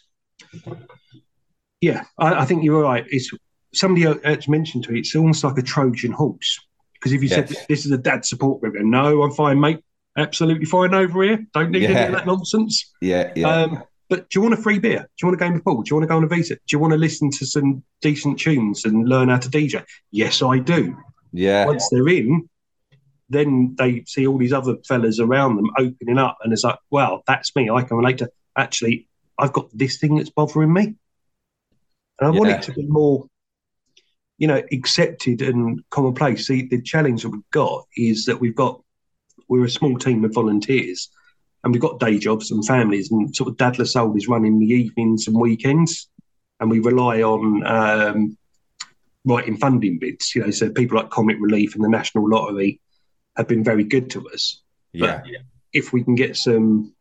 yeah, 1.81 2.05
I, 2.19 2.43
I 2.43 2.45
think 2.45 2.65
you're 2.65 2.83
right. 2.83 3.05
It's 3.09 3.31
somebody 3.75 4.07
else 4.07 4.49
mentioned 4.49 4.85
to 4.85 4.93
me. 4.93 5.01
It's 5.01 5.15
almost 5.15 5.45
like 5.45 5.59
a 5.59 5.63
Trojan 5.63 6.13
horse 6.13 6.59
because 6.95 7.13
if 7.13 7.23
you 7.23 7.29
said 7.29 7.49
this 7.69 7.87
is 7.87 7.93
a 7.93 7.99
dad 7.99 8.25
support 8.25 8.61
group, 8.61 8.75
and 8.75 8.91
no, 8.91 9.23
I'm 9.23 9.33
fine, 9.33 9.59
mate, 9.59 9.83
absolutely 10.19 10.67
fine 10.67 10.95
over 10.95 11.23
here. 11.23 11.47
Don't 11.55 11.71
need 11.71 11.85
any 11.85 12.07
of 12.07 12.13
that 12.13 12.27
nonsense. 12.27 12.93
Yeah. 13.01 13.33
Yeah. 13.35 13.49
Um, 13.49 13.83
but 14.11 14.29
do 14.29 14.39
you 14.39 14.43
want 14.43 14.55
a 14.55 14.59
free 14.59 14.79
beer? 14.79 14.99
Do 14.99 15.07
you 15.23 15.29
want 15.29 15.41
a 15.41 15.45
game 15.45 15.55
of 15.55 15.65
pool? 15.65 15.83
Do 15.83 15.89
you 15.91 15.97
want 15.97 16.03
to 16.03 16.09
go 16.09 16.17
on 16.17 16.25
a 16.25 16.29
visa? 16.29 16.57
Do 16.57 16.61
you 16.73 16.79
want 16.79 16.93
to 16.93 16.99
listen 16.99 17.31
to 17.31 17.47
some 17.47 17.83
decent 18.03 18.39
tunes 18.39 18.85
and 18.85 19.09
learn 19.09 19.29
how 19.29 19.39
to 19.39 19.49
DJ? 19.49 19.85
Yes, 20.11 20.43
I 20.43 20.59
do. 20.59 20.97
yeah. 21.33 21.65
Once 21.65 21.89
they're 21.91 22.09
in, 22.09 22.50
then 23.31 23.77
they 23.79 24.05
see 24.07 24.27
all 24.27 24.37
these 24.37 24.53
other 24.53 24.77
fellas 24.87 25.21
around 25.21 25.57
them 25.57 25.71
opening 25.79 26.19
up, 26.19 26.39
and 26.43 26.53
it's 26.53 26.65
like, 26.65 26.79
well, 26.91 27.23
that's 27.27 27.55
me. 27.55 27.71
I 27.71 27.83
can 27.83 27.97
relate 27.97 28.19
to. 28.19 28.31
Actually, 28.57 29.09
I've 29.39 29.53
got 29.53 29.69
this 29.73 29.99
thing 29.99 30.17
that's 30.17 30.31
bothering 30.31 30.73
me, 30.73 30.97
and 32.19 32.21
I 32.21 32.31
want 32.31 32.51
it 32.51 32.63
to 32.63 32.73
be 32.73 32.87
more, 32.87 33.27
you 34.37 34.49
know, 34.49 34.61
accepted 34.73 35.43
and 35.43 35.81
commonplace. 35.91 36.49
See, 36.49 36.67
the 36.67 36.83
challenge 36.83 37.23
that 37.23 37.31
we've 37.31 37.51
got 37.53 37.87
is 37.97 38.25
that 38.25 38.41
we've 38.41 38.55
got 38.55 38.83
we're 39.49 39.65
a 39.65 39.71
small 39.71 39.97
team 39.97 40.25
of 40.25 40.35
volunteers, 40.35 41.09
and 41.63 41.73
we've 41.73 41.81
got 41.81 42.01
day 42.01 42.19
jobs 42.19 42.51
and 42.51 42.67
families, 42.67 43.13
and 43.13 43.35
sort 43.35 43.49
of 43.49 43.57
Dad 43.57 43.79
La 43.79 43.85
Soul 43.85 44.17
is 44.17 44.29
running 44.29 44.59
the 44.59 44.67
evenings 44.67 45.29
and 45.29 45.41
weekends, 45.41 46.09
and 46.59 46.69
we 46.69 46.81
rely 46.81 47.23
on. 47.23 47.65
Um, 47.65 48.37
writing 49.27 49.55
funding 49.59 49.99
bids, 49.99 50.35
you 50.35 50.41
know, 50.41 50.51
so 50.51 50.71
people 50.71 50.97
like 50.97 51.11
Comic 51.11 51.37
Relief 51.39 51.75
and 51.75 51.85
the 51.85 51.91
National 51.91 52.27
Lottery 52.27 52.81
have 53.37 53.49
been 53.49 53.65
very 53.65 53.85
good 53.85 54.11
to 54.11 54.29
us. 54.31 54.63
Yeah. 54.93 55.23
If 55.73 55.93
we 55.93 56.03
can 56.03 56.15
get 56.15 56.37
some, 56.37 56.95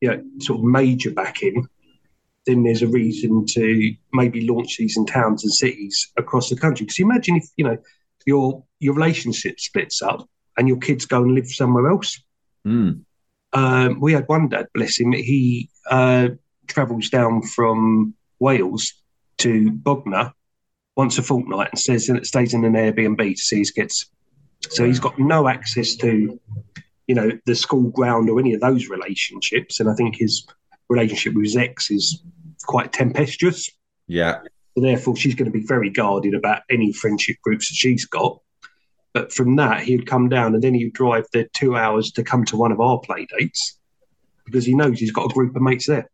you 0.00 0.10
know, 0.10 0.24
sort 0.38 0.60
of 0.60 0.64
major 0.64 1.10
backing, 1.10 1.66
then 2.46 2.62
there's 2.62 2.82
a 2.82 2.88
reason 2.88 3.46
to 3.46 3.94
maybe 4.12 4.46
launch 4.46 4.76
these 4.76 4.96
in 4.96 5.06
towns 5.06 5.44
and 5.44 5.52
cities 5.52 6.10
across 6.16 6.48
the 6.48 6.56
country. 6.56 6.86
Because 6.86 7.00
imagine 7.00 7.36
if 7.36 7.48
you 7.56 7.64
know 7.64 7.78
your 8.26 8.64
your 8.78 8.94
relationship 8.94 9.60
splits 9.60 10.02
up 10.02 10.28
and 10.56 10.68
your 10.68 10.78
kids 10.78 11.06
go 11.06 11.22
and 11.22 11.34
live 11.34 11.48
somewhere 11.48 11.90
else. 11.90 12.22
Mm. 12.66 13.02
Um, 13.52 14.00
we 14.00 14.12
had 14.12 14.28
one 14.28 14.48
dad, 14.48 14.68
bless 14.74 15.00
him, 15.00 15.12
he 15.12 15.70
uh, 15.90 16.28
travels 16.68 17.08
down 17.08 17.42
from 17.42 18.14
Wales 18.38 18.92
to 19.38 19.72
Bognor 19.72 20.32
once 20.96 21.18
a 21.18 21.22
fortnight 21.22 21.70
and 21.72 21.78
stays 21.78 22.08
in, 22.08 22.22
stays 22.24 22.54
in 22.54 22.64
an 22.64 22.74
Airbnb 22.74 23.34
to 23.34 23.40
see 23.40 23.58
his 23.58 23.70
kids. 23.70 24.10
So 24.68 24.84
he's 24.84 25.00
got 25.00 25.18
no 25.18 25.48
access 25.48 25.94
to, 25.96 26.38
you 27.06 27.14
know, 27.14 27.30
the 27.46 27.54
school 27.54 27.90
ground 27.90 28.28
or 28.28 28.38
any 28.38 28.54
of 28.54 28.60
those 28.60 28.88
relationships. 28.88 29.80
And 29.80 29.88
I 29.88 29.94
think 29.94 30.16
his 30.16 30.46
relationship 30.88 31.34
with 31.34 31.44
his 31.44 31.56
ex 31.56 31.90
is 31.90 32.22
quite 32.64 32.92
tempestuous. 32.92 33.70
Yeah. 34.06 34.40
So 34.76 34.82
therefore, 34.82 35.16
she's 35.16 35.34
going 35.34 35.50
to 35.50 35.58
be 35.58 35.66
very 35.66 35.90
guarded 35.90 36.34
about 36.34 36.62
any 36.70 36.92
friendship 36.92 37.36
groups 37.42 37.68
that 37.68 37.74
she's 37.74 38.04
got. 38.04 38.40
But 39.12 39.32
from 39.32 39.56
that, 39.56 39.82
he'd 39.82 40.06
come 40.06 40.28
down 40.28 40.54
and 40.54 40.62
then 40.62 40.74
he'd 40.74 40.92
drive 40.92 41.26
the 41.32 41.48
two 41.52 41.76
hours 41.76 42.12
to 42.12 42.22
come 42.22 42.44
to 42.46 42.56
one 42.56 42.70
of 42.70 42.80
our 42.80 43.00
play 43.00 43.26
dates 43.38 43.78
because 44.44 44.64
he 44.64 44.74
knows 44.74 45.00
he's 45.00 45.10
got 45.10 45.30
a 45.30 45.34
group 45.34 45.56
of 45.56 45.62
mates 45.62 45.86
there. 45.86 46.08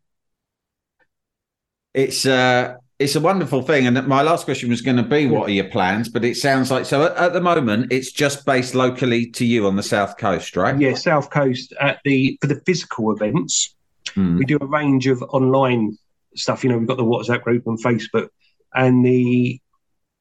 It's 1.93 2.25
uh 2.25 2.75
it's 2.99 3.15
a 3.15 3.19
wonderful 3.19 3.61
thing. 3.61 3.85
And 3.85 4.07
my 4.07 4.21
last 4.23 4.45
question 4.45 4.69
was 4.69 4.81
going 4.81 4.97
to 4.97 5.03
be, 5.03 5.27
what 5.27 5.49
are 5.49 5.53
your 5.53 5.69
plans? 5.69 6.09
But 6.09 6.25
it 6.25 6.35
sounds 6.35 6.71
like 6.71 6.85
so. 6.85 7.03
At, 7.03 7.15
at 7.17 7.33
the 7.33 7.41
moment, 7.41 7.91
it's 7.91 8.11
just 8.11 8.45
based 8.45 8.73
locally 8.73 9.29
to 9.31 9.45
you 9.45 9.67
on 9.67 9.75
the 9.75 9.83
south 9.83 10.17
coast, 10.17 10.55
right? 10.55 10.79
Yeah, 10.79 10.95
South 10.95 11.29
Coast 11.29 11.73
at 11.79 11.99
the 12.03 12.37
for 12.41 12.47
the 12.47 12.61
physical 12.65 13.11
events, 13.11 13.75
Hmm. 14.13 14.37
we 14.37 14.45
do 14.45 14.57
a 14.59 14.65
range 14.65 15.07
of 15.07 15.21
online 15.21 15.97
stuff. 16.35 16.63
You 16.63 16.69
know, 16.69 16.77
we've 16.77 16.87
got 16.87 16.97
the 16.97 17.03
WhatsApp 17.03 17.43
group 17.43 17.67
and 17.67 17.81
Facebook, 17.83 18.29
and 18.73 19.05
the 19.05 19.59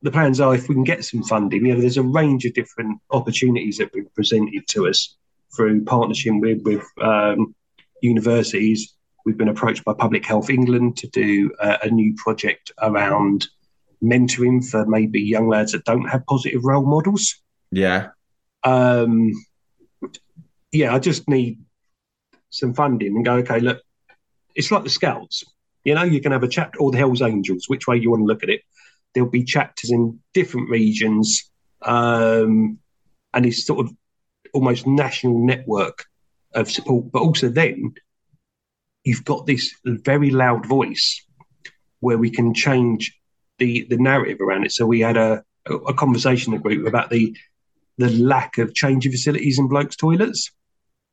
the 0.03 0.11
plans 0.11 0.41
are 0.41 0.55
if 0.55 0.69
we 0.69 0.75
can 0.75 0.85
get 0.85 1.05
some 1.05 1.23
funding. 1.23 1.65
You 1.65 1.75
know, 1.75 1.81
there's 1.81 1.97
a 1.97 2.03
range 2.03 2.45
of 2.45 2.55
different 2.55 3.01
opportunities 3.11 3.79
that 3.79 3.91
we've 3.95 4.05
been 4.05 4.13
presented 4.15 4.67
to 4.69 4.89
us 4.89 5.17
through 5.57 5.85
partnership 5.85 6.35
with 6.37 6.63
with 6.63 6.85
um, 7.01 7.55
universities. 8.03 8.95
We've 9.27 9.37
been 9.37 9.49
approached 9.49 9.85
by 9.85 9.93
Public 9.93 10.25
Health 10.25 10.51
England 10.51 10.97
to 10.99 11.09
do 11.09 11.53
a, 11.61 11.79
a 11.83 11.91
new 11.91 12.15
project 12.15 12.71
around 12.81 13.49
mentoring 14.01 14.65
for 14.65 14.87
maybe 14.87 15.21
young 15.21 15.49
lads 15.49 15.73
that 15.73 15.85
don't 15.85 16.09
have 16.09 16.25
positive 16.27 16.65
role 16.65 16.87
models. 16.87 17.35
Yeah. 17.73 18.11
Um, 18.63 19.33
yeah, 20.71 20.95
I 20.95 21.01
just 21.01 21.29
need 21.29 21.59
some 22.51 22.73
funding 22.73 23.17
and 23.17 23.25
go, 23.25 23.35
okay, 23.39 23.59
look, 23.59 23.83
it's 24.55 24.71
like 24.71 24.85
the 24.85 24.91
Scouts. 24.91 25.43
You 25.83 25.97
know, 25.97 26.05
you 26.05 26.21
can 26.21 26.31
have 26.31 26.45
a 26.45 26.49
chapter, 26.49 26.79
or 26.79 26.93
the 26.93 26.99
Hells 26.99 27.21
Angels, 27.21 27.65
which 27.67 27.89
way 27.89 27.97
you 27.97 28.11
want 28.11 28.21
to 28.21 28.27
look 28.27 28.45
at 28.45 28.49
it. 28.49 28.63
There'll 29.13 29.29
be 29.29 29.43
chapters 29.43 29.91
in 29.91 30.21
different 30.35 30.71
regions, 30.71 31.51
um, 31.83 32.79
and 33.35 33.45
it's 33.45 33.67
sort 33.67 33.87
of 33.87 33.93
almost 34.53 34.87
national 34.87 35.45
network 35.45 36.05
of 36.55 36.71
support. 36.71 37.11
But 37.11 37.23
also, 37.23 37.49
then 37.49 37.95
you've 39.07 39.25
got 39.25 39.47
this 39.47 39.73
very 39.85 40.31
loud 40.31 40.67
voice 40.67 41.25
where 42.01 42.19
we 42.19 42.29
can 42.29 42.53
change 42.53 43.17
the 43.59 43.87
the 43.89 43.97
narrative 43.97 44.41
around 44.41 44.65
it. 44.67 44.73
So 44.73 44.85
we 44.85 45.01
had 45.01 45.17
a 45.17 45.43
a 45.67 45.95
conversation 45.95 46.53
in 46.53 46.59
the 46.59 46.63
group 46.63 46.87
about 46.87 47.11
the 47.11 47.35
the 47.99 48.11
lack 48.11 48.59
of 48.59 48.75
changing 48.75 49.13
facilities 49.13 49.59
in 49.59 49.69
blokes' 49.69 49.97
toilets. 49.97 50.51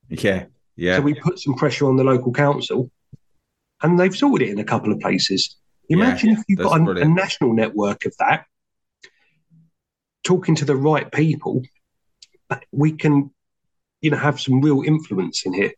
Yeah. 0.10 0.46
Yeah. 0.76 0.98
So 0.98 1.02
we 1.04 1.14
put 1.14 1.40
some 1.40 1.54
pressure 1.54 1.88
on 1.88 1.96
the 1.96 2.04
local 2.04 2.34
council, 2.34 2.90
and 3.82 4.00
they've 4.00 4.16
sorted 4.16 4.50
it 4.50 4.52
in 4.52 4.60
a 4.60 4.66
couple 4.66 4.92
of 4.92 5.00
places. 5.00 5.56
Imagine 5.88 6.32
if 6.32 6.40
you've 6.48 6.60
got 6.60 6.82
a, 6.82 6.92
a 7.02 7.06
national 7.06 7.54
network 7.54 8.06
of 8.06 8.16
that, 8.18 8.46
talking 10.24 10.56
to 10.56 10.66
the 10.66 10.76
right 10.76 11.12
people, 11.12 11.62
we 12.72 12.94
can, 12.94 13.30
you 14.02 14.10
know, 14.10 14.18
have 14.18 14.40
some 14.40 14.62
real 14.62 14.82
influence 14.82 15.46
in 15.46 15.54
here. 15.54 15.74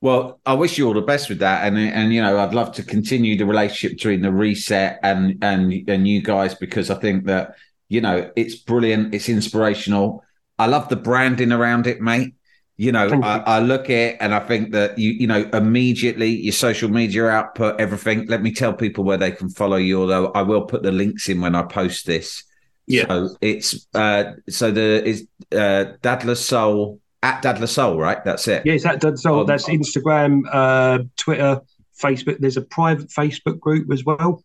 Well, 0.00 0.40
I 0.46 0.54
wish 0.54 0.78
you 0.78 0.86
all 0.86 0.94
the 0.94 1.00
best 1.00 1.28
with 1.28 1.40
that, 1.40 1.66
and 1.66 1.76
and 1.76 2.12
you 2.14 2.22
know, 2.22 2.38
I'd 2.38 2.54
love 2.54 2.72
to 2.74 2.84
continue 2.84 3.36
the 3.36 3.46
relationship 3.46 3.98
between 3.98 4.22
the 4.22 4.30
reset 4.32 5.00
and 5.02 5.42
and 5.42 5.72
and 5.88 6.06
you 6.06 6.22
guys 6.22 6.54
because 6.54 6.88
I 6.88 6.94
think 6.94 7.26
that 7.26 7.56
you 7.88 8.00
know 8.00 8.30
it's 8.36 8.54
brilliant, 8.54 9.12
it's 9.12 9.28
inspirational. 9.28 10.22
I 10.56 10.66
love 10.66 10.88
the 10.88 10.96
branding 10.96 11.50
around 11.50 11.86
it, 11.88 12.00
mate. 12.00 12.34
You 12.76 12.92
know, 12.92 13.08
I. 13.22 13.38
I 13.38 13.58
look 13.58 13.84
at 13.86 13.90
it 13.90 14.16
and 14.20 14.32
I 14.32 14.38
think 14.38 14.70
that 14.70 14.98
you 15.00 15.10
you 15.10 15.26
know 15.26 15.50
immediately 15.52 16.28
your 16.28 16.52
social 16.52 16.88
media 16.88 17.26
output, 17.26 17.80
everything. 17.80 18.26
Let 18.28 18.40
me 18.40 18.52
tell 18.52 18.72
people 18.72 19.02
where 19.02 19.16
they 19.18 19.32
can 19.32 19.48
follow 19.50 19.78
you. 19.78 20.02
Although 20.02 20.28
I 20.28 20.42
will 20.42 20.62
put 20.62 20.84
the 20.84 20.92
links 20.92 21.28
in 21.28 21.40
when 21.40 21.56
I 21.56 21.62
post 21.62 22.06
this. 22.06 22.44
Yeah. 22.86 23.06
So 23.08 23.36
it's 23.40 23.86
uh 23.94 24.32
so 24.48 24.70
the 24.70 25.04
is 25.04 25.26
uh 25.50 25.86
Dad 26.02 26.24
La 26.24 26.34
Soul 26.34 27.00
at 27.22 27.42
Dad 27.42 27.60
La 27.60 27.66
Soul, 27.66 27.98
right? 27.98 28.24
That's 28.24 28.46
it. 28.48 28.62
Yes, 28.64 28.84
does. 29.00 29.22
So 29.22 29.40
Oh, 29.40 29.44
that's 29.44 29.68
Instagram, 29.68 30.42
uh, 30.50 31.00
Twitter, 31.16 31.60
Facebook. 32.00 32.38
There's 32.38 32.56
a 32.56 32.62
private 32.62 33.08
Facebook 33.08 33.58
group 33.58 33.90
as 33.92 34.04
well. 34.04 34.42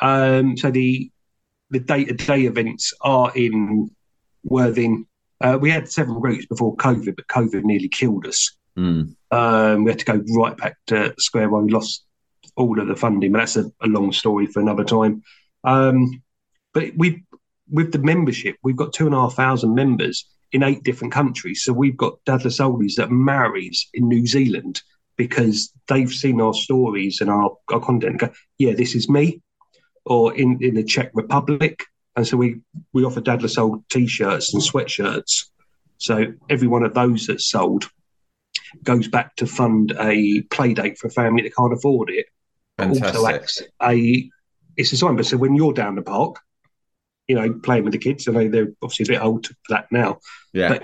Um, 0.00 0.56
so 0.56 0.70
the 0.70 1.10
the 1.70 1.80
day 1.80 2.04
to 2.04 2.14
day 2.14 2.42
events 2.42 2.92
are 3.00 3.32
in 3.34 3.90
Worthing. 4.44 5.06
Uh, 5.40 5.58
we 5.60 5.70
had 5.70 5.90
several 5.90 6.20
groups 6.20 6.46
before 6.46 6.76
COVID, 6.76 7.16
but 7.16 7.26
COVID 7.26 7.64
nearly 7.64 7.88
killed 7.88 8.26
us. 8.26 8.56
Mm. 8.76 9.14
Um, 9.30 9.84
we 9.84 9.90
had 9.90 9.98
to 9.98 10.04
go 10.04 10.22
right 10.36 10.56
back 10.56 10.76
to 10.86 11.14
square 11.18 11.50
one. 11.50 11.66
We 11.66 11.72
lost 11.72 12.04
all 12.56 12.80
of 12.80 12.88
the 12.88 12.96
funding, 12.96 13.32
but 13.32 13.38
that's 13.38 13.56
a, 13.56 13.70
a 13.82 13.86
long 13.86 14.12
story 14.12 14.46
for 14.46 14.60
another 14.60 14.84
time. 14.84 15.22
Um, 15.64 16.22
but 16.72 16.92
we, 16.96 17.24
with 17.70 17.92
the 17.92 17.98
membership, 17.98 18.56
we've 18.62 18.76
got 18.76 18.92
two 18.92 19.06
and 19.06 19.14
a 19.14 19.18
half 19.18 19.34
thousand 19.34 19.74
members 19.74 20.24
in 20.52 20.62
eight 20.62 20.82
different 20.82 21.12
countries. 21.12 21.62
So 21.62 21.72
we've 21.72 21.96
got 21.96 22.24
Dadler 22.24 22.50
Oldies 22.60 22.94
that 22.96 23.10
marries 23.10 23.88
in 23.94 24.08
New 24.08 24.26
Zealand 24.26 24.82
because 25.16 25.72
they've 25.88 26.12
seen 26.12 26.40
our 26.40 26.54
stories 26.54 27.20
and 27.20 27.28
our, 27.28 27.50
our 27.72 27.80
content 27.80 28.12
and 28.12 28.20
go, 28.20 28.30
yeah, 28.56 28.72
this 28.74 28.94
is 28.94 29.08
me, 29.08 29.42
or 30.04 30.34
in, 30.34 30.58
in 30.62 30.74
the 30.74 30.84
Czech 30.84 31.10
Republic. 31.14 31.84
And 32.16 32.26
so 32.26 32.36
we, 32.36 32.60
we 32.92 33.04
offer 33.04 33.20
Dad 33.20 33.42
La 33.42 33.48
Soul 33.48 33.84
t 33.90 34.06
shirts 34.06 34.54
and 34.54 34.62
sweatshirts. 34.62 35.46
So 35.98 36.26
every 36.48 36.68
one 36.68 36.84
of 36.84 36.94
those 36.94 37.26
that's 37.26 37.50
sold 37.50 37.90
goes 38.82 39.08
back 39.08 39.36
to 39.36 39.46
fund 39.46 39.92
a 39.98 40.42
play 40.42 40.74
date 40.74 40.98
for 40.98 41.08
a 41.08 41.10
family 41.10 41.42
that 41.42 41.54
can't 41.54 41.72
afford 41.72 42.10
it. 42.10 42.26
But 42.76 42.88
also 42.88 43.00
Fantastic. 43.00 43.34
acts 43.34 43.62
a 43.82 44.30
it's 44.76 44.92
a 44.92 44.96
sign. 44.96 45.16
But 45.16 45.26
so 45.26 45.36
when 45.36 45.56
you're 45.56 45.72
down 45.72 45.96
the 45.96 46.02
park, 46.02 46.40
you 47.28 47.34
know, 47.36 47.52
playing 47.62 47.84
with 47.84 47.92
the 47.92 47.98
kids, 47.98 48.26
I 48.26 48.32
know 48.32 48.48
they're 48.48 48.72
obviously 48.82 49.04
a 49.14 49.18
bit 49.18 49.22
old 49.24 49.46
for 49.46 49.54
that 49.68 49.86
now, 49.92 50.18
Yeah. 50.52 50.68
but 50.70 50.82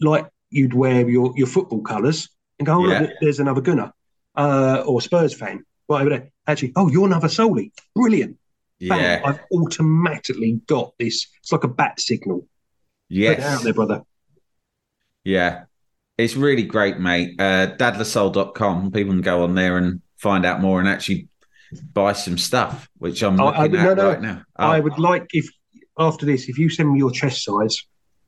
like 0.00 0.26
you'd 0.50 0.74
wear 0.74 1.08
your, 1.08 1.32
your 1.36 1.46
football 1.46 1.80
colours 1.82 2.28
and 2.58 2.66
go, 2.66 2.84
oh, 2.84 2.88
Yeah. 2.90 3.00
look, 3.00 3.10
there's 3.20 3.40
another 3.40 3.60
Gunner 3.60 3.92
uh, 4.36 4.82
or 4.86 5.00
Spurs 5.00 5.34
fan 5.34 5.64
right 5.88 6.00
over 6.00 6.10
there. 6.10 6.30
Actually, 6.46 6.72
oh, 6.76 6.88
you're 6.90 7.06
another 7.06 7.28
Solly. 7.28 7.72
Brilliant. 7.94 8.36
Bang. 8.80 9.00
yeah. 9.00 9.22
I've 9.24 9.40
automatically 9.52 10.60
got 10.66 10.92
this. 10.98 11.26
It's 11.40 11.52
like 11.52 11.64
a 11.64 11.68
bat 11.68 12.00
signal. 12.00 12.40
Put 12.40 12.48
Yes. 13.08 13.40
out 13.42 13.62
there, 13.62 13.72
brother. 13.74 14.02
Yeah. 15.24 15.64
It's 16.18 16.36
really 16.36 16.64
great, 16.64 16.98
mate. 16.98 17.40
Uh, 17.40 17.68
dadlasoul.com. 17.76 18.92
People 18.92 19.12
can 19.14 19.20
go 19.22 19.42
on 19.44 19.54
there 19.54 19.78
and 19.78 20.00
find 20.18 20.44
out 20.44 20.60
more 20.60 20.80
and 20.80 20.88
actually 20.88 21.28
buy 21.92 22.12
some 22.12 22.38
stuff, 22.38 22.88
which 22.98 23.22
I'm 23.22 23.40
Oh, 23.40 23.46
I- 23.46 23.62
looking 23.64 23.82
no, 23.82 23.90
at 23.92 23.96
no. 23.96 24.08
right 24.08 24.20
now. 24.22 24.42
Oh, 24.58 24.66
I 24.68 24.80
would 24.80 24.98
like 24.98 25.26
if 25.32 25.48
after 25.98 26.26
this, 26.26 26.48
if 26.48 26.58
you 26.58 26.68
send 26.68 26.92
me 26.92 26.98
your 26.98 27.10
chest 27.10 27.44
size, 27.44 27.76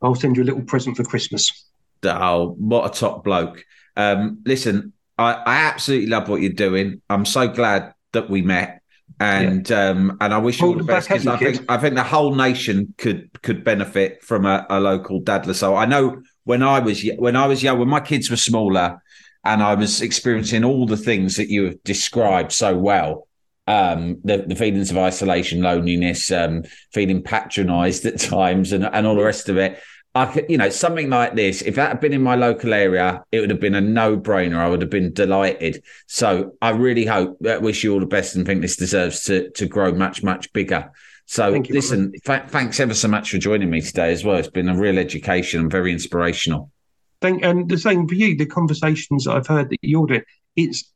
I'll 0.01 0.15
send 0.15 0.37
you 0.37 0.43
a 0.43 0.45
little 0.45 0.61
present 0.61 0.97
for 0.97 1.03
Christmas. 1.03 1.65
Oh, 2.03 2.55
what 2.57 2.85
a 2.85 2.99
top 2.99 3.23
bloke. 3.23 3.63
Um, 3.95 4.41
listen, 4.45 4.93
I, 5.17 5.33
I 5.33 5.55
absolutely 5.65 6.07
love 6.07 6.29
what 6.29 6.41
you're 6.41 6.53
doing. 6.53 7.01
I'm 7.09 7.25
so 7.25 7.47
glad 7.47 7.93
that 8.13 8.29
we 8.29 8.41
met. 8.41 8.81
And 9.19 9.71
um, 9.71 10.17
and 10.21 10.31
I 10.31 10.37
wish 10.37 10.61
you 10.61 10.67
all 10.67 10.73
the 10.75 10.83
best 10.83 11.07
because 11.07 11.25
I 11.25 11.37
kid. 11.37 11.55
think 11.55 11.71
I 11.71 11.77
think 11.77 11.95
the 11.95 12.03
whole 12.03 12.35
nation 12.35 12.93
could 12.97 13.41
could 13.41 13.63
benefit 13.63 14.21
from 14.21 14.45
a, 14.45 14.67
a 14.69 14.79
local 14.79 15.21
dadler. 15.21 15.55
So 15.55 15.75
I 15.75 15.85
know 15.85 16.21
when 16.43 16.61
I 16.61 16.79
was 16.79 17.03
when 17.17 17.35
I 17.35 17.47
was 17.47 17.63
young, 17.63 17.79
when 17.79 17.87
my 17.87 18.01
kids 18.01 18.29
were 18.29 18.37
smaller, 18.37 19.01
and 19.43 19.63
I 19.63 19.73
was 19.73 20.01
experiencing 20.01 20.63
all 20.63 20.85
the 20.85 20.97
things 20.97 21.37
that 21.37 21.49
you 21.49 21.65
have 21.65 21.83
described 21.83 22.51
so 22.51 22.77
well, 22.77 23.26
um, 23.67 24.19
the, 24.23 24.45
the 24.47 24.55
feelings 24.55 24.91
of 24.91 24.97
isolation, 24.97 25.61
loneliness, 25.61 26.31
um, 26.31 26.63
feeling 26.91 27.21
patronised 27.21 28.05
at 28.05 28.19
times, 28.19 28.71
and 28.71 28.85
and 28.85 29.05
all 29.05 29.15
the 29.15 29.23
rest 29.23 29.49
of 29.49 29.57
it. 29.57 29.79
I 30.15 30.25
could, 30.25 30.45
you 30.49 30.57
know, 30.57 30.69
something 30.69 31.09
like 31.11 31.35
this. 31.35 31.61
If 31.61 31.75
that 31.75 31.89
had 31.89 31.99
been 31.99 32.13
in 32.13 32.23
my 32.23 32.33
local 32.33 32.73
area, 32.73 33.23
it 33.31 33.39
would 33.39 33.51
have 33.51 33.59
been 33.59 33.75
a 33.75 33.81
no-brainer. 33.81 34.57
I 34.57 34.67
would 34.67 34.81
have 34.81 34.89
been 34.89 35.13
delighted. 35.13 35.83
So 36.07 36.55
I 36.59 36.71
really 36.71 37.05
hope, 37.05 37.37
uh, 37.45 37.59
wish 37.61 37.83
you 37.83 37.93
all 37.93 37.99
the 37.99 38.07
best, 38.07 38.35
and 38.35 38.43
think 38.43 38.61
this 38.61 38.77
deserves 38.77 39.23
to 39.25 39.51
to 39.51 39.67
grow 39.67 39.91
much 39.91 40.23
much 40.23 40.51
bigger. 40.53 40.91
So 41.25 41.53
you, 41.53 41.61
listen, 41.69 42.13
th- 42.25 42.47
thanks 42.47 42.79
ever 42.79 42.93
so 42.93 43.09
much 43.09 43.29
for 43.31 43.37
joining 43.37 43.69
me 43.69 43.81
today 43.81 44.11
as 44.11 44.23
well. 44.23 44.37
It's 44.37 44.47
been 44.49 44.69
a 44.69 44.77
real 44.77 44.97
education 44.97 45.59
and 45.59 45.71
very 45.71 45.91
inspirational. 45.91 46.71
Thank, 47.19 47.43
and 47.43 47.69
the 47.69 47.77
same 47.77 48.07
for 48.07 48.15
you. 48.15 48.37
The 48.37 48.45
conversations 48.45 49.25
that 49.25 49.35
I've 49.35 49.47
heard 49.47 49.69
that 49.69 49.79
you're 49.81 50.07
doing, 50.07 50.23
it's 50.55 50.89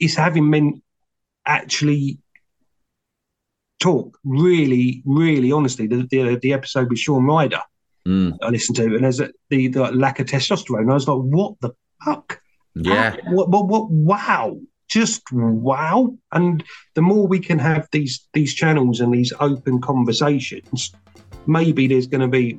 it's 0.00 0.14
having 0.14 0.48
men 0.50 0.82
actually 1.46 2.18
talk 3.80 4.18
really, 4.24 5.02
really 5.04 5.52
honestly. 5.52 5.86
The 5.86 6.06
the, 6.10 6.38
the 6.40 6.52
episode 6.52 6.90
with 6.90 6.98
Shaun 6.98 7.24
Ryder 7.24 7.60
Mm, 8.06 8.36
I 8.42 8.50
listened 8.50 8.76
to, 8.76 8.84
and 8.84 9.02
there's 9.04 9.20
a, 9.20 9.30
the 9.48 9.68
the 9.68 9.90
lack 9.92 10.20
of 10.20 10.26
testosterone. 10.26 10.90
I 10.90 10.94
was 10.94 11.08
like, 11.08 11.18
what 11.18 11.54
the 11.60 11.70
fuck? 12.04 12.40
yeah, 12.74 13.10
How- 13.10 13.32
what, 13.32 13.48
what, 13.48 13.68
what, 13.68 13.90
wow. 13.90 14.58
Just 14.88 15.22
wow. 15.32 16.14
And 16.32 16.62
the 16.94 17.00
more 17.02 17.26
we 17.26 17.40
can 17.40 17.58
have 17.58 17.88
these 17.90 18.28
these 18.34 18.54
channels 18.54 19.00
and 19.00 19.12
these 19.12 19.32
open 19.40 19.80
conversations, 19.80 20.92
maybe 21.46 21.86
there's 21.86 22.06
going 22.06 22.20
to 22.20 22.28
be 22.28 22.58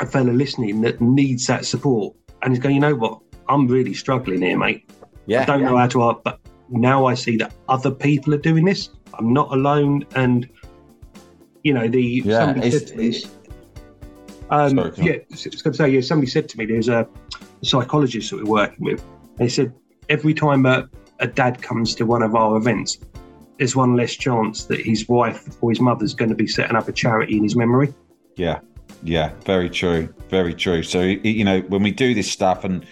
a 0.00 0.06
fella 0.06 0.32
listening 0.32 0.80
that 0.80 1.00
needs 1.00 1.46
that 1.46 1.64
support 1.64 2.16
and 2.42 2.52
he's 2.52 2.60
going, 2.60 2.74
you 2.74 2.80
know 2.80 2.96
what? 2.96 3.20
I'm 3.48 3.68
really 3.68 3.94
struggling 3.94 4.42
here, 4.42 4.58
mate. 4.58 4.90
Yeah. 5.26 5.42
I 5.42 5.44
don't 5.44 5.62
know 5.62 5.76
how 5.76 5.86
to 5.86 6.20
but 6.24 6.40
now 6.72 7.06
I 7.06 7.14
see 7.14 7.36
that 7.36 7.52
other 7.68 7.90
people 7.90 8.34
are 8.34 8.38
doing 8.38 8.64
this. 8.64 8.90
I'm 9.14 9.32
not 9.32 9.52
alone. 9.52 10.04
And, 10.14 10.48
you 11.62 11.72
know, 11.72 11.86
the 11.86 12.22
yeah. 12.24 12.38
somebody 12.38 12.70
said 12.70 12.86
to 12.88 12.96
me, 12.96 13.22
um, 14.50 14.76
Sorry, 14.76 14.92
yeah, 14.98 15.12
I 15.12 15.24
was 15.30 15.62
going 15.62 15.72
to 15.72 15.74
say, 15.74 15.88
yeah, 15.90 16.00
somebody 16.00 16.30
said 16.30 16.48
to 16.50 16.58
me, 16.58 16.66
there's 16.66 16.88
a, 16.88 17.08
a 17.62 17.64
psychologist 17.64 18.30
that 18.30 18.44
we're 18.44 18.50
working 18.50 18.84
with. 18.84 19.04
They 19.36 19.48
said 19.48 19.72
every 20.08 20.34
time 20.34 20.66
a, 20.66 20.88
a 21.20 21.26
dad 21.26 21.62
comes 21.62 21.94
to 21.96 22.04
one 22.04 22.22
of 22.22 22.34
our 22.34 22.56
events, 22.56 22.98
there's 23.58 23.76
one 23.76 23.96
less 23.96 24.12
chance 24.12 24.64
that 24.64 24.80
his 24.80 25.08
wife 25.08 25.56
or 25.62 25.70
his 25.70 25.80
mother's 25.80 26.14
going 26.14 26.28
to 26.30 26.34
be 26.34 26.46
setting 26.46 26.76
up 26.76 26.88
a 26.88 26.92
charity 26.92 27.36
in 27.36 27.42
his 27.42 27.56
memory. 27.56 27.94
Yeah, 28.36 28.60
yeah, 29.02 29.32
very 29.44 29.70
true, 29.70 30.12
very 30.28 30.54
true. 30.54 30.82
So 30.82 31.00
you 31.00 31.44
know, 31.44 31.60
when 31.62 31.82
we 31.82 31.90
do 31.90 32.14
this 32.14 32.30
stuff, 32.30 32.64
and 32.64 32.84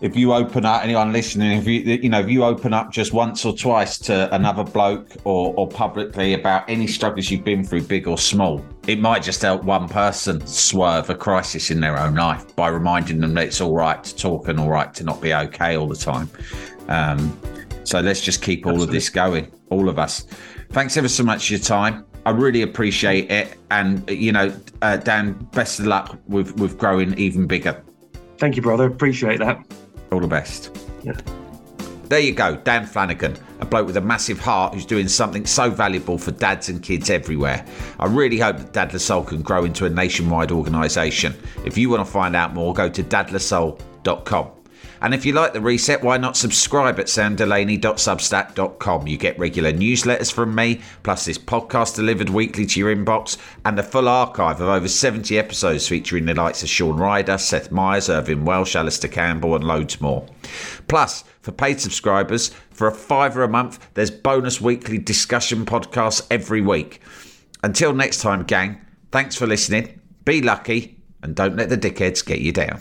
if 0.00 0.16
you 0.16 0.32
open 0.32 0.64
up, 0.64 0.82
anyone 0.82 1.12
listening, 1.12 1.58
if 1.58 1.66
you 1.66 1.80
you 1.80 2.08
know, 2.08 2.20
if 2.20 2.28
you 2.28 2.42
open 2.44 2.72
up 2.72 2.90
just 2.90 3.12
once 3.12 3.44
or 3.44 3.54
twice 3.54 3.98
to 3.98 4.34
another 4.34 4.64
bloke 4.64 5.10
or 5.24 5.54
or 5.56 5.68
publicly 5.68 6.34
about 6.34 6.68
any 6.68 6.86
struggles 6.86 7.30
you've 7.30 7.44
been 7.44 7.62
through, 7.62 7.82
big 7.82 8.08
or 8.08 8.16
small, 8.16 8.64
it 8.86 8.98
might 8.98 9.22
just 9.22 9.42
help 9.42 9.62
one 9.62 9.88
person 9.88 10.44
swerve 10.46 11.10
a 11.10 11.14
crisis 11.14 11.70
in 11.70 11.80
their 11.80 11.98
own 11.98 12.14
life 12.14 12.54
by 12.56 12.68
reminding 12.68 13.20
them 13.20 13.34
that 13.34 13.48
it's 13.48 13.60
all 13.60 13.74
right 13.74 14.02
to 14.02 14.16
talk 14.16 14.48
and 14.48 14.58
all 14.58 14.70
right 14.70 14.94
to 14.94 15.04
not 15.04 15.20
be 15.20 15.34
okay 15.34 15.76
all 15.76 15.88
the 15.88 15.96
time. 15.96 16.30
Um, 16.88 17.38
so 17.84 18.00
let's 18.00 18.20
just 18.20 18.42
keep 18.42 18.66
all 18.66 18.82
of 18.82 18.90
this 18.90 19.10
going, 19.10 19.50
all 19.68 19.88
of 19.88 19.98
us. 19.98 20.26
Thanks 20.70 20.96
ever 20.96 21.08
so 21.08 21.24
much 21.24 21.48
for 21.48 21.54
your 21.54 21.62
time. 21.62 22.06
I 22.24 22.30
really 22.30 22.62
appreciate 22.62 23.30
it, 23.30 23.58
and 23.70 24.08
you 24.10 24.32
know, 24.32 24.54
uh, 24.80 24.96
Dan, 24.96 25.32
best 25.52 25.78
of 25.78 25.86
luck 25.86 26.18
with 26.26 26.58
with 26.58 26.78
growing 26.78 27.18
even 27.18 27.46
bigger. 27.46 27.82
Thank 28.38 28.56
you, 28.56 28.62
brother. 28.62 28.86
Appreciate 28.86 29.38
that. 29.40 29.62
All 30.12 30.20
the 30.20 30.26
best. 30.26 30.76
Yeah. 31.02 31.12
There 32.10 32.18
you 32.18 32.32
go, 32.32 32.56
Dan 32.56 32.86
Flanagan, 32.86 33.36
a 33.60 33.64
bloke 33.64 33.86
with 33.86 33.96
a 33.96 34.00
massive 34.00 34.40
heart 34.40 34.74
who's 34.74 34.84
doing 34.84 35.06
something 35.06 35.46
so 35.46 35.70
valuable 35.70 36.18
for 36.18 36.32
dads 36.32 36.68
and 36.68 36.82
kids 36.82 37.08
everywhere. 37.08 37.64
I 38.00 38.06
really 38.06 38.38
hope 38.38 38.56
that 38.56 38.72
Dad 38.72 38.92
La 38.92 38.98
Soul 38.98 39.22
can 39.22 39.42
grow 39.42 39.64
into 39.64 39.86
a 39.86 39.90
nationwide 39.90 40.50
organisation. 40.50 41.36
If 41.64 41.78
you 41.78 41.88
want 41.88 42.04
to 42.04 42.10
find 42.10 42.34
out 42.34 42.52
more, 42.52 42.74
go 42.74 42.88
to 42.88 43.02
dadlasoul.com. 43.04 44.59
And 45.02 45.14
if 45.14 45.24
you 45.24 45.32
like 45.32 45.54
the 45.54 45.60
reset, 45.60 46.02
why 46.02 46.18
not 46.18 46.36
subscribe 46.36 46.98
at 46.98 47.06
samdelaney.substack.com? 47.06 49.06
You 49.06 49.16
get 49.16 49.38
regular 49.38 49.72
newsletters 49.72 50.30
from 50.30 50.54
me, 50.54 50.80
plus 51.02 51.24
this 51.24 51.38
podcast 51.38 51.96
delivered 51.96 52.28
weekly 52.28 52.66
to 52.66 52.80
your 52.80 52.94
inbox, 52.94 53.38
and 53.64 53.78
a 53.78 53.82
full 53.82 54.08
archive 54.08 54.60
of 54.60 54.68
over 54.68 54.88
70 54.88 55.38
episodes 55.38 55.88
featuring 55.88 56.26
the 56.26 56.34
likes 56.34 56.62
of 56.62 56.68
Shaun 56.68 56.96
Ryder, 56.96 57.38
Seth 57.38 57.70
Meyers, 57.70 58.10
Irvine 58.10 58.44
Welsh, 58.44 58.76
Alastair 58.76 59.10
Campbell, 59.10 59.54
and 59.54 59.64
loads 59.64 60.00
more. 60.00 60.26
Plus, 60.88 61.24
for 61.40 61.52
paid 61.52 61.80
subscribers, 61.80 62.50
for 62.70 62.86
a 62.86 62.92
fiver 62.92 63.42
a 63.42 63.48
month, 63.48 63.88
there's 63.94 64.10
bonus 64.10 64.60
weekly 64.60 64.98
discussion 64.98 65.64
podcasts 65.64 66.26
every 66.30 66.60
week. 66.60 67.00
Until 67.62 67.94
next 67.94 68.20
time, 68.20 68.44
gang, 68.44 68.80
thanks 69.12 69.36
for 69.36 69.46
listening, 69.46 70.00
be 70.24 70.42
lucky, 70.42 70.98
and 71.22 71.34
don't 71.34 71.56
let 71.56 71.68
the 71.68 71.78
dickheads 71.78 72.24
get 72.24 72.40
you 72.40 72.52
down. 72.52 72.80